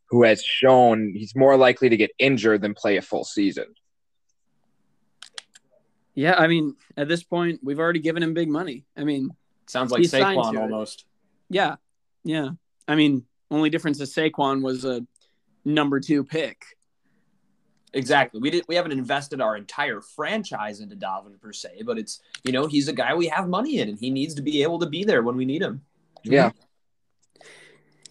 who 0.10 0.24
has 0.24 0.44
shown 0.44 1.14
he's 1.16 1.36
more 1.36 1.58
likely 1.58 1.90
to 1.90 1.98
get 1.98 2.12
injured 2.20 2.62
than 2.62 2.76
play 2.76 2.98
a 2.98 3.02
full 3.02 3.24
season? 3.24 3.66
Yeah, 6.14 6.36
I 6.36 6.48
mean, 6.48 6.76
at 6.98 7.08
this 7.08 7.24
point, 7.24 7.62
we've 7.64 7.80
already 7.80 8.00
given 8.00 8.22
him 8.22 8.34
big 8.34 8.50
money. 8.50 8.86
I 8.96 9.04
mean, 9.06 9.32
sounds 9.70 9.92
like 9.92 10.02
Saquon 10.04 10.60
almost. 10.60 11.06
Yeah, 11.50 11.76
yeah. 12.24 12.50
I 12.88 12.96
mean, 12.96 13.26
only 13.52 13.70
difference 13.70 14.00
is 14.02 14.14
Saquon 14.14 14.62
was 14.62 14.86
a 14.86 15.06
number 15.66 16.00
two 16.00 16.24
pick. 16.24 16.64
Exactly. 17.94 18.40
We 18.40 18.52
did. 18.52 18.66
We 18.68 18.76
haven't 18.76 18.92
invested 18.92 19.42
our 19.42 19.56
entire 19.56 20.02
franchise 20.02 20.80
into 20.80 20.96
Dalvin 20.96 21.40
per 21.42 21.54
se, 21.54 21.84
but 21.86 21.98
it's 21.98 22.22
you 22.44 22.52
know 22.52 22.68
he's 22.68 22.88
a 22.88 22.94
guy 22.94 23.16
we 23.16 23.28
have 23.28 23.48
money 23.48 23.80
in, 23.80 23.90
and 23.90 24.00
he 24.00 24.10
needs 24.10 24.36
to 24.36 24.42
be 24.42 24.62
able 24.64 24.80
to 24.80 24.86
be 24.86 25.04
there 25.04 25.24
when 25.24 25.36
we 25.36 25.46
need 25.46 25.62
him. 25.62 25.82
Yeah. 26.24 26.52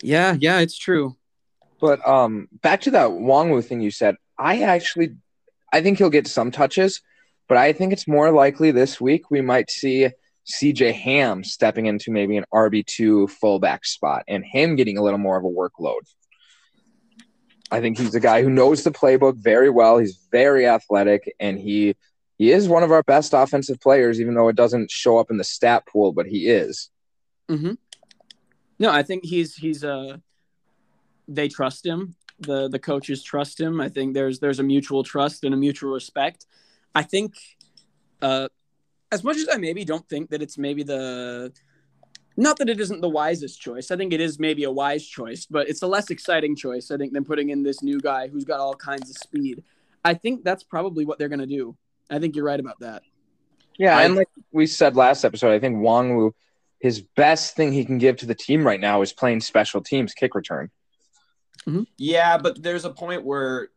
Yeah. 0.03 0.37
Yeah. 0.39 0.59
It's 0.61 0.77
true. 0.77 1.17
But 1.81 2.07
um, 2.07 2.49
back 2.53 2.81
to 2.83 2.91
that 2.93 3.09
Nwangwu 3.11 3.65
thing 3.65 3.81
you 3.81 3.93
said. 3.93 4.17
I 4.37 4.63
actually, 4.63 5.17
I 5.73 5.81
think 5.81 5.99
he'll 5.99 6.11
get 6.11 6.27
some 6.27 6.51
touches, 6.51 7.03
but 7.49 7.57
I 7.57 7.73
think 7.73 7.93
it's 7.93 8.09
more 8.09 8.33
likely 8.33 8.71
this 8.73 9.01
week 9.01 9.31
we 9.31 9.41
might 9.41 9.71
see 9.71 10.09
CJ 10.51 10.95
Ham 10.95 11.45
stepping 11.45 11.87
into 11.87 12.11
maybe 12.11 12.37
an 12.37 12.45
RB 12.53 12.85
two 12.87 13.29
fullback 13.29 13.85
spot 13.85 14.25
and 14.29 14.45
him 14.45 14.77
getting 14.77 14.99
a 14.99 15.03
little 15.03 15.19
more 15.19 15.37
of 15.37 15.45
a 15.45 15.49
workload. 15.49 16.01
I 17.71 17.81
think 17.81 17.99
he's 17.99 18.15
a 18.15 18.21
guy 18.21 18.43
who 18.43 18.49
knows 18.49 18.83
the 18.83 18.91
playbook 18.91 19.37
very 19.37 19.69
well. 19.69 19.99
He's 19.99 20.19
very 20.33 20.67
athletic, 20.67 21.35
and 21.39 21.59
he 21.59 21.97
he 22.39 22.51
is 22.51 22.69
one 22.69 22.83
of 22.83 22.93
our 22.93 23.03
best 23.03 23.35
offensive 23.35 23.81
players, 23.81 24.21
even 24.21 24.35
though 24.35 24.49
it 24.49 24.57
doesn't 24.57 24.91
show 24.91 25.19
up 25.19 25.31
in 25.31 25.37
the 25.37 25.45
stat 25.45 25.85
pool, 25.87 26.13
but 26.13 26.27
he 26.27 26.49
is. 26.49 26.89
Mm-hmm. 27.49 27.73
No, 28.79 28.91
I 28.91 29.03
think 29.03 29.25
he's 29.25 29.55
he's 29.55 29.85
uh 29.85 30.19
they 31.27 31.49
trust 31.49 31.85
him. 31.85 32.15
The 32.39 32.69
the 32.69 32.79
coaches 32.79 33.23
trust 33.23 33.61
him. 33.61 33.81
I 33.81 33.89
think 33.89 34.15
there's 34.15 34.39
there's 34.39 34.61
a 34.61 34.65
mutual 34.65 35.03
trust 35.03 35.45
and 35.45 35.53
a 35.53 35.57
mutual 35.57 35.93
respect. 35.93 36.47
I 36.95 37.03
think 37.03 37.35
uh 38.23 38.49
as 39.11 39.25
much 39.25 39.37
as 39.37 39.49
I 39.53 39.57
maybe 39.57 39.85
don't 39.85 40.09
think 40.09 40.31
that 40.31 40.43
it's 40.43 40.59
maybe 40.59 40.83
the 40.83 41.53
not 42.37 42.57
that 42.59 42.69
it 42.69 42.79
isn't 42.79 43.01
the 43.01 43.09
wisest 43.09 43.61
choice. 43.61 43.91
I 43.91 43.97
think 43.97 44.13
it 44.13 44.21
is 44.21 44.39
maybe 44.39 44.63
a 44.65 44.71
wise 44.71 45.05
choice, 45.05 45.45
but 45.47 45.69
it's 45.69 45.83
a 45.83 45.89
less 45.89 46.09
exciting 46.11 46.55
choice, 46.55 46.91
I 46.93 46.97
think, 46.97 47.13
than 47.13 47.25
putting 47.25 47.51
in 47.51 47.65
this 47.65 47.83
new 47.83 48.01
guy 48.01 48.29
who's 48.29 48.45
got 48.45 48.61
all 48.61 48.75
kinds 48.75 49.11
of 49.11 49.17
speed. 49.17 49.65
I 50.05 50.15
think 50.15 50.45
that's 50.45 50.63
probably 50.63 51.05
what 51.05 51.19
they're 51.19 51.29
going 51.29 51.41
to 51.41 51.47
do. 51.47 51.77
I 52.09 52.21
think 52.21 52.37
you're 52.37 52.45
right 52.45 52.61
about 52.61 52.79
that. 52.79 53.03
Yeah, 53.77 53.97
I, 53.97 54.05
and 54.05 54.15
like 54.15 54.29
we 54.53 54.67
said 54.67 54.95
last 54.95 55.25
episode, 55.25 55.53
I 55.53 55.59
think 55.59 55.79
Nwangwu, 55.79 56.33
his 56.79 57.01
best 57.01 57.57
thing 57.57 57.73
he 57.73 57.85
can 57.85 57.99
give 57.99 58.19
to 58.19 58.27
the 58.27 58.37
team 58.37 58.65
right 58.65 58.81
now 58.81 59.03
is 59.03 59.13
playing 59.13 59.41
special 59.41 59.81
teams 59.81 60.15
kick 60.15 60.37
return. 60.37 60.71
Mm-hmm. 61.67 61.83
Yeah, 61.97 62.39
but 62.39 62.63
there's 62.63 62.85
a 62.85 62.91
point 62.91 63.25
where 63.25 63.69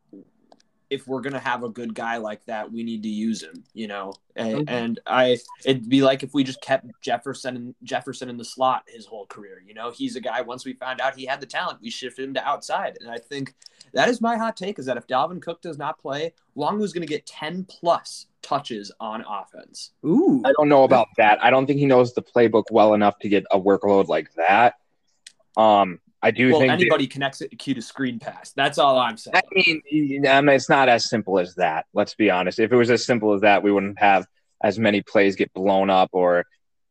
if 0.91 1.08
we're 1.08 1.21
gonna 1.21 1.39
have 1.39 1.63
a 1.63 1.69
good 1.69 1.95
guy 1.95 2.17
like 2.17 2.45
that, 2.45 2.69
we 2.69 2.84
need 2.84 3.01
to 3.04 3.10
use 3.10 3.41
him, 3.41 3.63
you 3.73 3.88
know. 3.88 4.13
And, 4.36 4.56
okay. 4.56 4.63
and, 4.67 4.99
I, 5.08 5.38
it'd 5.65 5.89
be 5.89 6.01
like 6.01 6.21
if 6.21 6.34
we 6.34 6.43
just 6.43 6.62
kept 6.62 6.86
Jefferson 7.01 7.56
and 7.56 7.75
Jefferson 7.82 8.30
in 8.30 8.38
the 8.38 8.45
slot 8.45 8.84
his 8.88 9.06
whole 9.06 9.25
career. 9.25 9.63
You 9.65 9.73
know, 9.73 9.91
he's 9.91 10.17
a 10.17 10.21
guy. 10.21 10.41
Once 10.41 10.65
we 10.65 10.73
found 10.73 10.99
out 10.99 11.15
he 11.15 11.25
had 11.25 11.39
the 11.39 11.45
talent, 11.45 11.80
we 11.82 11.89
shifted 11.89 12.25
him 12.25 12.34
to 12.34 12.45
outside. 12.45 12.97
And 12.99 13.10
I 13.10 13.17
think 13.17 13.56
that 13.93 14.10
is 14.10 14.19
my 14.19 14.36
hot 14.36 14.58
take: 14.58 14.80
is 14.80 14.86
that 14.86 14.97
if 14.97 15.08
Dalvin 15.08 15.41
Cook 15.41 15.62
does 15.62 15.77
not 15.77 15.97
play, 15.97 16.34
Nwangwu's 16.58 16.91
gonna 16.91 17.06
get 17.06 17.25
ten 17.25 17.63
plus 17.63 18.27
touches 18.41 18.91
on 18.99 19.23
offense. 19.27 19.91
Ooh, 20.06 20.41
I 20.43 20.51
don't 20.58 20.67
know 20.67 20.84
about 20.84 21.08
that. 21.15 21.41
I 21.41 21.49
don't 21.51 21.65
think 21.67 21.80
he 21.80 21.86
knows 21.86 22.13
the 22.13 22.21
playbook 22.21 22.65
well 22.69 22.93
enough 22.93 23.17
to 23.19 23.30
get 23.30 23.45
a 23.49 23.60
workload 23.60 24.08
like 24.10 24.34
that. 24.34 24.75
Um, 25.56 26.01
I 26.24 26.32
do 26.32 26.52
well, 26.52 26.60
think 26.60 26.72
anybody 26.72 27.08
connects 27.08 27.42
it 27.42 27.50
to 27.50 27.56
cue 27.56 27.74
to 27.74 27.82
screen 27.82 28.20
pass. 28.20 28.52
That's 28.52 28.78
all 28.78 29.00
I'm 29.00 29.18
saying. 29.18 29.36
I 29.36 29.42
mean, 29.52 30.28
I 30.28 30.42
mean, 30.42 30.56
it's 30.56 30.70
not 30.70 30.88
as 30.88 31.10
simple 31.10 31.40
as 31.40 31.56
that. 31.56 31.86
Let's 31.94 32.14
be 32.14 32.30
honest. 32.30 32.60
If 32.60 32.72
it 32.72 32.76
was 32.76 32.92
as 32.92 33.04
simple 33.04 33.34
as 33.34 33.42
that, 33.42 33.64
we 33.64 33.72
wouldn't 33.72 34.00
have 34.00 34.28
as 34.64 34.78
many 34.78 35.02
plays 35.02 35.36
get 35.36 35.52
blown 35.54 35.90
up 35.90 36.10
or 36.14 36.46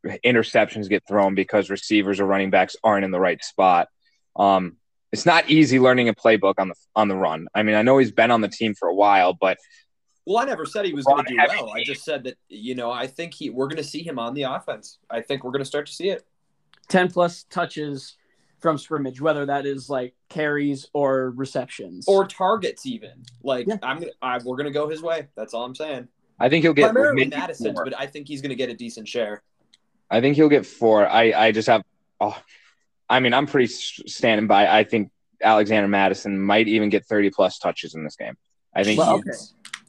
interceptions 0.05 0.88
get 0.88 1.07
thrown 1.07 1.35
because 1.35 1.71
receivers 1.71 2.19
or 2.19 2.27
running 2.27 2.51
backs 2.51 2.75
aren't 2.83 3.05
in 3.05 3.12
the 3.12 3.21
right 3.21 3.43
spot. 3.45 3.88
Um, 4.35 4.77
it's 5.12 5.27
not 5.27 5.49
easy 5.51 5.79
learning 5.79 6.09
a 6.09 6.14
playbook 6.14 6.55
on 6.59 6.69
the 6.69 6.75
on 6.97 7.09
the 7.09 7.16
run. 7.16 7.49
I 7.55 7.62
mean, 7.62 7.75
I 7.75 7.83
know 7.83 7.99
he's 7.99 8.12
been 8.12 8.31
on 8.31 8.40
the 8.40 8.49
team 8.49 8.75
for 8.75 8.88
a 8.88 8.95
while, 8.95 9.33
but 9.33 9.59
Well, 10.27 10.38
I 10.38 10.45
never 10.45 10.66
said 10.66 10.87
he 10.87 10.93
was 10.93 11.05
going 11.05 11.25
to 11.25 11.31
do 11.31 11.37
heavy 11.38 11.57
well. 11.57 11.73
I 11.73 11.83
just 11.85 12.05
said 12.05 12.25
that 12.25 12.37
you 12.49 12.75
know 12.75 12.90
I 12.90 13.07
think 13.07 13.35
he 13.35 13.51
we're 13.51 13.66
going 13.66 13.77
to 13.83 13.85
see 13.85 14.03
him 14.03 14.19
on 14.19 14.35
the 14.35 14.43
offense. 14.43 14.99
I 15.09 15.21
think 15.21 15.45
we're 15.45 15.51
going 15.51 15.62
to 15.62 15.69
start 15.69 15.87
to 15.87 15.93
see 15.93 16.11
it. 16.11 16.27
10 16.88 17.11
plus 17.12 17.45
touches 17.45 18.16
from 18.61 18.79
scrimmage, 18.79 19.20
whether 19.20 19.46
that 19.46 19.66
is 19.66 19.88
like 19.90 20.14
carries 20.29 20.87
or 20.92 21.31
receptions. 21.31 22.07
or 22.09 22.27
targets 22.27 22.87
even. 22.87 23.25
Like 23.42 23.66
Yeah. 23.66 23.77
I'm, 23.83 23.99
gonna, 24.01 24.12
I, 24.23 24.38
we're 24.44 24.57
gonna 24.57 24.70
go 24.70 24.88
his 24.88 25.03
way. 25.03 25.29
That's 25.37 25.55
all 25.55 25.64
I'm 25.64 25.75
saying. 25.75 26.09
I 26.38 26.49
think 26.49 26.62
he'll 26.64 26.73
get 26.73 26.92
Primarily 26.92 27.16
maybe 27.27 27.37
Mattison, 27.37 27.75
but 27.75 27.99
I 27.99 28.07
think 28.07 28.29
he's 28.29 28.40
gonna 28.42 28.55
get 28.55 28.70
a 28.70 28.75
decent 28.75 29.09
share. 29.09 29.42
I 30.11 30.20
think 30.20 30.37
he'll 30.37 30.49
get 30.49 30.66
four. 30.66 31.07
I, 31.09 31.33
I 31.33 31.53
just 31.53 31.68
have. 31.68 31.83
Oh, 32.20 32.37
I 33.09 33.20
mean, 33.20 33.33
I'm 33.35 33.46
pretty 33.46 33.66
standing 33.68 34.46
by. 34.46 34.66
I 34.68 34.85
think 34.85 35.11
Alexander 35.42 35.88
Mattison 35.88 36.38
might 36.40 36.68
even 36.68 36.88
get 36.90 37.07
30 37.07 37.31
plus 37.31 37.59
touches 37.59 37.94
in 37.94 38.05
this 38.05 38.16
game. 38.16 38.37
I 38.75 38.85
think. 38.85 38.99
Well, 38.99 39.16
he, 39.16 39.20
okay. 39.20 39.38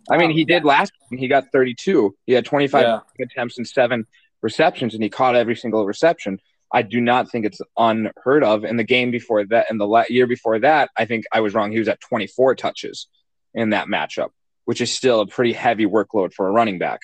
I 0.10 0.18
mean, 0.18 0.32
he 0.32 0.46
did 0.46 0.64
last. 0.66 0.92
game. 1.10 1.20
He 1.20 1.28
got 1.28 1.46
32. 1.52 2.16
He 2.26 2.34
had 2.34 2.46
25 2.46 2.82
Yeah. 2.84 3.00
attempts 3.24 3.58
and 3.58 3.68
seven 3.68 4.06
receptions, 4.42 4.94
and 4.94 5.04
he 5.04 5.10
caught 5.10 5.36
every 5.36 5.56
single 5.56 5.86
reception. 5.86 6.40
I 6.74 6.82
do 6.84 7.02
not 7.02 7.30
think 7.30 7.46
it's 7.46 7.62
unheard 7.78 8.44
of. 8.44 8.64
In 8.64 8.78
the 8.78 8.84
game 8.84 9.12
before 9.12 9.46
that, 9.46 9.68
and 9.70 9.80
the 9.80 9.88
la- 9.88 10.06
year 10.10 10.28
before 10.28 10.60
that, 10.60 10.90
I 10.98 11.06
think 11.06 11.26
I 11.32 11.42
was 11.42 11.54
wrong. 11.54 11.72
He 11.72 11.80
was 11.80 11.88
at 11.88 12.00
24 12.02 12.56
touches 12.56 13.08
in 13.54 13.72
that 13.72 13.88
matchup, 13.88 14.30
which 14.66 14.80
is 14.80 14.92
still 14.92 15.22
a 15.22 15.28
pretty 15.28 15.54
heavy 15.54 15.86
workload 15.86 16.34
for 16.34 16.48
a 16.48 16.52
running 16.52 16.80
back. 16.80 17.02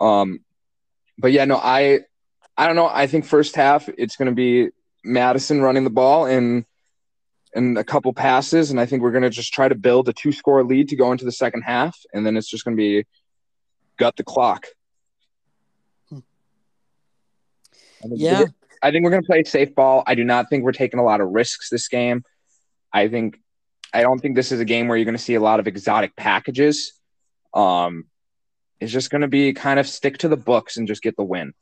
Um, 0.00 0.40
but 1.18 1.32
yeah, 1.32 1.44
no, 1.44 1.56
I, 1.56 2.00
I 2.56 2.66
don't 2.66 2.76
know. 2.76 2.88
I 2.90 3.06
think 3.06 3.26
first 3.26 3.54
half 3.54 3.88
it's 3.88 4.16
going 4.16 4.28
to 4.30 4.34
be 4.34 4.70
Mattison 5.04 5.60
running 5.60 5.84
the 5.84 5.90
ball 5.90 6.26
and 6.26 6.64
and 7.54 7.76
a 7.76 7.84
couple 7.84 8.14
passes, 8.14 8.70
and 8.70 8.80
I 8.80 8.86
think 8.86 9.02
we're 9.02 9.10
going 9.10 9.24
to 9.24 9.30
just 9.30 9.52
try 9.52 9.68
to 9.68 9.74
build 9.74 10.08
a 10.08 10.14
two 10.14 10.32
score 10.32 10.64
lead 10.64 10.88
to 10.88 10.96
go 10.96 11.12
into 11.12 11.26
the 11.26 11.32
second 11.32 11.62
half, 11.62 11.98
and 12.14 12.24
then 12.24 12.36
it's 12.38 12.48
just 12.48 12.64
going 12.64 12.76
to 12.76 12.80
be 12.80 13.04
gut 13.98 14.16
the 14.16 14.24
clock. 14.24 14.68
I 18.04 18.08
think 18.08 18.20
Yeah. 18.20 18.44
I 18.82 18.90
think 18.90 19.04
we're 19.04 19.10
going 19.10 19.22
to 19.22 19.26
play 19.26 19.44
safe 19.44 19.74
ball. 19.74 20.02
I 20.06 20.14
do 20.16 20.24
not 20.24 20.48
think 20.50 20.64
we're 20.64 20.72
taking 20.72 20.98
a 20.98 21.04
lot 21.04 21.20
of 21.20 21.28
risks 21.30 21.68
this 21.70 21.86
game. 21.88 22.24
I 22.92 23.08
think 23.08 23.38
I 23.94 24.02
don't 24.02 24.18
think 24.18 24.34
this 24.34 24.50
is 24.52 24.60
a 24.60 24.64
game 24.64 24.88
where 24.88 24.96
you're 24.96 25.04
going 25.04 25.16
to 25.16 25.22
see 25.22 25.34
a 25.34 25.40
lot 25.40 25.60
of 25.60 25.66
exotic 25.66 26.16
packages. 26.16 26.92
Um, 27.54 28.06
it's 28.80 28.90
just 28.90 29.10
going 29.10 29.20
to 29.20 29.28
be 29.28 29.52
kind 29.52 29.78
of 29.78 29.86
stick 29.86 30.18
to 30.18 30.28
the 30.28 30.36
books 30.36 30.76
and 30.76 30.88
just 30.88 31.02
get 31.02 31.16
the 31.16 31.22
win. 31.24 31.52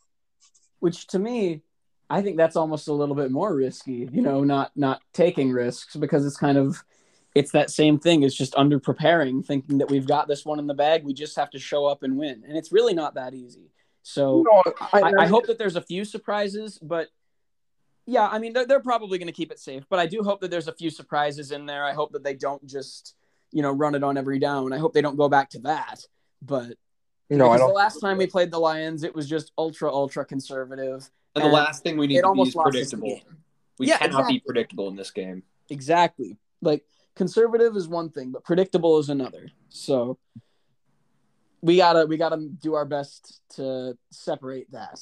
which 0.79 1.07
to 1.09 1.18
me 1.18 1.61
i 2.09 2.22
think 2.22 2.37
that's 2.38 2.57
almost 2.57 2.88
a 2.88 2.92
little 2.92 3.14
bit 3.14 3.31
more 3.31 3.55
risky 3.55 4.09
you 4.11 4.22
know 4.22 4.42
not 4.42 4.72
not 4.74 5.00
taking 5.12 5.50
risks 5.53 5.94
because 5.96 6.24
it's 6.24 6.38
kind 6.38 6.57
of 6.57 6.83
it's 7.35 7.53
that 7.53 7.70
same 7.70 7.98
thing 7.98 8.22
it's 8.22 8.35
just 8.35 8.55
under 8.57 8.81
preparing 8.81 9.42
thinking 9.42 9.79
that 9.79 9.90
we've 9.90 10.07
got 10.07 10.26
this 10.26 10.44
one 10.46 10.59
in 10.59 10.66
the 10.66 10.74
bag 10.74 11.05
we 11.05 11.12
just 11.12 11.37
have 11.37 11.50
to 11.50 11.59
show 11.59 11.85
up 11.87 12.03
and 12.03 12.16
win 12.16 12.42
and 12.48 12.57
it's 12.57 12.72
really 12.72 12.94
not 12.94 13.14
that 13.14 13.35
easy 13.35 13.70
so 14.02 14.44
I, 14.92 15.02
I 15.18 15.26
hope 15.26 15.46
that 15.46 15.58
there's 15.58 15.76
a 15.76 15.82
few 15.82 16.04
surprises 16.04 16.78
but 16.80 17.08
yeah 18.06 18.26
i 18.28 18.38
mean 18.38 18.52
they're, 18.52 18.66
they're 18.66 18.80
probably 18.80 19.18
going 19.18 19.26
to 19.26 19.32
keep 19.32 19.52
it 19.52 19.58
safe 19.58 19.84
but 19.88 19.98
i 19.98 20.06
do 20.06 20.22
hope 20.22 20.40
that 20.40 20.50
there's 20.50 20.68
a 20.68 20.72
few 20.74 20.90
surprises 20.90 21.52
in 21.52 21.66
there 21.66 21.84
i 21.84 21.92
hope 21.92 22.12
that 22.12 22.24
they 22.24 22.34
don't 22.34 22.64
just 22.66 23.14
you 23.52 23.62
know 23.62 23.70
run 23.70 23.94
it 23.94 24.02
on 24.02 24.16
every 24.16 24.38
down 24.38 24.72
i 24.72 24.78
hope 24.78 24.92
they 24.92 25.02
don't 25.02 25.16
go 25.16 25.28
back 25.28 25.50
to 25.50 25.58
that 25.60 26.04
but 26.42 26.76
no, 27.32 27.50
I 27.50 27.58
the 27.58 27.66
last 27.66 28.00
time 28.00 28.18
we 28.18 28.26
played 28.26 28.50
the 28.50 28.58
lions 28.58 29.04
it 29.04 29.14
was 29.14 29.28
just 29.28 29.52
ultra 29.56 29.92
ultra 29.92 30.24
conservative 30.24 31.08
And, 31.36 31.44
And 31.44 31.52
the 31.52 31.56
last 31.56 31.82
thing 31.82 31.96
we 31.96 32.08
need 32.08 32.16
it 32.16 32.22
to 32.22 32.22
be 32.22 32.28
almost 32.28 32.48
is 32.48 32.54
lost 32.56 32.76
us 32.76 32.90
the 32.90 32.96
predictable. 32.96 33.20
We 33.78 33.86
Yeah, 33.86 33.98
cannot 33.98 34.10
exactly. 34.10 34.34
be 34.34 34.40
predictable 34.40 34.88
in 34.88 34.96
this 34.96 35.10
game. 35.12 35.44
Exactly. 35.68 36.38
Like 36.60 36.84
conservative 37.14 37.76
is 37.76 37.86
one 37.86 38.10
thing, 38.10 38.32
but 38.32 38.42
predictable 38.42 38.98
is 38.98 39.10
another. 39.10 39.48
So 39.68 40.18
we 41.62 41.76
gotta 41.76 42.06
we 42.06 42.16
gotta 42.16 42.38
do 42.60 42.74
our 42.74 42.84
best 42.84 43.40
to 43.56 43.96
separate 44.10 44.70
that. 44.72 44.98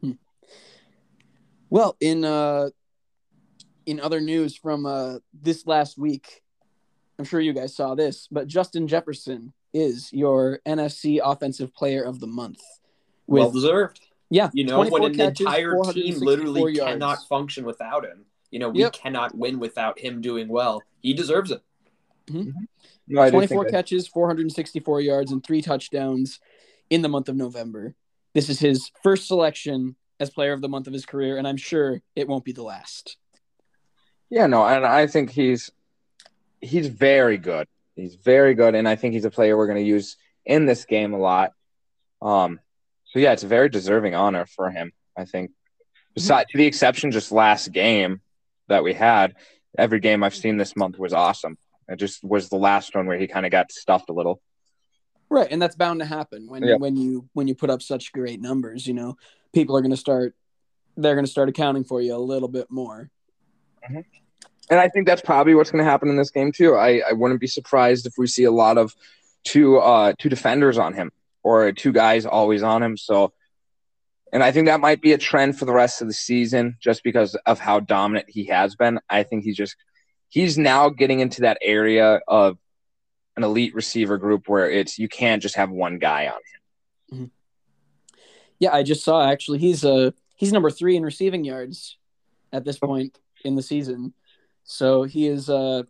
Hmm. 0.00 0.12
Well, 1.70 1.96
in 2.00 2.24
uh 2.24 2.70
in 3.86 4.00
other 4.00 4.20
news 4.20 4.56
from 4.56 4.86
uh 4.86 5.16
this 5.32 5.66
last 5.66 5.98
week, 5.98 6.42
I'm 7.18 7.24
sure 7.24 7.40
you 7.40 7.52
guys 7.52 7.74
saw 7.76 7.94
this, 7.94 8.28
but 8.30 8.46
Justin 8.48 8.88
Jefferson 8.88 9.52
is 9.72 10.12
your 10.12 10.60
NFC 10.66 11.20
Offensive 11.22 11.74
Player 11.74 12.02
of 12.02 12.20
the 12.20 12.26
Month. 12.26 12.60
well 13.26 13.50
deserved. 13.50 14.00
yeah, 14.30 14.50
You 14.52 14.64
know, 14.64 14.78
when 14.88 15.04
an 15.04 15.14
catches, 15.16 15.40
entire 15.46 15.76
team 15.92 16.18
literally 16.20 16.72
yards. 16.72 16.80
cannot 16.80 17.18
function 17.28 17.64
without 17.64 18.04
him. 18.04 18.24
You 18.50 18.60
know, 18.60 18.68
we 18.68 18.80
Yep. 18.80 18.92
cannot 18.92 19.34
win 19.36 19.58
without 19.58 19.98
him 19.98 20.20
doing 20.20 20.46
well. 20.48 20.80
He 21.00 21.12
deserves 21.12 21.50
it. 21.50 21.62
No, 22.30 22.40
I 22.40 22.66
do 23.08 23.30
24 23.30 23.66
catches, 23.66 24.08
464 24.08 25.00
yards, 25.00 25.32
and 25.32 25.44
three 25.44 25.62
touchdowns 25.62 26.40
in 26.90 27.02
the 27.02 27.08
month 27.08 27.28
of 27.28 27.36
November. 27.36 27.94
This 28.34 28.48
is 28.48 28.58
his 28.58 28.90
first 29.02 29.26
selection 29.26 29.96
as 30.20 30.30
player 30.30 30.52
of 30.52 30.60
the 30.60 30.68
month 30.68 30.86
of 30.86 30.92
his 30.92 31.06
career, 31.06 31.36
and 31.38 31.46
I'm 31.46 31.56
sure 31.56 32.00
it 32.16 32.28
won't 32.28 32.44
be 32.44 32.52
the 32.52 32.62
last. 32.62 33.16
Yeah, 34.30 34.46
no, 34.46 34.66
and 34.66 34.84
I 34.84 35.06
think 35.06 35.30
he's 35.30 35.70
he's 36.60 36.88
very 36.88 37.36
good. 37.36 37.68
He's 37.94 38.14
very 38.16 38.54
good, 38.54 38.74
and 38.74 38.88
I 38.88 38.96
think 38.96 39.14
he's 39.14 39.24
a 39.24 39.30
player 39.30 39.56
we're 39.56 39.66
going 39.66 39.78
to 39.78 39.88
use 39.88 40.16
in 40.44 40.66
this 40.66 40.84
game 40.84 41.14
a 41.14 41.18
lot. 41.18 41.52
Um, 42.20 42.58
so 43.06 43.18
yeah, 43.18 43.32
it's 43.32 43.44
a 43.44 43.48
very 43.48 43.68
deserving 43.68 44.14
honor 44.14 44.46
for 44.46 44.70
him. 44.70 44.92
I 45.16 45.24
think. 45.24 45.52
Besides, 46.14 46.50
to 46.52 46.58
the 46.58 46.66
exception 46.66 47.10
just 47.10 47.32
last 47.32 47.72
game 47.72 48.20
that 48.68 48.84
we 48.84 48.94
had, 48.94 49.34
every 49.76 49.98
game 49.98 50.22
I've 50.22 50.34
seen 50.34 50.56
this 50.56 50.76
month 50.76 50.96
was 50.96 51.12
awesome. 51.12 51.58
It 51.88 51.96
just 51.96 52.24
was 52.24 52.48
the 52.48 52.56
last 52.56 52.94
one 52.94 53.06
where 53.06 53.18
he 53.18 53.26
kind 53.26 53.46
of 53.46 53.52
got 53.52 53.70
stuffed 53.72 54.10
a 54.10 54.12
little. 54.12 54.40
Right, 55.30 55.48
and 55.50 55.60
that's 55.60 55.76
bound 55.76 56.00
to 56.00 56.06
happen 56.06 56.46
when 56.48 56.62
Yeah. 56.62 56.76
when 56.76 56.96
you 56.96 57.28
when 57.32 57.48
you 57.48 57.54
put 57.54 57.70
up 57.70 57.82
such 57.82 58.12
great 58.12 58.40
numbers. 58.40 58.86
You 58.86 58.94
know, 58.94 59.16
people 59.52 59.76
are 59.76 59.80
going 59.80 59.90
to 59.90 59.96
start 59.96 60.34
they're 60.96 61.14
going 61.14 61.24
to 61.24 61.30
start 61.30 61.48
accounting 61.48 61.84
for 61.84 62.00
you 62.00 62.14
a 62.14 62.18
little 62.18 62.48
bit 62.48 62.70
more. 62.70 63.10
And 64.70 64.80
I 64.80 64.88
think 64.88 65.06
that's 65.06 65.20
probably 65.20 65.54
what's 65.54 65.70
going 65.70 65.84
to 65.84 65.90
happen 65.90 66.08
in 66.08 66.16
this 66.16 66.30
game 66.30 66.52
too. 66.52 66.74
I, 66.74 67.02
I 67.08 67.12
wouldn't 67.12 67.40
be 67.40 67.46
surprised 67.46 68.06
if 68.06 68.14
we 68.16 68.26
see 68.26 68.44
a 68.44 68.50
lot 68.50 68.78
of 68.78 68.94
two 69.42 69.76
uh 69.78 70.14
two 70.18 70.30
defenders 70.30 70.78
on 70.78 70.94
him 70.94 71.10
or 71.42 71.70
two 71.72 71.92
guys 71.92 72.24
always 72.24 72.62
on 72.62 72.82
him. 72.82 72.96
So, 72.96 73.32
and 74.32 74.42
I 74.42 74.52
think 74.52 74.66
that 74.66 74.80
might 74.80 75.02
be 75.02 75.12
a 75.12 75.18
trend 75.18 75.58
for 75.58 75.66
the 75.66 75.72
rest 75.72 76.00
of 76.00 76.08
the 76.08 76.14
season 76.14 76.76
just 76.80 77.04
because 77.04 77.34
of 77.44 77.58
how 77.58 77.80
dominant 77.80 78.26
he 78.30 78.44
has 78.46 78.74
been. 78.74 79.00
I 79.10 79.22
think 79.24 79.44
he's 79.44 79.56
just 79.56 79.76
he's 80.28 80.58
now 80.58 80.88
getting 80.88 81.20
into 81.20 81.42
that 81.42 81.58
area 81.62 82.20
of 82.26 82.58
an 83.36 83.44
elite 83.44 83.74
receiver 83.74 84.18
group 84.18 84.48
where 84.48 84.70
it's 84.70 84.98
you 84.98 85.08
can't 85.08 85.42
just 85.42 85.56
have 85.56 85.70
one 85.70 85.98
guy 85.98 86.26
on 86.26 86.34
him. 86.34 87.30
Yeah, 88.58 88.72
I 88.72 88.82
just 88.82 89.04
saw 89.04 89.28
actually 89.28 89.58
he's 89.58 89.84
uh 89.84 90.10
he's 90.36 90.52
number 90.52 90.70
3 90.70 90.96
in 90.96 91.04
receiving 91.04 91.44
yards 91.44 91.98
at 92.52 92.64
this 92.64 92.78
point 92.78 93.18
in 93.44 93.56
the 93.56 93.62
season. 93.62 94.14
So 94.62 95.02
he 95.02 95.26
is 95.26 95.50
uh 95.50 95.82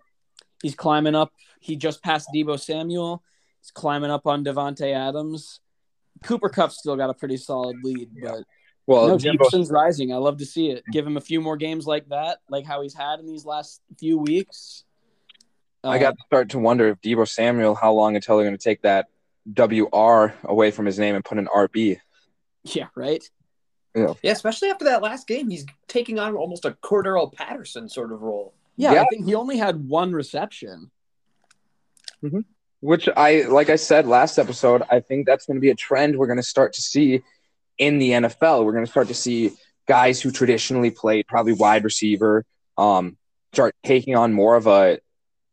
he's 0.63 0.75
climbing 0.75 1.15
up. 1.15 1.33
He 1.61 1.77
just 1.77 2.03
passed 2.03 2.29
Deebo 2.35 2.59
Samuel. 2.59 3.23
He's 3.61 3.71
climbing 3.71 4.11
up 4.11 4.27
on 4.27 4.45
Davante 4.45 4.93
Adams. 4.95 5.61
Cooper 6.23 6.49
Kupp's 6.49 6.79
still 6.79 6.97
got 6.97 7.11
a 7.11 7.15
pretty 7.15 7.37
solid 7.37 7.77
lead, 7.83 8.11
but 8.23 8.45
Well, 8.87 9.09
no, 9.09 9.17
Deebo- 9.17 9.21
Jefferson's 9.39 9.71
rising. 9.71 10.13
I 10.13 10.17
love 10.17 10.39
to 10.39 10.47
see 10.47 10.71
it. 10.71 10.85
Give 10.93 11.07
him 11.07 11.17
a 11.17 11.21
few 11.21 11.41
more 11.41 11.57
games 11.57 11.87
like 11.87 12.09
that, 12.11 12.39
like 12.51 12.67
how 12.67 12.83
he's 12.83 12.95
had 12.95 13.19
in 13.21 13.27
these 13.27 13.45
last 13.47 13.81
few 13.99 14.19
weeks. 14.19 14.85
I 15.83 15.97
Uh, 15.97 16.01
got 16.01 16.11
to 16.17 16.23
start 16.27 16.49
to 16.51 16.59
wonder 16.59 16.89
if 16.89 17.01
Deebo 17.01 17.27
Samuel, 17.29 17.75
how 17.75 17.93
long 17.93 18.15
until 18.17 18.37
they're 18.37 18.47
going 18.47 18.57
to 18.57 18.63
take 18.63 18.83
that 18.83 19.07
WR 19.47 20.35
away 20.45 20.71
from 20.71 20.87
his 20.87 20.99
name 20.99 21.15
and 21.15 21.25
put 21.25 21.39
an 21.39 21.47
RB. 21.55 21.99
yeah, 22.65 22.87
right. 22.95 23.23
Yeah, 23.95 24.15
especially 24.25 24.71
after 24.71 24.87
that 24.87 25.03
last 25.03 25.27
game, 25.29 25.49
he's 25.51 25.65
taking 25.87 26.19
on 26.19 26.35
almost 26.35 26.65
a 26.65 26.73
Cordarrelle 26.73 27.33
Patterson 27.33 27.89
sort 27.89 28.11
of 28.13 28.23
role. 28.23 28.53
Yeah, 28.77 28.93
Yeah. 28.95 29.03
I 29.03 29.07
think 29.07 29.25
he 29.25 29.35
only 29.37 29.57
had 29.57 29.89
one 29.89 30.13
reception. 30.13 30.91
which 32.81 33.09
I 33.17 33.43
like 33.43 33.71
I 33.71 33.77
said 33.77 34.07
last 34.07 34.39
episode, 34.39 34.83
I 34.91 35.01
think 35.01 35.27
that's 35.27 35.47
going 35.47 35.57
to 35.57 35.61
be 35.61 35.71
a 35.71 35.75
trend 35.75 36.17
we're 36.19 36.27
going 36.27 36.39
to 36.39 36.43
start 36.43 36.73
to 36.75 36.83
see 36.83 37.23
in 37.79 37.99
the 37.99 38.11
NFL. 38.11 38.65
We're 38.65 38.73
going 38.73 38.85
to 38.85 38.91
start 38.91 39.09
to 39.09 39.15
see 39.15 39.53
guys 39.87 40.21
who 40.21 40.31
traditionally 40.31 40.91
played 40.91 41.27
probably 41.27 41.53
wide 41.53 41.85
receiver 41.85 42.45
um, 42.79 43.17
start 43.53 43.75
taking 43.85 44.17
on 44.17 44.33
more 44.33 44.57
of 44.57 44.67
a 44.67 44.99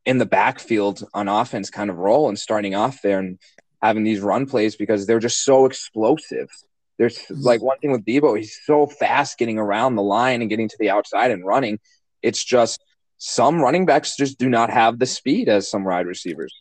in 0.06 0.18
the 0.18 0.26
backfield 0.26 1.04
on 1.14 1.28
offense 1.28 1.70
kind 1.70 1.90
of 1.90 1.98
role 1.98 2.28
and 2.28 2.40
starting 2.40 2.74
off 2.74 3.02
there 3.04 3.20
and 3.20 3.38
having 3.82 4.04
these 4.04 4.20
run 4.20 4.46
plays 4.46 4.76
because 4.76 5.06
they're 5.06 5.20
just 5.20 5.44
so 5.44 5.66
explosive. 5.66 6.50
There's 6.98 7.20
like 7.30 7.62
one 7.62 7.78
thing 7.80 7.92
with 7.92 8.06
Deebo, 8.06 8.38
he's 8.38 8.60
so 8.64 8.88
fast 8.88 9.38
getting 9.38 9.58
around 9.58 9.96
the 9.96 10.04
line 10.04 10.42
and 10.42 10.50
getting 10.50 10.70
to 10.70 10.78
the 10.80 10.90
outside 10.90 11.32
and 11.32 11.46
running. 11.46 11.80
It's 12.22 12.44
just 12.44 12.84
some 13.18 13.62
running 13.62 13.86
backs 13.86 14.16
just 14.16 14.38
do 14.40 14.50
not 14.50 14.70
have 14.70 15.00
the 15.00 15.06
speed 15.06 15.50
as 15.50 15.70
some 15.70 15.84
wide 15.84 16.08
receivers. 16.08 16.54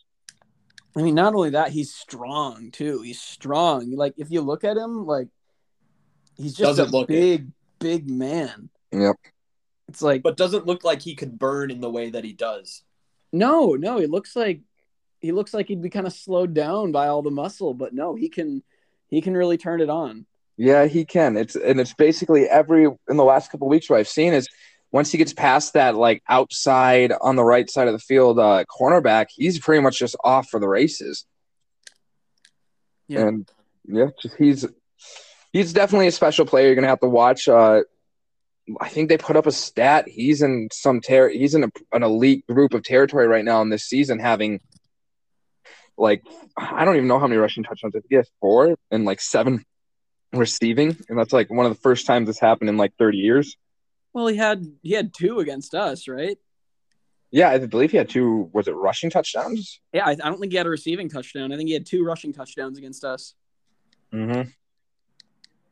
I 0.95 1.01
mean, 1.01 1.15
not 1.15 1.33
only 1.33 1.51
that, 1.51 1.69
he's 1.69 1.93
strong 1.93 2.71
too. 2.71 3.01
He's 3.01 3.21
strong. 3.21 3.91
Like 3.95 4.13
if 4.17 4.29
you 4.29 4.41
look 4.41 4.63
at 4.63 4.77
him, 4.77 5.05
like 5.05 5.27
he's 6.37 6.53
just 6.55 6.77
Doesn't 6.77 6.89
a 6.89 6.91
look 6.91 7.09
it. 7.09 7.13
big, 7.13 7.47
big 7.79 8.09
man. 8.09 8.69
Yep. 8.91 9.15
It's 9.87 10.01
like 10.01 10.23
But 10.23 10.37
doesn't 10.37 10.65
look 10.65 10.83
like 10.83 11.01
he 11.01 11.15
could 11.15 11.37
burn 11.37 11.71
in 11.71 11.81
the 11.81 11.89
way 11.89 12.09
that 12.11 12.23
he 12.23 12.33
does. 12.33 12.83
no, 13.31 13.73
no. 13.75 13.97
he 13.99 14.07
looks 14.07 14.35
like 14.35 14.61
he 15.19 15.31
looks 15.31 15.53
like 15.53 15.67
he'd 15.67 15.81
be 15.81 15.89
kind 15.89 16.07
of 16.07 16.13
slowed 16.13 16.53
down 16.53 16.91
by 16.91 17.07
all 17.07 17.21
the 17.21 17.29
muscle, 17.31 17.73
but 17.73 17.93
no, 17.93 18.15
he 18.15 18.27
can 18.29 18.63
he 19.07 19.21
can 19.21 19.35
really 19.35 19.57
turn 19.57 19.81
it 19.81 19.89
on. 19.89 20.25
Yeah, 20.57 20.85
he 20.85 21.05
can. 21.05 21.37
It's 21.37 21.55
and 21.55 21.79
it's 21.79 21.93
basically 21.93 22.45
every 22.47 22.85
in 22.85 23.17
the 23.17 23.23
last 23.23 23.51
couple 23.51 23.67
weeks 23.69 23.89
what 23.89 23.99
I've 23.99 24.07
seen 24.07 24.33
is 24.33 24.47
once 24.91 25.11
he 25.11 25.17
gets 25.17 25.31
past 25.33 25.73
that 25.73 25.95
like 25.95 26.21
outside 26.27 27.13
on 27.21 27.35
the 27.35 27.43
right 27.43 27.69
side 27.69 27.87
of 27.87 27.93
the 27.93 27.99
field 27.99 28.39
uh, 28.39 28.65
cornerback, 28.65 29.27
he's 29.29 29.59
pretty 29.59 29.81
much 29.81 29.99
just 29.99 30.15
off 30.23 30.49
for 30.49 30.59
the 30.59 30.67
races. 30.67 31.25
Yeah. 33.07 33.27
And 33.27 33.49
yeah, 33.85 34.07
just 34.21 34.35
he's 34.37 34.65
he's 35.53 35.73
definitely 35.73 36.07
a 36.07 36.11
special 36.11 36.45
player. 36.45 36.67
You're 36.67 36.75
gonna 36.75 36.87
have 36.87 36.99
to 37.01 37.09
watch. 37.09 37.47
Uh, 37.47 37.81
I 38.79 38.89
think 38.89 39.09
they 39.09 39.17
put 39.17 39.35
up 39.35 39.47
a 39.47 39.51
stat. 39.51 40.07
He's 40.07 40.41
in 40.41 40.69
some 40.71 41.01
ter- 41.01 41.29
He's 41.29 41.55
in 41.55 41.63
a, 41.63 41.69
an 41.91 42.03
elite 42.03 42.45
group 42.47 42.73
of 42.73 42.83
territory 42.83 43.27
right 43.27 43.43
now 43.43 43.61
in 43.61 43.69
this 43.69 43.83
season, 43.83 44.19
having 44.19 44.61
like 45.97 46.23
I 46.57 46.85
don't 46.85 46.95
even 46.95 47.07
know 47.07 47.19
how 47.19 47.27
many 47.27 47.39
rushing 47.39 47.63
touchdowns. 47.63 47.95
I 47.95 47.99
think 47.99 48.09
he 48.09 48.15
has 48.15 48.29
four 48.39 48.75
and 48.89 49.05
like 49.05 49.21
seven 49.21 49.65
receiving, 50.33 50.97
and 51.09 51.17
that's 51.17 51.33
like 51.33 51.49
one 51.49 51.65
of 51.65 51.73
the 51.73 51.81
first 51.81 52.05
times 52.05 52.27
this 52.27 52.39
happened 52.39 52.69
in 52.69 52.77
like 52.77 52.93
30 52.97 53.17
years. 53.17 53.57
Well, 54.13 54.27
he 54.27 54.37
had 54.37 54.65
he 54.81 54.93
had 54.93 55.13
two 55.13 55.39
against 55.39 55.73
us, 55.73 56.07
right? 56.07 56.37
Yeah, 57.31 57.49
I 57.49 57.59
believe 57.59 57.91
he 57.91 57.97
had 57.97 58.09
two. 58.09 58.49
Was 58.53 58.67
it 58.67 58.75
rushing 58.75 59.09
touchdowns? 59.09 59.79
Yeah, 59.93 60.05
I, 60.05 60.11
I 60.11 60.15
don't 60.15 60.39
think 60.39 60.51
he 60.51 60.57
had 60.57 60.67
a 60.67 60.69
receiving 60.69 61.07
touchdown. 61.07 61.53
I 61.53 61.57
think 61.57 61.69
he 61.69 61.73
had 61.73 61.85
two 61.85 62.03
rushing 62.03 62.33
touchdowns 62.33 62.77
against 62.77 63.05
us. 63.05 63.35
Mm-hmm. 64.13 64.49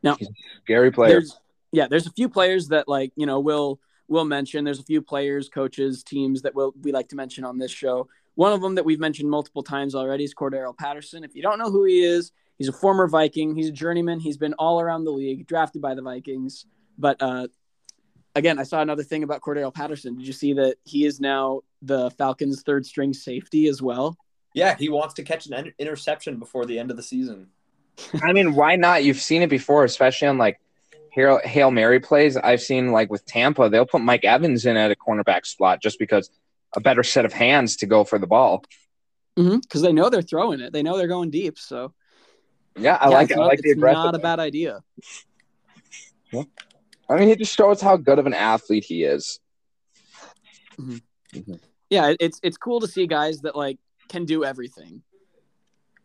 Now, 0.02 0.16
He's 0.16 0.28
a 0.28 0.32
scary 0.64 0.90
player. 0.90 1.12
There's, 1.12 1.38
yeah, 1.72 1.86
there's 1.88 2.06
a 2.06 2.12
few 2.12 2.28
players 2.28 2.68
that 2.68 2.88
like 2.88 3.12
you 3.16 3.26
know 3.26 3.40
we'll 3.40 3.80
we'll 4.08 4.24
mention. 4.24 4.64
There's 4.64 4.80
a 4.80 4.84
few 4.84 5.02
players, 5.02 5.48
coaches, 5.48 6.02
teams 6.02 6.42
that 6.42 6.54
will 6.54 6.74
we 6.82 6.92
like 6.92 7.08
to 7.10 7.16
mention 7.16 7.44
on 7.44 7.58
this 7.58 7.70
show. 7.70 8.08
One 8.34 8.52
of 8.52 8.60
them 8.60 8.74
that 8.76 8.84
we've 8.84 9.00
mentioned 9.00 9.30
multiple 9.30 9.62
times 9.62 9.94
already 9.94 10.24
is 10.24 10.34
Cordarrelle 10.34 10.76
Patterson. 10.76 11.24
If 11.24 11.34
you 11.34 11.42
don't 11.42 11.58
know 11.58 11.70
who 11.70 11.84
he 11.84 12.02
is, 12.02 12.32
he's 12.58 12.68
a 12.68 12.72
former 12.72 13.08
Viking. 13.08 13.54
He's 13.54 13.68
a 13.68 13.72
journeyman. 13.72 14.20
He's 14.20 14.36
been 14.36 14.54
all 14.54 14.80
around 14.80 15.04
the 15.04 15.10
league, 15.10 15.46
drafted 15.46 15.82
by 15.82 15.94
the 15.94 16.02
Vikings. 16.02 16.66
But 16.98 17.20
uh, 17.20 17.48
again, 18.34 18.58
I 18.58 18.62
saw 18.64 18.80
another 18.80 19.02
thing 19.02 19.22
about 19.22 19.40
Cordarrelle 19.40 19.74
Patterson. 19.74 20.16
Did 20.16 20.26
you 20.26 20.32
see 20.32 20.52
that 20.54 20.76
he 20.84 21.04
is 21.04 21.20
now 21.20 21.60
the 21.82 22.10
Falcons' 22.12 22.62
third 22.62 22.86
string 22.86 23.12
safety 23.12 23.68
as 23.68 23.82
well? 23.82 24.16
Yeah, 24.54 24.76
he 24.76 24.88
wants 24.88 25.14
to 25.14 25.22
catch 25.22 25.46
an 25.46 25.72
interception 25.78 26.38
before 26.38 26.66
the 26.66 26.78
end 26.78 26.90
of 26.90 26.96
the 26.96 27.02
season. 27.02 27.48
I 28.22 28.32
mean, 28.32 28.54
why 28.54 28.76
not? 28.76 29.04
You've 29.04 29.20
seen 29.20 29.42
it 29.42 29.50
before, 29.50 29.84
especially 29.84 30.28
on 30.28 30.38
like 30.38 30.60
Hail, 31.12 31.40
Hail 31.44 31.70
Mary 31.70 32.00
plays. 32.00 32.36
I've 32.36 32.60
seen 32.60 32.92
like 32.92 33.10
with 33.10 33.24
Tampa, 33.26 33.68
they'll 33.68 33.86
put 33.86 34.00
Mike 34.00 34.24
Evans 34.24 34.66
in 34.66 34.76
at 34.76 34.90
a 34.90 34.94
cornerback 34.94 35.46
slot 35.46 35.82
just 35.82 35.98
because 35.98 36.30
a 36.76 36.80
better 36.80 37.02
set 37.02 37.24
of 37.24 37.32
hands 37.32 37.76
to 37.76 37.86
go 37.86 38.04
for 38.04 38.18
the 38.18 38.26
ball. 38.26 38.64
Because 39.34 39.60
mm-hmm, 39.60 39.82
they 39.82 39.92
know 39.92 40.10
they're 40.10 40.22
throwing 40.22 40.60
it. 40.60 40.72
They 40.72 40.82
know 40.82 40.96
they're 40.96 41.08
going 41.08 41.30
deep. 41.30 41.58
So 41.58 41.92
yeah, 42.76 42.96
I 43.00 43.08
yeah, 43.08 43.14
like 43.14 43.30
it. 43.30 43.36
Not, 43.36 43.42
I 43.42 43.46
like 43.46 43.60
the 43.60 43.70
aggressive. 43.70 44.04
Not 44.04 44.14
a 44.14 44.18
bad 44.18 44.40
idea. 44.40 44.82
Yeah. 46.32 46.42
I 47.08 47.16
mean, 47.16 47.28
he 47.28 47.36
just 47.36 47.56
shows 47.56 47.80
how 47.80 47.96
good 47.96 48.18
of 48.18 48.26
an 48.26 48.34
athlete 48.34 48.84
he 48.84 49.02
is. 49.02 49.40
Mm-hmm. 50.78 50.96
Mm-hmm. 51.38 51.54
Yeah, 51.90 52.14
it's 52.20 52.38
it's 52.42 52.56
cool 52.56 52.80
to 52.80 52.86
see 52.86 53.06
guys 53.06 53.40
that 53.40 53.56
like 53.56 53.78
can 54.08 54.24
do 54.24 54.44
everything. 54.44 55.02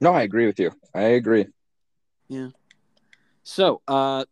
No, 0.02 0.14
I 0.14 0.24
agree 0.24 0.48
with 0.48 0.60
you. 0.60 0.72
I 0.94 1.02
agree. 1.02 1.48
Yeah. 2.28 2.50
So, 3.44 3.82
uh, 3.88 4.26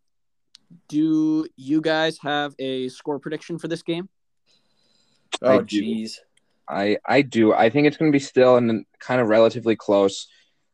do 0.87 1.47
you 1.55 1.81
guys 1.81 2.17
have 2.19 2.55
a 2.59 2.89
score 2.89 3.19
prediction 3.19 3.59
for 3.59 3.67
this 3.67 3.83
game? 3.83 4.09
Oh, 5.41 5.59
jeez. 5.59 6.17
I 6.67 6.97
I 7.05 7.21
do. 7.21 7.53
I 7.53 7.69
think 7.69 7.87
it's 7.87 7.97
going 7.97 8.11
to 8.11 8.15
be 8.15 8.23
still 8.23 8.57
and 8.57 8.85
kind 8.99 9.21
of 9.21 9.27
relatively 9.27 9.75
close. 9.75 10.27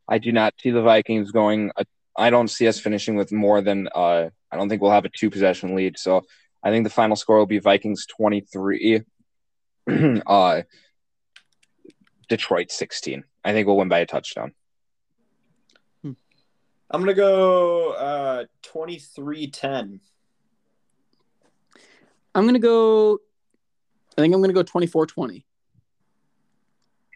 I 0.08 0.18
do 0.18 0.32
not 0.32 0.54
see 0.60 0.72
the 0.72 0.82
Vikings 0.82 1.32
going. 1.32 1.72
Uh, 1.76 1.84
I 2.18 2.30
don't 2.30 2.48
see 2.50 2.68
us 2.68 2.80
finishing 2.80 3.16
with 3.16 3.32
more 3.32 3.62
than. 3.62 3.90
Uh, 3.94 4.30
I 4.52 4.58
don't 4.58 4.70
think 4.70 4.82
we'll 4.82 4.92
have 4.92 5.06
a 5.06 5.10
two 5.10 5.30
possession 5.30 5.76
lead. 5.76 5.98
So 5.98 6.22
I 6.64 6.72
think 6.72 6.84
the 6.84 6.90
final 6.90 7.16
score 7.16 7.38
will 7.38 7.46
be 7.46 7.60
Vikings 7.60 8.06
twenty 8.06 8.42
three. 8.42 9.04
uh, 10.28 10.62
Detroit 12.28 12.72
sixteen. 12.72 13.24
I 13.44 13.54
think 13.54 13.68
we'll 13.68 13.78
win 13.78 13.90
by 13.90 14.00
a 14.00 14.06
touchdown. 14.06 14.54
I'm 16.92 17.02
gonna 17.02 17.14
go 17.14 17.92
uh 17.92 18.46
23-10. 18.64 20.00
I'm 22.36 22.46
gonna 22.46 22.60
go 22.60 23.20
I 24.18 24.22
think 24.22 24.34
I'm 24.34 24.42
gonna 24.42 24.54
go 24.54 24.64
24-20. 24.64 25.44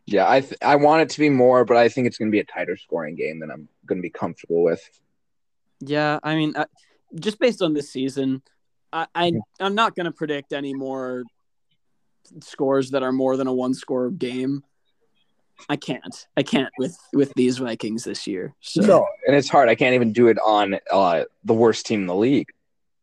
Yeah, 0.05 0.29
I 0.29 0.41
th- 0.41 0.61
I 0.61 0.75
want 0.75 1.01
it 1.01 1.09
to 1.09 1.19
be 1.19 1.29
more, 1.29 1.65
but 1.65 1.77
I 1.77 1.89
think 1.89 2.07
it's 2.07 2.17
gonna 2.17 2.31
be 2.31 2.39
a 2.39 2.45
tighter 2.45 2.77
scoring 2.77 3.15
game 3.15 3.39
than 3.39 3.49
I'm 3.49 3.67
gonna 3.85 4.01
be 4.01 4.09
comfortable 4.09 4.63
with. 4.63 4.81
Yeah, 5.79 6.19
I 6.23 6.35
mean, 6.35 6.55
uh, 6.55 6.65
just 7.15 7.39
based 7.39 7.61
on 7.61 7.73
this 7.73 7.89
season, 7.89 8.41
I, 8.91 9.07
I 9.15 9.31
I'm 9.59 9.75
not 9.75 9.95
gonna 9.95 10.11
predict 10.11 10.53
any 10.53 10.73
more 10.73 11.23
scores 12.41 12.91
that 12.91 13.03
are 13.03 13.11
more 13.11 13.37
than 13.37 13.47
a 13.47 13.53
one 13.53 13.73
score 13.73 14.09
game. 14.11 14.63
I 15.69 15.75
can't. 15.75 16.27
I 16.35 16.43
can't 16.43 16.71
with 16.77 16.97
with 17.13 17.33
these 17.35 17.57
Vikings 17.57 18.03
this 18.03 18.27
year. 18.27 18.53
So. 18.61 18.81
No, 18.81 19.07
and 19.27 19.35
it's 19.35 19.49
hard. 19.49 19.69
I 19.69 19.75
can't 19.75 19.95
even 19.95 20.11
do 20.11 20.27
it 20.27 20.37
on 20.39 20.79
uh, 20.91 21.23
the 21.43 21.53
worst 21.53 21.85
team 21.85 22.01
in 22.01 22.07
the 22.07 22.15
league. 22.15 22.47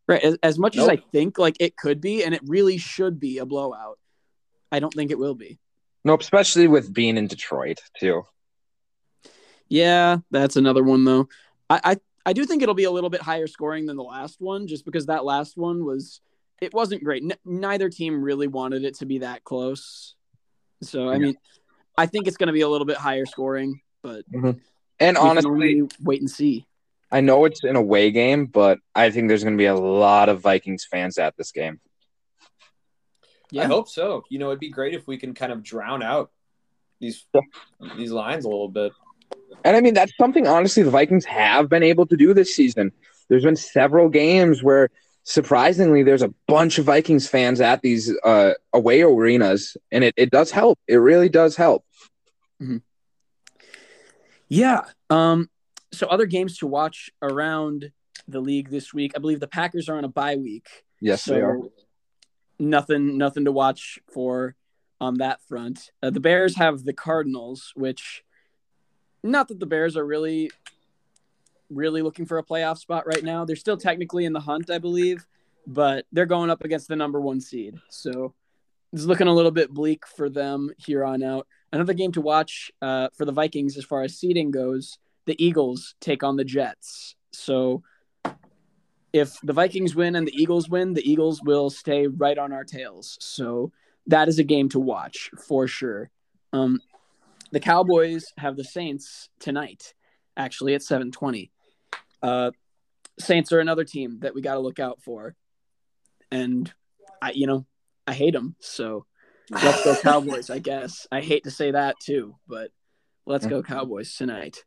Right. 0.06 0.22
As, 0.22 0.36
as 0.42 0.58
much 0.58 0.76
nope. 0.76 0.90
as 0.90 0.98
I 0.98 1.02
think 1.12 1.38
like 1.38 1.56
it 1.60 1.76
could 1.76 2.00
be, 2.00 2.24
and 2.24 2.34
it 2.34 2.40
really 2.44 2.78
should 2.78 3.20
be 3.20 3.38
a 3.38 3.46
blowout, 3.46 3.98
I 4.72 4.80
don't 4.80 4.92
think 4.92 5.10
it 5.10 5.18
will 5.18 5.34
be. 5.34 5.58
Nope, 6.04 6.20
especially 6.20 6.66
with 6.66 6.92
being 6.92 7.16
in 7.16 7.26
Detroit 7.26 7.80
too. 7.98 8.24
Yeah, 9.68 10.18
that's 10.30 10.56
another 10.56 10.82
one 10.82 11.04
though. 11.04 11.28
I, 11.68 11.80
I 11.84 11.96
I 12.26 12.32
do 12.32 12.44
think 12.44 12.62
it'll 12.62 12.74
be 12.74 12.84
a 12.84 12.90
little 12.90 13.10
bit 13.10 13.22
higher 13.22 13.46
scoring 13.46 13.86
than 13.86 13.96
the 13.96 14.02
last 14.02 14.40
one, 14.40 14.66
just 14.66 14.84
because 14.84 15.06
that 15.06 15.24
last 15.24 15.56
one 15.56 15.84
was 15.84 16.20
it 16.60 16.74
wasn't 16.74 17.04
great. 17.04 17.22
N- 17.22 17.38
neither 17.44 17.88
team 17.88 18.22
really 18.22 18.48
wanted 18.48 18.84
it 18.84 18.96
to 18.96 19.06
be 19.06 19.18
that 19.18 19.44
close. 19.44 20.14
So 20.82 21.08
I 21.08 21.12
yeah. 21.12 21.18
mean, 21.18 21.34
I 21.96 22.07
think 22.07 22.26
it's 22.26 22.37
going 22.37 22.48
to 22.48 22.53
be 22.53 22.61
a 22.62 22.68
little 22.68 22.87
bit 22.87 22.96
higher 22.96 23.26
scoring, 23.26 23.81
but 24.03 24.31
mm-hmm. 24.31 24.59
and 24.98 25.16
honestly, 25.16 25.83
wait 26.03 26.20
and 26.20 26.31
see. 26.31 26.66
I 27.12 27.20
know 27.20 27.44
it's 27.44 27.64
an 27.64 27.76
away 27.76 28.11
game, 28.12 28.46
but 28.46 28.79
I 28.94 29.11
think 29.11 29.29
there's 29.29 29.42
going 29.42 29.57
to 29.57 29.61
be 29.61 29.66
a 29.66 29.74
lot 29.74 30.29
of 30.29 30.40
Vikings 30.40 30.87
fans 30.88 31.18
at 31.18 31.37
this 31.37 31.50
game. 31.50 31.81
Yeah. 33.50 33.64
I 33.64 33.66
hope 33.66 33.88
so. 33.88 34.22
You 34.31 34.38
know, 34.38 34.48
it'd 34.48 34.61
be 34.61 34.70
great 34.70 34.94
if 34.94 35.09
we 35.09 35.18
can 35.18 35.35
kind 35.35 35.50
of 35.53 35.62
drown 35.62 36.03
out 36.03 36.31
these 37.00 37.24
these 37.96 38.12
lines 38.12 38.44
a 38.44 38.48
little 38.48 38.68
bit. 38.68 38.92
And 39.64 39.76
I 39.76 39.81
mean, 39.81 39.94
that's 39.94 40.12
something 40.16 40.46
honestly 40.46 40.83
the 40.83 40.90
Vikings 40.90 41.24
have 41.24 41.68
been 41.68 41.83
able 41.83 42.07
to 42.07 42.16
do 42.16 42.33
this 42.33 42.55
season. 42.55 42.92
There's 43.29 43.44
been 43.44 43.57
several 43.57 44.09
games 44.09 44.62
where 44.62 44.90
surprisingly 45.24 46.02
there's 46.02 46.22
a 46.22 46.35
bunch 46.46 46.78
of 46.78 46.87
Vikings 46.87 47.28
fans 47.28 47.61
at 47.61 47.83
these 47.83 48.12
uh, 48.24 48.52
away 48.72 49.02
arenas, 49.02 49.76
and 49.92 50.04
it, 50.04 50.14
it 50.16 50.30
does 50.30 50.50
help. 50.50 50.78
It 50.88 50.96
really 50.96 51.28
does 51.28 51.56
help. 51.56 51.85
Mm-hmm. 52.62 52.78
Yeah. 54.48 54.83
Um, 55.09 55.48
so 55.92 56.06
other 56.06 56.26
games 56.26 56.59
to 56.59 56.66
watch 56.66 57.11
around 57.22 57.92
the 58.28 58.40
league 58.40 58.70
this 58.70 58.92
week. 58.92 59.12
I 59.16 59.18
believe 59.18 59.40
the 59.40 59.48
Packers 59.48 59.88
are 59.88 59.96
on 59.96 60.04
a 60.04 60.09
bye 60.09 60.37
week. 60.37 60.68
Yes, 61.00 61.22
so 61.22 61.35
they 61.35 61.40
are. 61.40 61.59
Nothing, 62.59 63.16
nothing 63.16 63.46
to 63.46 63.52
watch 63.52 63.98
for 64.12 64.54
on 65.00 65.14
that 65.14 65.40
front. 65.48 65.90
Uh, 66.02 66.11
the 66.11 66.20
Bears 66.20 66.56
have 66.56 66.85
the 66.85 66.92
Cardinals, 66.92 67.72
which 67.74 68.22
not 69.22 69.48
that 69.48 69.61
the 69.61 69.66
Bears 69.66 69.96
are 69.96 70.04
really, 70.04 70.50
really 71.70 72.02
looking 72.02 72.26
for 72.26 72.38
a 72.38 72.44
playoff 72.44 72.78
spot 72.78 73.06
right 73.06 73.24
now. 73.24 73.44
They're 73.44 73.56
still 73.56 73.76
technically 73.76 74.24
in 74.24 74.33
the 74.33 74.40
hunt, 74.40 74.70
I 74.70 74.78
believe, 74.78 75.26
but 75.66 76.06
they're 76.12 76.26
going 76.26 76.50
up 76.50 76.64
against 76.64 76.88
the 76.88 76.96
number 76.96 77.20
one 77.20 77.40
seed. 77.40 77.78
So 77.88 78.35
it's 78.92 79.04
looking 79.04 79.28
a 79.28 79.35
little 79.35 79.50
bit 79.50 79.70
bleak 79.70 80.06
for 80.06 80.28
them 80.28 80.70
here 80.78 81.04
on 81.04 81.22
out. 81.22 81.46
Another 81.72 81.94
game 81.94 82.12
to 82.12 82.20
watch 82.20 82.72
uh, 82.83 83.09
for 83.16 83.24
the 83.24 83.33
Vikings 83.33 83.76
as 83.76 83.85
far 83.85 84.02
as 84.02 84.18
seeding 84.18 84.50
goes. 84.50 84.98
The 85.26 85.42
Eagles 85.42 85.94
take 86.00 86.24
on 86.24 86.37
the 86.37 86.44
Jets. 86.44 87.14
So 87.33 87.83
if 89.12 89.40
the 89.42 89.52
Vikings 89.52 89.94
win 89.94 90.16
and 90.16 90.26
the 90.26 90.35
Eagles 90.35 90.68
win, 90.68 90.94
the 90.94 91.09
Eagles 91.09 91.42
will 91.42 91.70
stay 91.70 92.06
right 92.06 92.38
on 92.38 92.52
our 92.52 92.64
tails. 92.64 93.16
So 93.20 93.72
that 94.06 94.28
is 94.28 94.38
a 94.38 94.44
game 94.44 94.68
to 94.70 94.80
watch 94.80 95.30
for 95.46 95.68
sure. 95.68 96.11
Um, 96.52 96.80
the 97.52 97.61
Cowboys 97.61 98.24
have 98.38 98.56
the 98.56 98.64
Saints 98.64 99.28
tonight, 99.38 99.94
actually 100.37 100.74
at 100.74 100.83
7:20. 100.83 101.50
Uh, 102.22 102.50
Saints 103.18 103.52
are 103.52 103.61
another 103.61 103.85
team 103.85 104.20
that 104.20 104.35
we 104.35 104.40
got 104.40 104.54
to 104.54 104.61
look 104.61 104.78
out 104.78 105.02
for, 105.02 105.35
and 106.30 106.72
I, 107.20 107.33
you 107.33 107.46
know, 107.46 107.66
I 108.06 108.12
hate 108.14 108.33
them. 108.33 108.56
So 108.61 109.04
let's 109.50 109.85
go 109.85 109.94
Cowboys. 110.02 110.48
I 110.50 110.59
guess 110.59 111.06
I 111.12 111.20
hate 111.20 111.44
to 111.44 111.50
say 111.50 111.70
that 111.72 111.96
too, 112.00 112.37
but 112.48 112.70
let's 113.26 113.46
go 113.46 113.62
Cowboys 113.62 114.14
tonight. 114.16 114.64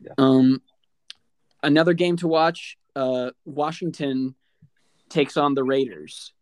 Yeah. 0.00 0.12
Um, 0.18 0.62
another 1.62 1.94
game 1.94 2.16
to 2.18 2.28
watch. 2.28 2.76
Uh, 2.94 3.30
Washington 3.44 4.34
takes 5.08 5.36
on 5.36 5.54
the 5.54 5.64
Raiders. 5.64 6.32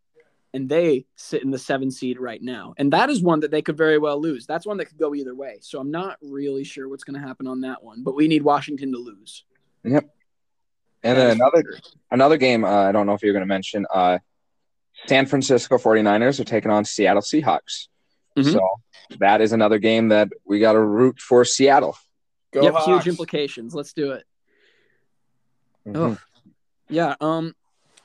and 0.54 0.68
they 0.68 1.06
sit 1.16 1.42
in 1.42 1.50
the 1.50 1.58
seven 1.58 1.90
seed 1.90 2.20
right 2.20 2.42
now. 2.42 2.74
And 2.76 2.92
that 2.92 3.08
is 3.08 3.22
one 3.22 3.40
that 3.40 3.50
they 3.50 3.62
could 3.62 3.76
very 3.76 3.98
well 3.98 4.20
lose. 4.20 4.46
That's 4.46 4.66
one 4.66 4.76
that 4.78 4.86
could 4.86 4.98
go 4.98 5.14
either 5.14 5.34
way. 5.34 5.58
So 5.62 5.80
I'm 5.80 5.90
not 5.90 6.18
really 6.20 6.64
sure 6.64 6.88
what's 6.88 7.04
going 7.04 7.20
to 7.20 7.26
happen 7.26 7.46
on 7.46 7.62
that 7.62 7.82
one, 7.82 8.02
but 8.02 8.14
we 8.14 8.28
need 8.28 8.42
Washington 8.42 8.92
to 8.92 8.98
lose. 8.98 9.44
Yep. 9.84 10.08
And 11.04 11.18
then 11.18 11.30
another 11.32 11.64
another 12.10 12.36
game, 12.36 12.64
uh, 12.64 12.84
I 12.84 12.92
don't 12.92 13.06
know 13.06 13.14
if 13.14 13.22
you're 13.22 13.32
going 13.32 13.42
to 13.42 13.46
mention, 13.46 13.86
uh, 13.92 14.18
San 15.06 15.26
Francisco 15.26 15.78
49ers 15.78 16.38
are 16.38 16.44
taking 16.44 16.70
on 16.70 16.84
Seattle 16.84 17.22
Seahawks. 17.22 17.88
Mhm. 18.36 18.52
So 18.52 18.60
that 19.18 19.40
is 19.40 19.52
another 19.52 19.78
game 19.78 20.08
that 20.08 20.28
we 20.44 20.60
got 20.60 20.72
to 20.72 20.80
root 20.80 21.18
for 21.20 21.44
Seattle. 21.44 21.96
Go 22.52 22.62
yep, 22.62 22.74
Hawks. 22.74 22.86
huge 22.86 23.08
implications. 23.08 23.74
Let's 23.74 23.92
do 23.92 24.12
it. 24.12 24.24
Oh, 25.94 26.16
yeah. 26.88 27.16
Um. 27.20 27.54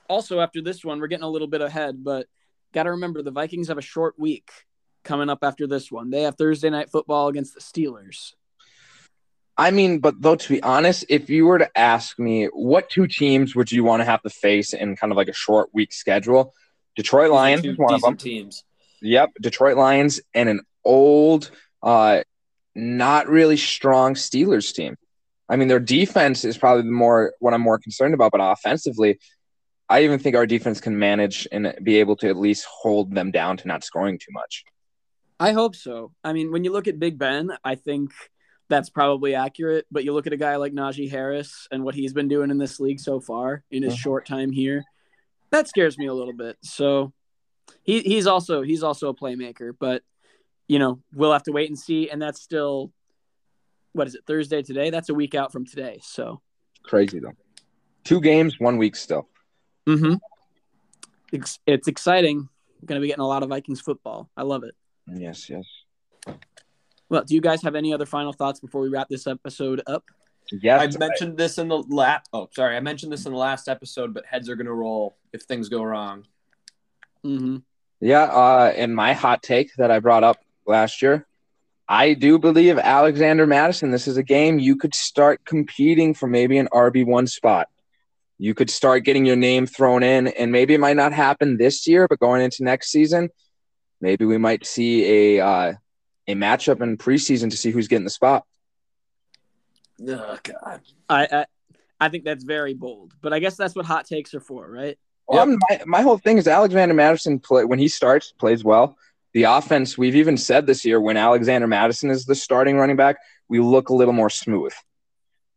Also, 0.08 0.40
after 0.40 0.62
this 0.62 0.84
one, 0.84 1.00
we're 1.00 1.06
getting 1.06 1.24
a 1.24 1.28
little 1.30 1.46
bit 1.46 1.60
ahead, 1.60 2.02
but 2.02 2.26
got 2.72 2.84
to 2.84 2.92
remember 2.92 3.22
the 3.22 3.30
Vikings 3.30 3.68
have 3.68 3.76
a 3.78 3.82
short 3.82 4.18
week 4.18 4.50
coming 5.04 5.28
up 5.28 5.40
after 5.42 5.66
this 5.66 5.92
one. 5.92 6.10
They 6.10 6.22
have 6.22 6.36
Thursday 6.36 6.70
night 6.70 6.90
football 6.90 7.28
against 7.28 7.54
the 7.54 7.60
Steelers. 7.60 8.32
I 9.60 9.72
mean, 9.72 9.98
but 9.98 10.22
though 10.22 10.36
to 10.36 10.48
be 10.48 10.62
honest, 10.62 11.04
if 11.08 11.28
you 11.28 11.44
were 11.46 11.58
to 11.58 11.68
ask 11.76 12.16
me 12.16 12.46
what 12.46 12.88
two 12.88 13.08
teams 13.08 13.56
would 13.56 13.72
you 13.72 13.82
want 13.82 14.00
to 14.00 14.04
have 14.04 14.22
to 14.22 14.30
face 14.30 14.72
in 14.72 14.94
kind 14.94 15.12
of 15.12 15.16
like 15.16 15.28
a 15.28 15.32
short 15.32 15.70
week 15.74 15.92
schedule, 15.92 16.54
Detroit 16.94 17.32
Lions 17.32 17.62
Two 17.62 17.72
is 17.72 17.78
one 17.78 17.92
of 17.92 18.00
them. 18.00 18.14
decent 18.14 18.20
Teams. 18.20 18.64
Yep, 19.02 19.30
Detroit 19.40 19.76
Lions 19.76 20.20
and 20.32 20.48
an 20.48 20.60
old, 20.84 21.50
uh, 21.82 22.22
not 22.76 23.28
really 23.28 23.56
strong 23.56 24.14
Steelers 24.14 24.72
team. 24.72 24.96
I 25.48 25.56
mean, 25.56 25.66
their 25.66 25.80
defense 25.80 26.44
is 26.44 26.56
probably 26.56 26.82
the 26.82 26.90
more 26.90 27.34
what 27.40 27.52
I'm 27.52 27.60
more 27.60 27.78
concerned 27.78 28.14
about, 28.14 28.30
but 28.30 28.40
offensively, 28.40 29.18
I 29.88 30.04
even 30.04 30.20
think 30.20 30.36
our 30.36 30.46
defense 30.46 30.80
can 30.80 30.98
manage 30.98 31.48
and 31.50 31.74
be 31.82 31.96
able 31.96 32.16
to 32.16 32.28
at 32.28 32.36
least 32.36 32.64
hold 32.66 33.12
them 33.12 33.32
down 33.32 33.56
to 33.56 33.68
not 33.68 33.82
scoring 33.82 34.18
too 34.18 34.32
much. 34.32 34.64
I 35.40 35.52
hope 35.52 35.74
so. 35.74 36.12
I 36.22 36.32
mean, 36.32 36.52
when 36.52 36.64
you 36.64 36.72
look 36.72 36.88
at 36.88 36.98
Big 36.98 37.18
Ben, 37.18 37.50
I 37.64 37.76
think 37.76 38.12
that's 38.68 38.90
probably 38.90 39.34
accurate. 39.34 39.86
But 39.90 40.04
you 40.04 40.12
look 40.12 40.26
at 40.26 40.32
a 40.32 40.36
guy 40.36 40.56
like 40.56 40.72
Najee 40.72 41.10
Harris 41.10 41.66
and 41.70 41.84
what 41.84 41.94
he's 41.94 42.12
been 42.12 42.28
doing 42.28 42.50
in 42.50 42.58
this 42.58 42.78
league 42.80 43.00
so 43.00 43.20
far 43.20 43.64
in 43.70 43.82
his 43.82 43.94
Mhm. 43.94 43.98
short 43.98 44.26
time 44.26 44.52
here, 44.52 44.84
that 45.50 45.68
scares 45.68 45.96
me 45.98 46.06
a 46.06 46.14
little 46.14 46.34
bit. 46.34 46.56
So 46.62 47.12
he, 47.82 48.00
he's 48.00 48.26
also 48.26 48.62
he's 48.62 48.82
also 48.82 49.08
a 49.08 49.14
playmaker, 49.14 49.72
but 49.78 50.02
you 50.68 50.78
know 50.78 51.00
we'll 51.14 51.32
have 51.32 51.44
to 51.44 51.52
wait 51.52 51.68
and 51.70 51.78
see. 51.78 52.10
And 52.10 52.20
that's 52.20 52.40
still 52.42 52.92
what 53.92 54.06
is 54.06 54.14
it 54.14 54.24
Thursday 54.26 54.62
today? 54.62 54.90
That's 54.90 55.08
a 55.08 55.14
week 55.14 55.34
out 55.34 55.50
from 55.52 55.64
today. 55.66 55.98
So 56.02 56.40
Crazy 56.82 57.18
though. 57.18 57.32
Two 58.04 58.20
games, 58.20 58.58
one 58.60 58.76
week 58.78 58.96
still. 58.96 59.28
mm-hmm. 59.86 60.14
it's, 61.32 61.58
it's 61.66 61.88
exciting. 61.88 62.48
Going 62.86 62.98
to 62.98 63.02
be 63.02 63.08
getting 63.08 63.22
a 63.24 63.26
lot 63.26 63.42
of 63.42 63.48
Vikings 63.48 63.80
football. 63.80 64.30
I 64.36 64.42
love 64.42 64.62
it. 64.62 64.74
Yes, 65.12 65.50
yes. 65.50 65.64
Well, 67.08 67.24
do 67.24 67.34
you 67.34 67.40
guys 67.40 67.62
have 67.62 67.74
any 67.74 67.92
other 67.94 68.06
final 68.06 68.32
thoughts 68.32 68.60
before 68.60 68.82
we 68.82 68.88
wrap 68.88 69.08
this 69.08 69.26
episode 69.26 69.82
up? 69.86 70.04
Yes, 70.50 70.96
I 70.96 70.98
mentioned 70.98 71.36
this 71.36 71.58
in 71.58 71.68
the 71.68 71.78
last. 71.88 72.28
Oh, 72.32 72.48
sorry, 72.52 72.76
I 72.76 72.80
mentioned 72.80 73.12
this 73.12 73.26
in 73.26 73.32
the 73.32 73.38
last 73.38 73.68
episode, 73.68 74.14
but 74.14 74.24
heads 74.24 74.48
are 74.48 74.56
gonna 74.56 74.72
roll 74.72 75.16
if 75.32 75.42
things 75.42 75.68
go 75.68 75.82
wrong. 75.82 76.24
Mm-hmm. 77.24 77.58
Yeah, 78.00 78.24
uh, 78.24 78.72
and 78.76 78.94
my 78.94 79.12
hot 79.12 79.42
take 79.42 79.74
that 79.76 79.90
I 79.90 79.98
brought 79.98 80.24
up 80.24 80.38
last 80.66 81.02
year, 81.02 81.26
I 81.88 82.14
do 82.14 82.38
believe 82.38 82.78
Alexander 82.78 83.46
Mattison. 83.46 83.90
This 83.90 84.06
is 84.06 84.16
a 84.16 84.22
game 84.22 84.58
you 84.58 84.76
could 84.76 84.94
start 84.94 85.44
competing 85.44 86.14
for 86.14 86.26
maybe 86.26 86.58
an 86.58 86.68
RB 86.72 87.04
one 87.04 87.26
spot. 87.26 87.68
You 88.38 88.54
could 88.54 88.70
start 88.70 89.04
getting 89.04 89.26
your 89.26 89.36
name 89.36 89.66
thrown 89.66 90.02
in, 90.02 90.28
and 90.28 90.52
maybe 90.52 90.74
it 90.74 90.80
might 90.80 90.96
not 90.96 91.12
happen 91.12 91.56
this 91.56 91.86
year, 91.86 92.06
but 92.06 92.20
going 92.20 92.40
into 92.40 92.62
next 92.62 92.90
season, 92.90 93.30
maybe 94.00 94.24
we 94.24 94.38
might 94.38 94.64
see 94.64 95.38
a 95.38 95.44
uh, 95.44 95.72
a 96.28 96.34
matchup 96.34 96.80
in 96.82 96.96
preseason 96.96 97.50
to 97.50 97.56
see 97.56 97.70
who's 97.72 97.88
getting 97.88 98.04
the 98.04 98.10
spot. 98.10 98.44
Oh 100.06 100.38
God. 100.42 100.80
I, 101.08 101.26
I 101.32 101.46
I 102.00 102.08
think 102.08 102.24
that's 102.24 102.44
very 102.44 102.74
bold, 102.74 103.14
but 103.20 103.32
I 103.32 103.40
guess 103.40 103.56
that's 103.56 103.74
what 103.74 103.84
hot 103.84 104.06
takes 104.06 104.32
are 104.34 104.40
for, 104.40 104.70
right? 104.70 104.96
Well, 105.26 105.40
I'm- 105.40 105.58
my, 105.68 105.80
my 105.86 106.02
whole 106.02 106.18
thing 106.18 106.38
is 106.38 106.46
Alexander 106.46 106.94
Mattison 106.94 107.40
play 107.40 107.64
when 107.64 107.78
he 107.80 107.88
starts 107.88 108.30
plays 108.32 108.62
well. 108.62 108.96
The 109.34 109.42
offense 109.44 109.98
we've 109.98 110.16
even 110.16 110.36
said 110.36 110.66
this 110.66 110.84
year 110.84 111.00
when 111.00 111.16
Alexander 111.16 111.66
Mattison 111.66 112.10
is 112.10 112.24
the 112.24 112.34
starting 112.34 112.76
running 112.76 112.96
back, 112.96 113.16
we 113.48 113.58
look 113.60 113.88
a 113.88 113.94
little 113.94 114.14
more 114.14 114.30
smooth. 114.30 114.72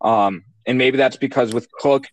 Um, 0.01 0.43
and 0.65 0.77
maybe 0.77 0.97
that's 0.97 1.15
because 1.17 1.53
with 1.53 1.71
Cook, 1.71 2.05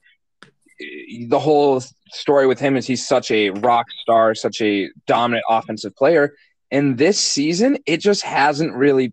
the 0.78 1.38
whole 1.38 1.82
story 2.10 2.46
with 2.46 2.60
him 2.60 2.76
is 2.76 2.86
he's 2.86 3.06
such 3.06 3.30
a 3.30 3.50
rock 3.50 3.86
star, 4.02 4.34
such 4.34 4.60
a 4.60 4.88
dominant 5.06 5.44
offensive 5.48 5.96
player. 5.96 6.34
And 6.70 6.98
this 6.98 7.18
season, 7.18 7.78
it 7.86 7.98
just 7.98 8.22
hasn't 8.22 8.74
really, 8.74 9.12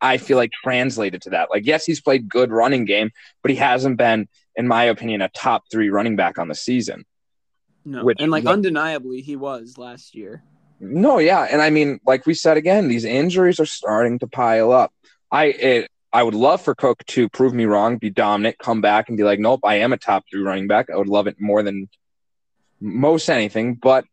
I 0.00 0.18
feel 0.18 0.36
like, 0.36 0.52
translated 0.52 1.22
to 1.22 1.30
that. 1.30 1.50
Like, 1.50 1.66
yes, 1.66 1.84
he's 1.84 2.00
played 2.00 2.28
good 2.28 2.50
running 2.50 2.84
game, 2.84 3.10
but 3.42 3.50
he 3.50 3.56
hasn't 3.56 3.96
been, 3.96 4.28
in 4.56 4.68
my 4.68 4.84
opinion, 4.84 5.20
a 5.22 5.28
top 5.28 5.64
three 5.70 5.90
running 5.90 6.16
back 6.16 6.38
on 6.38 6.48
the 6.48 6.54
season. 6.54 7.04
No, 7.84 8.04
Which- 8.04 8.18
and 8.20 8.30
like 8.30 8.44
yeah. 8.44 8.50
undeniably, 8.50 9.20
he 9.20 9.36
was 9.36 9.76
last 9.78 10.14
year. 10.14 10.44
No, 10.84 11.18
yeah, 11.18 11.42
and 11.42 11.62
I 11.62 11.70
mean, 11.70 12.00
like 12.04 12.26
we 12.26 12.34
said 12.34 12.56
again, 12.56 12.88
these 12.88 13.04
injuries 13.04 13.60
are 13.60 13.66
starting 13.66 14.18
to 14.18 14.26
pile 14.26 14.72
up. 14.72 14.92
I 15.30 15.44
it, 15.46 15.90
I 16.12 16.24
would 16.24 16.34
love 16.34 16.60
for 16.60 16.74
Cook 16.74 17.04
to 17.06 17.28
prove 17.28 17.54
me 17.54 17.66
wrong, 17.66 17.98
be 17.98 18.10
dominant, 18.10 18.58
come 18.58 18.80
back 18.80 19.08
and 19.08 19.16
be 19.16 19.22
like, 19.22 19.38
nope, 19.38 19.60
I 19.64 19.76
am 19.76 19.92
a 19.92 19.96
top 19.96 20.24
three 20.28 20.42
running 20.42 20.66
back. 20.66 20.90
I 20.90 20.96
would 20.96 21.08
love 21.08 21.28
it 21.28 21.40
more 21.40 21.62
than 21.62 21.88
most 22.80 23.30
anything. 23.30 23.74
But 23.74 24.04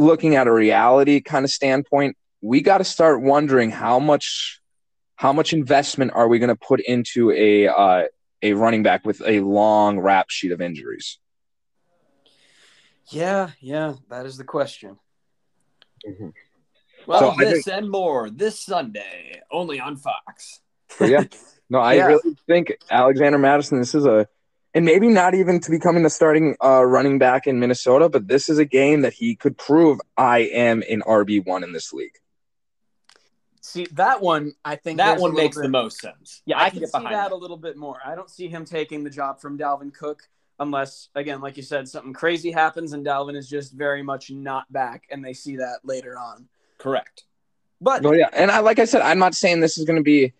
looking 0.00 0.34
at 0.34 0.46
a 0.46 0.52
reality 0.52 1.20
kind 1.20 1.44
of 1.44 1.50
standpoint, 1.50 2.16
we 2.40 2.60
got 2.62 2.78
to 2.78 2.84
start 2.84 3.22
wondering 3.22 3.70
how 3.70 3.98
much 3.98 4.60
how 5.16 5.32
much 5.32 5.52
investment 5.52 6.12
are 6.14 6.26
we 6.28 6.38
going 6.38 6.48
to 6.48 6.56
put 6.56 6.80
into 6.80 7.30
a 7.32 7.68
uh, 7.68 8.04
a 8.42 8.54
running 8.54 8.82
back 8.82 9.04
with 9.04 9.20
a 9.26 9.40
long 9.40 9.98
rap 9.98 10.26
sheet 10.30 10.50
of 10.52 10.60
injuries. 10.60 11.18
Yeah, 13.10 13.50
yeah, 13.60 13.94
that 14.08 14.24
is 14.26 14.36
the 14.38 14.44
question. 14.44 14.98
So 16.02 16.32
Well, 17.06 17.34
I 17.38 17.44
this 17.44 17.66
and 17.66 17.90
more 17.90 18.30
this 18.30 18.60
Sunday, 18.60 19.42
only 19.50 19.80
on 19.80 19.96
Fox. 19.96 20.60
Yeah. 21.00 21.24
No, 21.72 21.78
I 21.78 21.94
Yeah. 21.94 22.06
really 22.06 22.36
think 22.48 22.72
Alexander 22.90 23.38
Mattison, 23.38 23.78
this 23.78 23.94
is 23.94 24.04
a, 24.04 24.26
and 24.74 24.84
maybe 24.84 25.08
not 25.08 25.34
even 25.34 25.60
to 25.60 25.70
becoming 25.70 26.02
the 26.02 26.10
starting 26.10 26.56
uh, 26.62 26.84
running 26.84 27.18
back 27.18 27.46
in 27.46 27.58
Minnesota, 27.58 28.08
but 28.08 28.28
this 28.28 28.48
is 28.48 28.58
a 28.58 28.64
game 28.64 29.02
that 29.02 29.12
he 29.12 29.34
could 29.34 29.58
prove 29.58 30.00
I 30.16 30.40
am 30.40 30.82
an 30.88 31.02
RB1 31.02 31.64
in 31.64 31.72
this 31.72 31.92
league. 31.92 32.16
See 33.62 33.86
that 33.92 34.20
one, 34.20 34.54
I 34.64 34.76
think 34.76 34.96
That 34.98 35.20
one 35.20 35.34
makes 35.34 35.56
bit- 35.56 35.64
the 35.64 35.68
most 35.68 36.00
sense. 36.00 36.42
Yeah, 36.46 36.58
I, 36.58 36.66
I 36.66 36.70
can, 36.70 36.80
can 36.80 36.88
see 36.88 37.02
get 37.02 37.10
that, 37.10 37.32
a 37.32 37.36
little 37.36 37.56
bit 37.56 37.76
more. 37.76 37.98
I 38.04 38.14
don't 38.14 38.30
see 38.30 38.48
him 38.48 38.64
taking 38.64 39.04
the 39.04 39.10
job 39.10 39.40
from 39.40 39.58
Dalvin 39.58 39.92
Cook 39.92 40.22
unless, 40.58 41.08
again, 41.14 41.40
like 41.40 41.56
you 41.56 41.62
said, 41.62 41.88
something 41.88 42.12
crazy 42.12 42.50
happens 42.50 42.92
and 42.92 43.04
Dalvin 43.04 43.36
is 43.36 43.48
just 43.48 43.72
very 43.72 44.02
much 44.02 44.30
not 44.30 44.70
back, 44.72 45.04
and 45.10 45.24
they 45.24 45.32
see 45.32 45.56
that 45.56 45.80
later 45.84 46.18
on. 46.18 46.48
Correct. 46.78 47.24
But 47.80 48.02
No, 48.02 48.12
yeah. 48.12 48.28
And 48.32 48.50
I, 48.50 48.60
like 48.60 48.78
I 48.78 48.84
said, 48.84 49.02
I'm 49.02 49.18
not 49.18 49.34
saying 49.34 49.60
this 49.60 49.78
is 49.78 49.84
going 49.84 49.98
to 49.98 50.02
be 50.02 50.32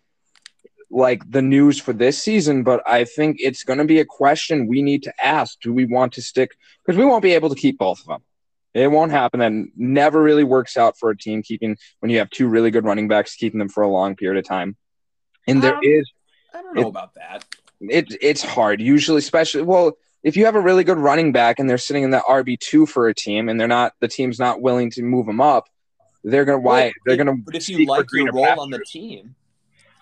like 0.90 1.28
the 1.30 1.42
news 1.42 1.78
for 1.80 1.92
this 1.92 2.22
season, 2.22 2.62
but 2.64 2.82
I 2.86 3.04
think 3.04 3.36
it's 3.40 3.62
going 3.62 3.78
to 3.78 3.84
be 3.84 4.00
a 4.00 4.04
question 4.04 4.66
we 4.66 4.82
need 4.82 5.04
to 5.04 5.12
ask. 5.24 5.58
Do 5.60 5.72
we 5.72 5.84
want 5.84 6.12
to 6.14 6.22
stick? 6.22 6.56
Because 6.84 6.98
we 6.98 7.04
won't 7.04 7.22
be 7.22 7.32
able 7.32 7.48
to 7.48 7.54
keep 7.54 7.78
both 7.78 8.00
of 8.00 8.06
them. 8.06 8.22
It 8.74 8.88
won't 8.90 9.10
happen. 9.12 9.40
And 9.40 9.70
never 9.76 10.22
really 10.22 10.44
works 10.44 10.76
out 10.76 10.98
for 10.98 11.10
a 11.10 11.16
team 11.16 11.42
keeping 11.42 11.76
when 12.00 12.10
you 12.10 12.18
have 12.18 12.30
two 12.30 12.48
really 12.48 12.70
good 12.70 12.84
running 12.84 13.08
backs, 13.08 13.34
keeping 13.36 13.58
them 13.58 13.68
for 13.68 13.82
a 13.82 13.88
long 13.88 14.16
period 14.16 14.38
of 14.38 14.48
time. 14.48 14.76
And 15.46 15.62
there 15.62 15.76
Um, 15.76 15.80
is 15.82 16.10
I 16.54 16.62
don't 16.62 16.74
know 16.74 16.88
about 16.88 17.14
that. 17.14 17.44
it 17.80 18.12
it's 18.20 18.42
hard 18.42 18.80
usually, 18.80 19.18
especially 19.18 19.62
well 19.62 19.96
if 20.22 20.36
you 20.36 20.44
have 20.44 20.54
a 20.54 20.60
really 20.60 20.84
good 20.84 20.98
running 20.98 21.32
back 21.32 21.58
and 21.58 21.68
they're 21.70 21.78
sitting 21.78 22.02
in 22.02 22.10
the 22.10 22.18
RB 22.28 22.58
two 22.58 22.84
for 22.84 23.08
a 23.08 23.14
team 23.14 23.48
and 23.48 23.58
they're 23.58 23.66
not 23.68 23.94
the 24.00 24.08
team's 24.08 24.38
not 24.38 24.60
willing 24.60 24.90
to 24.90 25.02
move 25.02 25.26
them 25.26 25.40
up, 25.40 25.68
they're 26.22 26.44
gonna 26.44 26.58
why 26.58 26.82
Well, 26.82 26.92
they're 27.06 27.16
gonna. 27.16 27.36
But 27.36 27.54
if 27.56 27.68
you 27.68 27.86
like 27.86 28.06
your 28.12 28.30
role 28.32 28.60
on 28.60 28.70
the 28.70 28.80
team, 28.86 29.34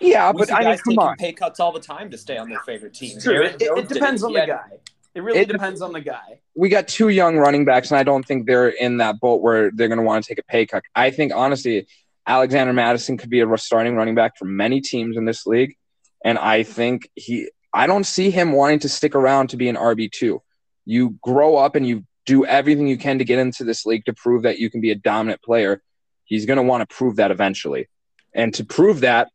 yeah, 0.00 0.30
we 0.32 0.38
but 0.40 0.52
I 0.52 0.58
mean, 0.60 0.68
guys 0.68 0.82
come 0.82 0.92
taking 0.92 1.02
on. 1.04 1.16
pay 1.16 1.32
cuts 1.32 1.60
all 1.60 1.72
the 1.72 1.80
time 1.80 2.10
to 2.10 2.18
stay 2.18 2.36
on 2.36 2.48
their 2.48 2.60
favorite 2.60 2.94
team. 2.94 3.18
True. 3.20 3.34
Aaron 3.34 3.54
It, 3.60 3.62
it 3.78 3.88
depends 3.88 4.22
on 4.22 4.32
the 4.32 4.40
had- 4.40 4.48
guy. 4.48 4.68
It 5.14 5.20
really 5.22 5.40
It- 5.40 5.48
depends 5.48 5.80
on 5.82 5.92
the 5.92 6.00
guy. 6.00 6.40
we 6.54 6.68
got 6.68 6.86
two 6.86 7.08
young 7.08 7.36
running 7.36 7.64
backs, 7.64 7.90
and 7.90 7.98
I 7.98 8.02
don't 8.04 8.24
think 8.24 8.46
they're 8.46 8.68
in 8.68 8.98
that 8.98 9.18
boat 9.20 9.40
where 9.42 9.70
they're 9.72 9.88
going 9.88 9.98
to 9.98 10.04
want 10.04 10.24
to 10.24 10.28
take 10.28 10.38
a 10.38 10.44
pay 10.44 10.66
cut. 10.66 10.82
I 10.94 11.10
think 11.10 11.32
honestly, 11.34 11.86
Alexander 12.26 12.72
Mattison 12.72 13.16
could 13.16 13.30
be 13.30 13.40
a 13.40 13.56
starting 13.58 13.96
running 13.96 14.14
back 14.14 14.36
for 14.36 14.44
many 14.44 14.80
teams 14.80 15.16
in 15.16 15.24
this 15.24 15.46
league, 15.46 15.76
and 16.24 16.38
I 16.38 16.62
think 16.62 17.10
he. 17.14 17.50
I 17.72 17.86
don't 17.86 18.04
see 18.04 18.30
him 18.30 18.52
wanting 18.52 18.78
to 18.80 18.88
stick 18.88 19.14
around 19.14 19.48
to 19.50 19.56
be 19.56 19.68
an 19.68 19.76
RB 19.76 20.10
two. 20.10 20.42
You 20.84 21.18
grow 21.22 21.56
up 21.56 21.74
and 21.74 21.86
you 21.86 22.04
do 22.26 22.44
everything 22.46 22.86
you 22.86 22.96
can 22.98 23.18
to 23.18 23.24
get 23.24 23.38
into 23.38 23.64
this 23.64 23.84
league 23.86 24.04
to 24.06 24.12
prove 24.12 24.42
that 24.42 24.58
you 24.58 24.70
can 24.70 24.80
be 24.80 24.90
a 24.90 24.94
dominant 24.94 25.42
player. 25.42 25.82
He's 26.24 26.44
going 26.46 26.56
to 26.58 26.62
want 26.62 26.88
to 26.88 26.94
prove 26.94 27.16
that 27.16 27.30
eventually, 27.30 27.88
and 28.34 28.52
to 28.54 28.64
prove 28.64 29.00
that, 29.00 29.28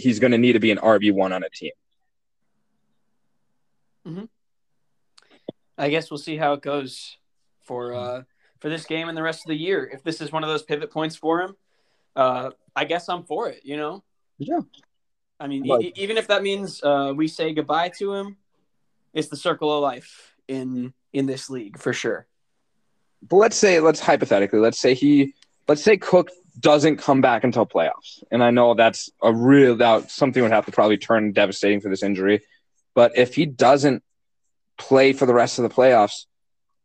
he's 0.00 0.18
going 0.18 0.32
to 0.32 0.38
need 0.38 0.54
to 0.54 0.60
be 0.60 0.70
an 0.70 0.78
RB 0.78 1.12
one 1.12 1.32
on 1.32 1.42
a 1.44 1.48
team. 1.50 1.72
I 5.78 5.88
guess 5.88 6.10
we'll 6.10 6.18
see 6.18 6.36
how 6.36 6.52
it 6.54 6.62
goes 6.62 7.16
for 7.62 7.94
uh, 7.94 8.22
for 8.60 8.68
this 8.68 8.84
game 8.84 9.08
and 9.08 9.16
the 9.16 9.22
rest 9.22 9.44
of 9.44 9.48
the 9.48 9.56
year. 9.56 9.88
If 9.92 10.02
this 10.02 10.20
is 10.20 10.30
one 10.32 10.42
of 10.44 10.50
those 10.50 10.62
pivot 10.62 10.90
points 10.90 11.16
for 11.16 11.40
him, 11.40 11.56
uh, 12.16 12.50
I 12.76 12.84
guess 12.84 13.08
I'm 13.08 13.22
for 13.24 13.48
it. 13.48 13.60
You 13.64 13.76
know. 13.76 14.04
Yeah. 14.38 14.60
I 15.38 15.46
mean, 15.46 15.62
Like- 15.64 15.84
e- 15.86 15.92
even 15.96 16.18
if 16.18 16.26
that 16.28 16.42
means 16.42 16.82
uh, 16.82 17.12
we 17.16 17.28
say 17.28 17.54
goodbye 17.54 17.90
to 17.98 18.12
him, 18.14 18.36
it's 19.14 19.28
the 19.28 19.36
circle 19.36 19.72
of 19.74 19.80
life 19.82 20.34
in 20.48 20.92
in 21.12 21.26
this 21.26 21.48
league 21.48 21.78
for 21.78 21.92
sure. 21.92 22.26
But 23.22 23.36
let's 23.36 23.56
say, 23.56 23.80
let's 23.80 24.00
hypothetically, 24.00 24.58
let's 24.60 24.78
say 24.78 24.94
he, 24.94 25.34
let's 25.68 25.82
say 25.82 25.96
Cook 25.96 26.30
doesn't 26.60 26.98
come 26.98 27.20
back 27.20 27.44
until 27.44 27.66
playoffs, 27.66 28.22
and 28.30 28.42
I 28.42 28.50
know 28.50 28.74
that's 28.74 29.10
a 29.22 29.32
real 29.32 29.76
that 29.76 30.10
something 30.10 30.42
would 30.42 30.52
have 30.52 30.66
to 30.66 30.72
probably 30.72 30.98
turn 30.98 31.32
devastating 31.32 31.80
for 31.80 31.88
this 31.88 32.02
injury. 32.02 32.42
But 32.94 33.16
if 33.16 33.34
he 33.34 33.46
doesn't 33.46 34.02
play 34.78 35.12
for 35.12 35.26
the 35.26 35.34
rest 35.34 35.58
of 35.58 35.62
the 35.62 35.74
playoffs, 35.74 36.26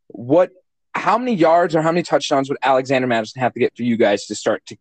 what, 0.08 0.50
how 0.94 1.18
many 1.18 1.34
yards 1.34 1.74
or 1.74 1.82
how 1.82 1.90
many 1.90 2.02
touchdowns 2.02 2.48
would 2.48 2.58
Alexander 2.62 3.06
Mattison 3.06 3.40
have 3.40 3.52
to 3.54 3.60
get 3.60 3.76
for 3.76 3.82
you 3.82 3.96
guys 3.96 4.26
to 4.26 4.34
start 4.34 4.64
to 4.66 4.76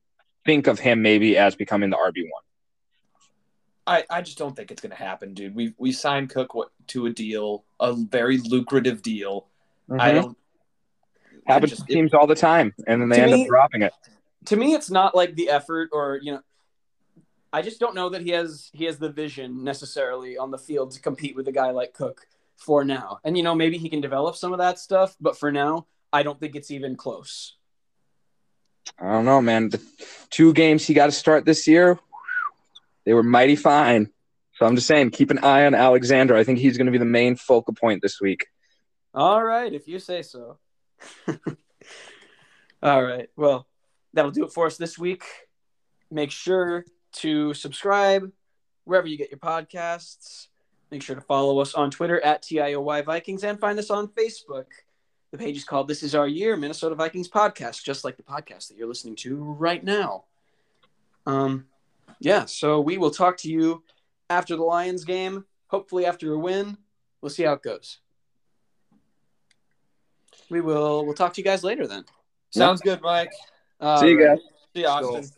think 0.46 0.68
of 0.68 0.80
him 0.80 1.02
maybe 1.02 1.38
as 1.38 1.56
becoming 1.56 1.90
the 1.90 1.98
RB 1.98 2.24
one? 2.24 2.44
I, 3.88 4.04
I 4.10 4.22
just 4.22 4.38
don't 4.38 4.56
think 4.56 4.72
it's 4.72 4.82
going 4.82 4.92
to 4.92 4.98
happen, 4.98 5.34
dude. 5.34 5.54
We 5.54 5.74
we 5.78 5.92
signed 5.92 6.32
Cook 6.32 6.72
to 6.88 7.06
a 7.06 7.12
deal, 7.12 7.66
a 7.80 7.94
very 7.94 8.38
lucrative 8.38 9.02
deal. 9.02 9.48
I 9.92 10.12
mm-hmm. 10.12 10.22
don't. 10.22 10.38
Happens 11.46 11.78
to 11.78 11.86
teams 11.86 12.14
all 12.14 12.26
the 12.26 12.36
time, 12.36 12.74
and 12.88 13.00
then 13.00 13.10
they 13.10 13.22
end 13.22 13.32
me- 13.32 13.44
up 13.44 13.48
dropping 13.48 13.84
it. 13.84 13.94
To 14.46 14.56
me 14.56 14.74
it's 14.74 14.90
not 14.90 15.16
like 15.16 15.36
the 15.36 15.50
effort 15.50 15.90
or 15.92 16.20
you 16.22 16.32
know 16.32 16.42
i 17.54 17.62
just 17.62 17.80
don't 17.80 17.96
know 17.96 18.10
that 18.10 18.22
he 18.22 18.32
has 18.32 18.70
he 18.74 18.86
has 18.86 18.98
the 18.98 19.10
vision 19.10 19.64
necessarily 19.64 20.38
on 20.38 20.52
the 20.52 20.58
field 20.58 20.92
to 20.92 21.02
compete 21.02 21.36
with 21.36 21.48
a 21.48 21.52
guy 21.52 21.72
like 21.72 21.94
cook 21.94 22.28
for 22.58 22.86
now 22.86 23.20
and 23.24 23.36
you 23.38 23.44
know 23.44 23.56
maybe 23.56 23.78
he 23.78 23.90
can 23.90 24.02
develop 24.02 24.36
some 24.36 24.54
of 24.54 24.60
that 24.60 24.80
stuff 24.80 25.16
but 25.20 25.38
for 25.38 25.52
now 25.52 25.86
i 26.14 26.24
don't 26.24 26.40
think 26.40 26.56
it's 26.56 26.72
even 26.72 26.96
close 26.96 27.56
I 29.00 29.12
don't 29.12 29.26
know, 29.26 29.42
man. 29.42 29.70
The 29.70 29.82
two 30.30 30.54
games 30.54 30.86
he 30.86 30.94
got 30.94 31.08
to 31.08 31.12
start 31.12 31.44
this 31.44 31.68
year, 31.68 32.00
they 33.04 33.14
were 33.14 33.24
mighty 33.24 33.56
fine. 33.56 34.12
So 34.58 34.66
I'm 34.66 34.76
just 34.76 34.88
saying, 34.88 35.10
keep 35.10 35.32
an 35.32 35.40
eye 35.40 35.66
on 35.66 35.74
Alexander. 35.74 36.36
I 36.36 36.44
think 36.44 36.60
he's 36.60 36.78
going 36.78 36.86
to 36.86 36.92
be 36.92 37.00
the 37.00 37.04
main 37.04 37.36
focal 37.36 37.74
point 37.74 38.04
this 38.04 38.22
week. 38.22 38.46
all 39.14 39.44
right 39.44 39.74
if 39.74 39.88
you 39.88 39.98
say 39.98 40.22
so 40.22 40.60
all 42.84 43.04
right 43.04 43.30
well 43.36 43.66
that'll 44.16 44.32
do 44.32 44.44
it 44.44 44.52
for 44.52 44.66
us 44.66 44.78
this 44.78 44.98
week 44.98 45.24
make 46.10 46.32
sure 46.32 46.84
to 47.12 47.54
subscribe 47.54 48.32
wherever 48.86 49.08
you 49.08 49.18
get 49.18 49.30
your 49.30 49.40
podcasts 49.40 50.48
make 50.90 51.04
sure 51.04 51.16
to 51.16 51.22
follow 51.22 51.60
us 51.60 51.76
on 51.76 51.92
twitter 51.92 52.20
at 52.22 52.42
tioy 52.42 53.06
vikings 53.06 53.44
and 53.44 53.60
find 53.60 53.78
us 53.78 53.92
on 53.92 54.08
facebook 54.08 54.66
The 55.32 55.38
page 55.38 55.58
is 55.58 55.66
called 55.66 55.90
This 55.90 56.02
Is 56.02 56.16
Our 56.16 56.30
Year, 56.30 56.56
Minnesota 56.56 56.96
Vikings 56.96 57.28
Podcast, 57.28 57.84
just 57.84 58.06
like 58.06 58.16
the 58.16 58.24
podcast 58.24 58.70
that 58.70 58.78
you're 58.78 58.88
listening 58.88 59.18
to 59.18 59.36
right 59.36 59.84
now. 59.84 60.24
Um, 61.26 61.66
yeah, 62.22 62.46
so 62.46 62.80
we 62.80 62.98
will 62.98 63.12
talk 63.12 63.36
to 63.38 63.52
you 63.52 63.84
after 64.30 64.56
the 64.56 64.64
Lions 64.64 65.04
game, 65.04 65.44
hopefully 65.68 66.06
after 66.06 66.32
a 66.32 66.40
win. 66.40 66.78
We'll 67.20 67.32
see 67.32 67.44
how 67.44 67.54
it 67.54 67.64
goes. 67.64 68.00
We 70.50 70.62
will 70.62 71.04
we'll 71.06 71.16
talk 71.16 71.34
to 71.34 71.42
you 71.42 71.46
guys 71.46 71.64
later 71.66 71.86
then. 71.88 72.06
Sounds 72.52 72.80
good, 72.80 73.02
Mike. 73.02 73.34
All 73.80 74.00
See 74.00 74.10
you 74.10 74.20
guys. 74.20 74.40
See 74.74 74.82
you, 74.82 74.88
Austin. 74.88 75.32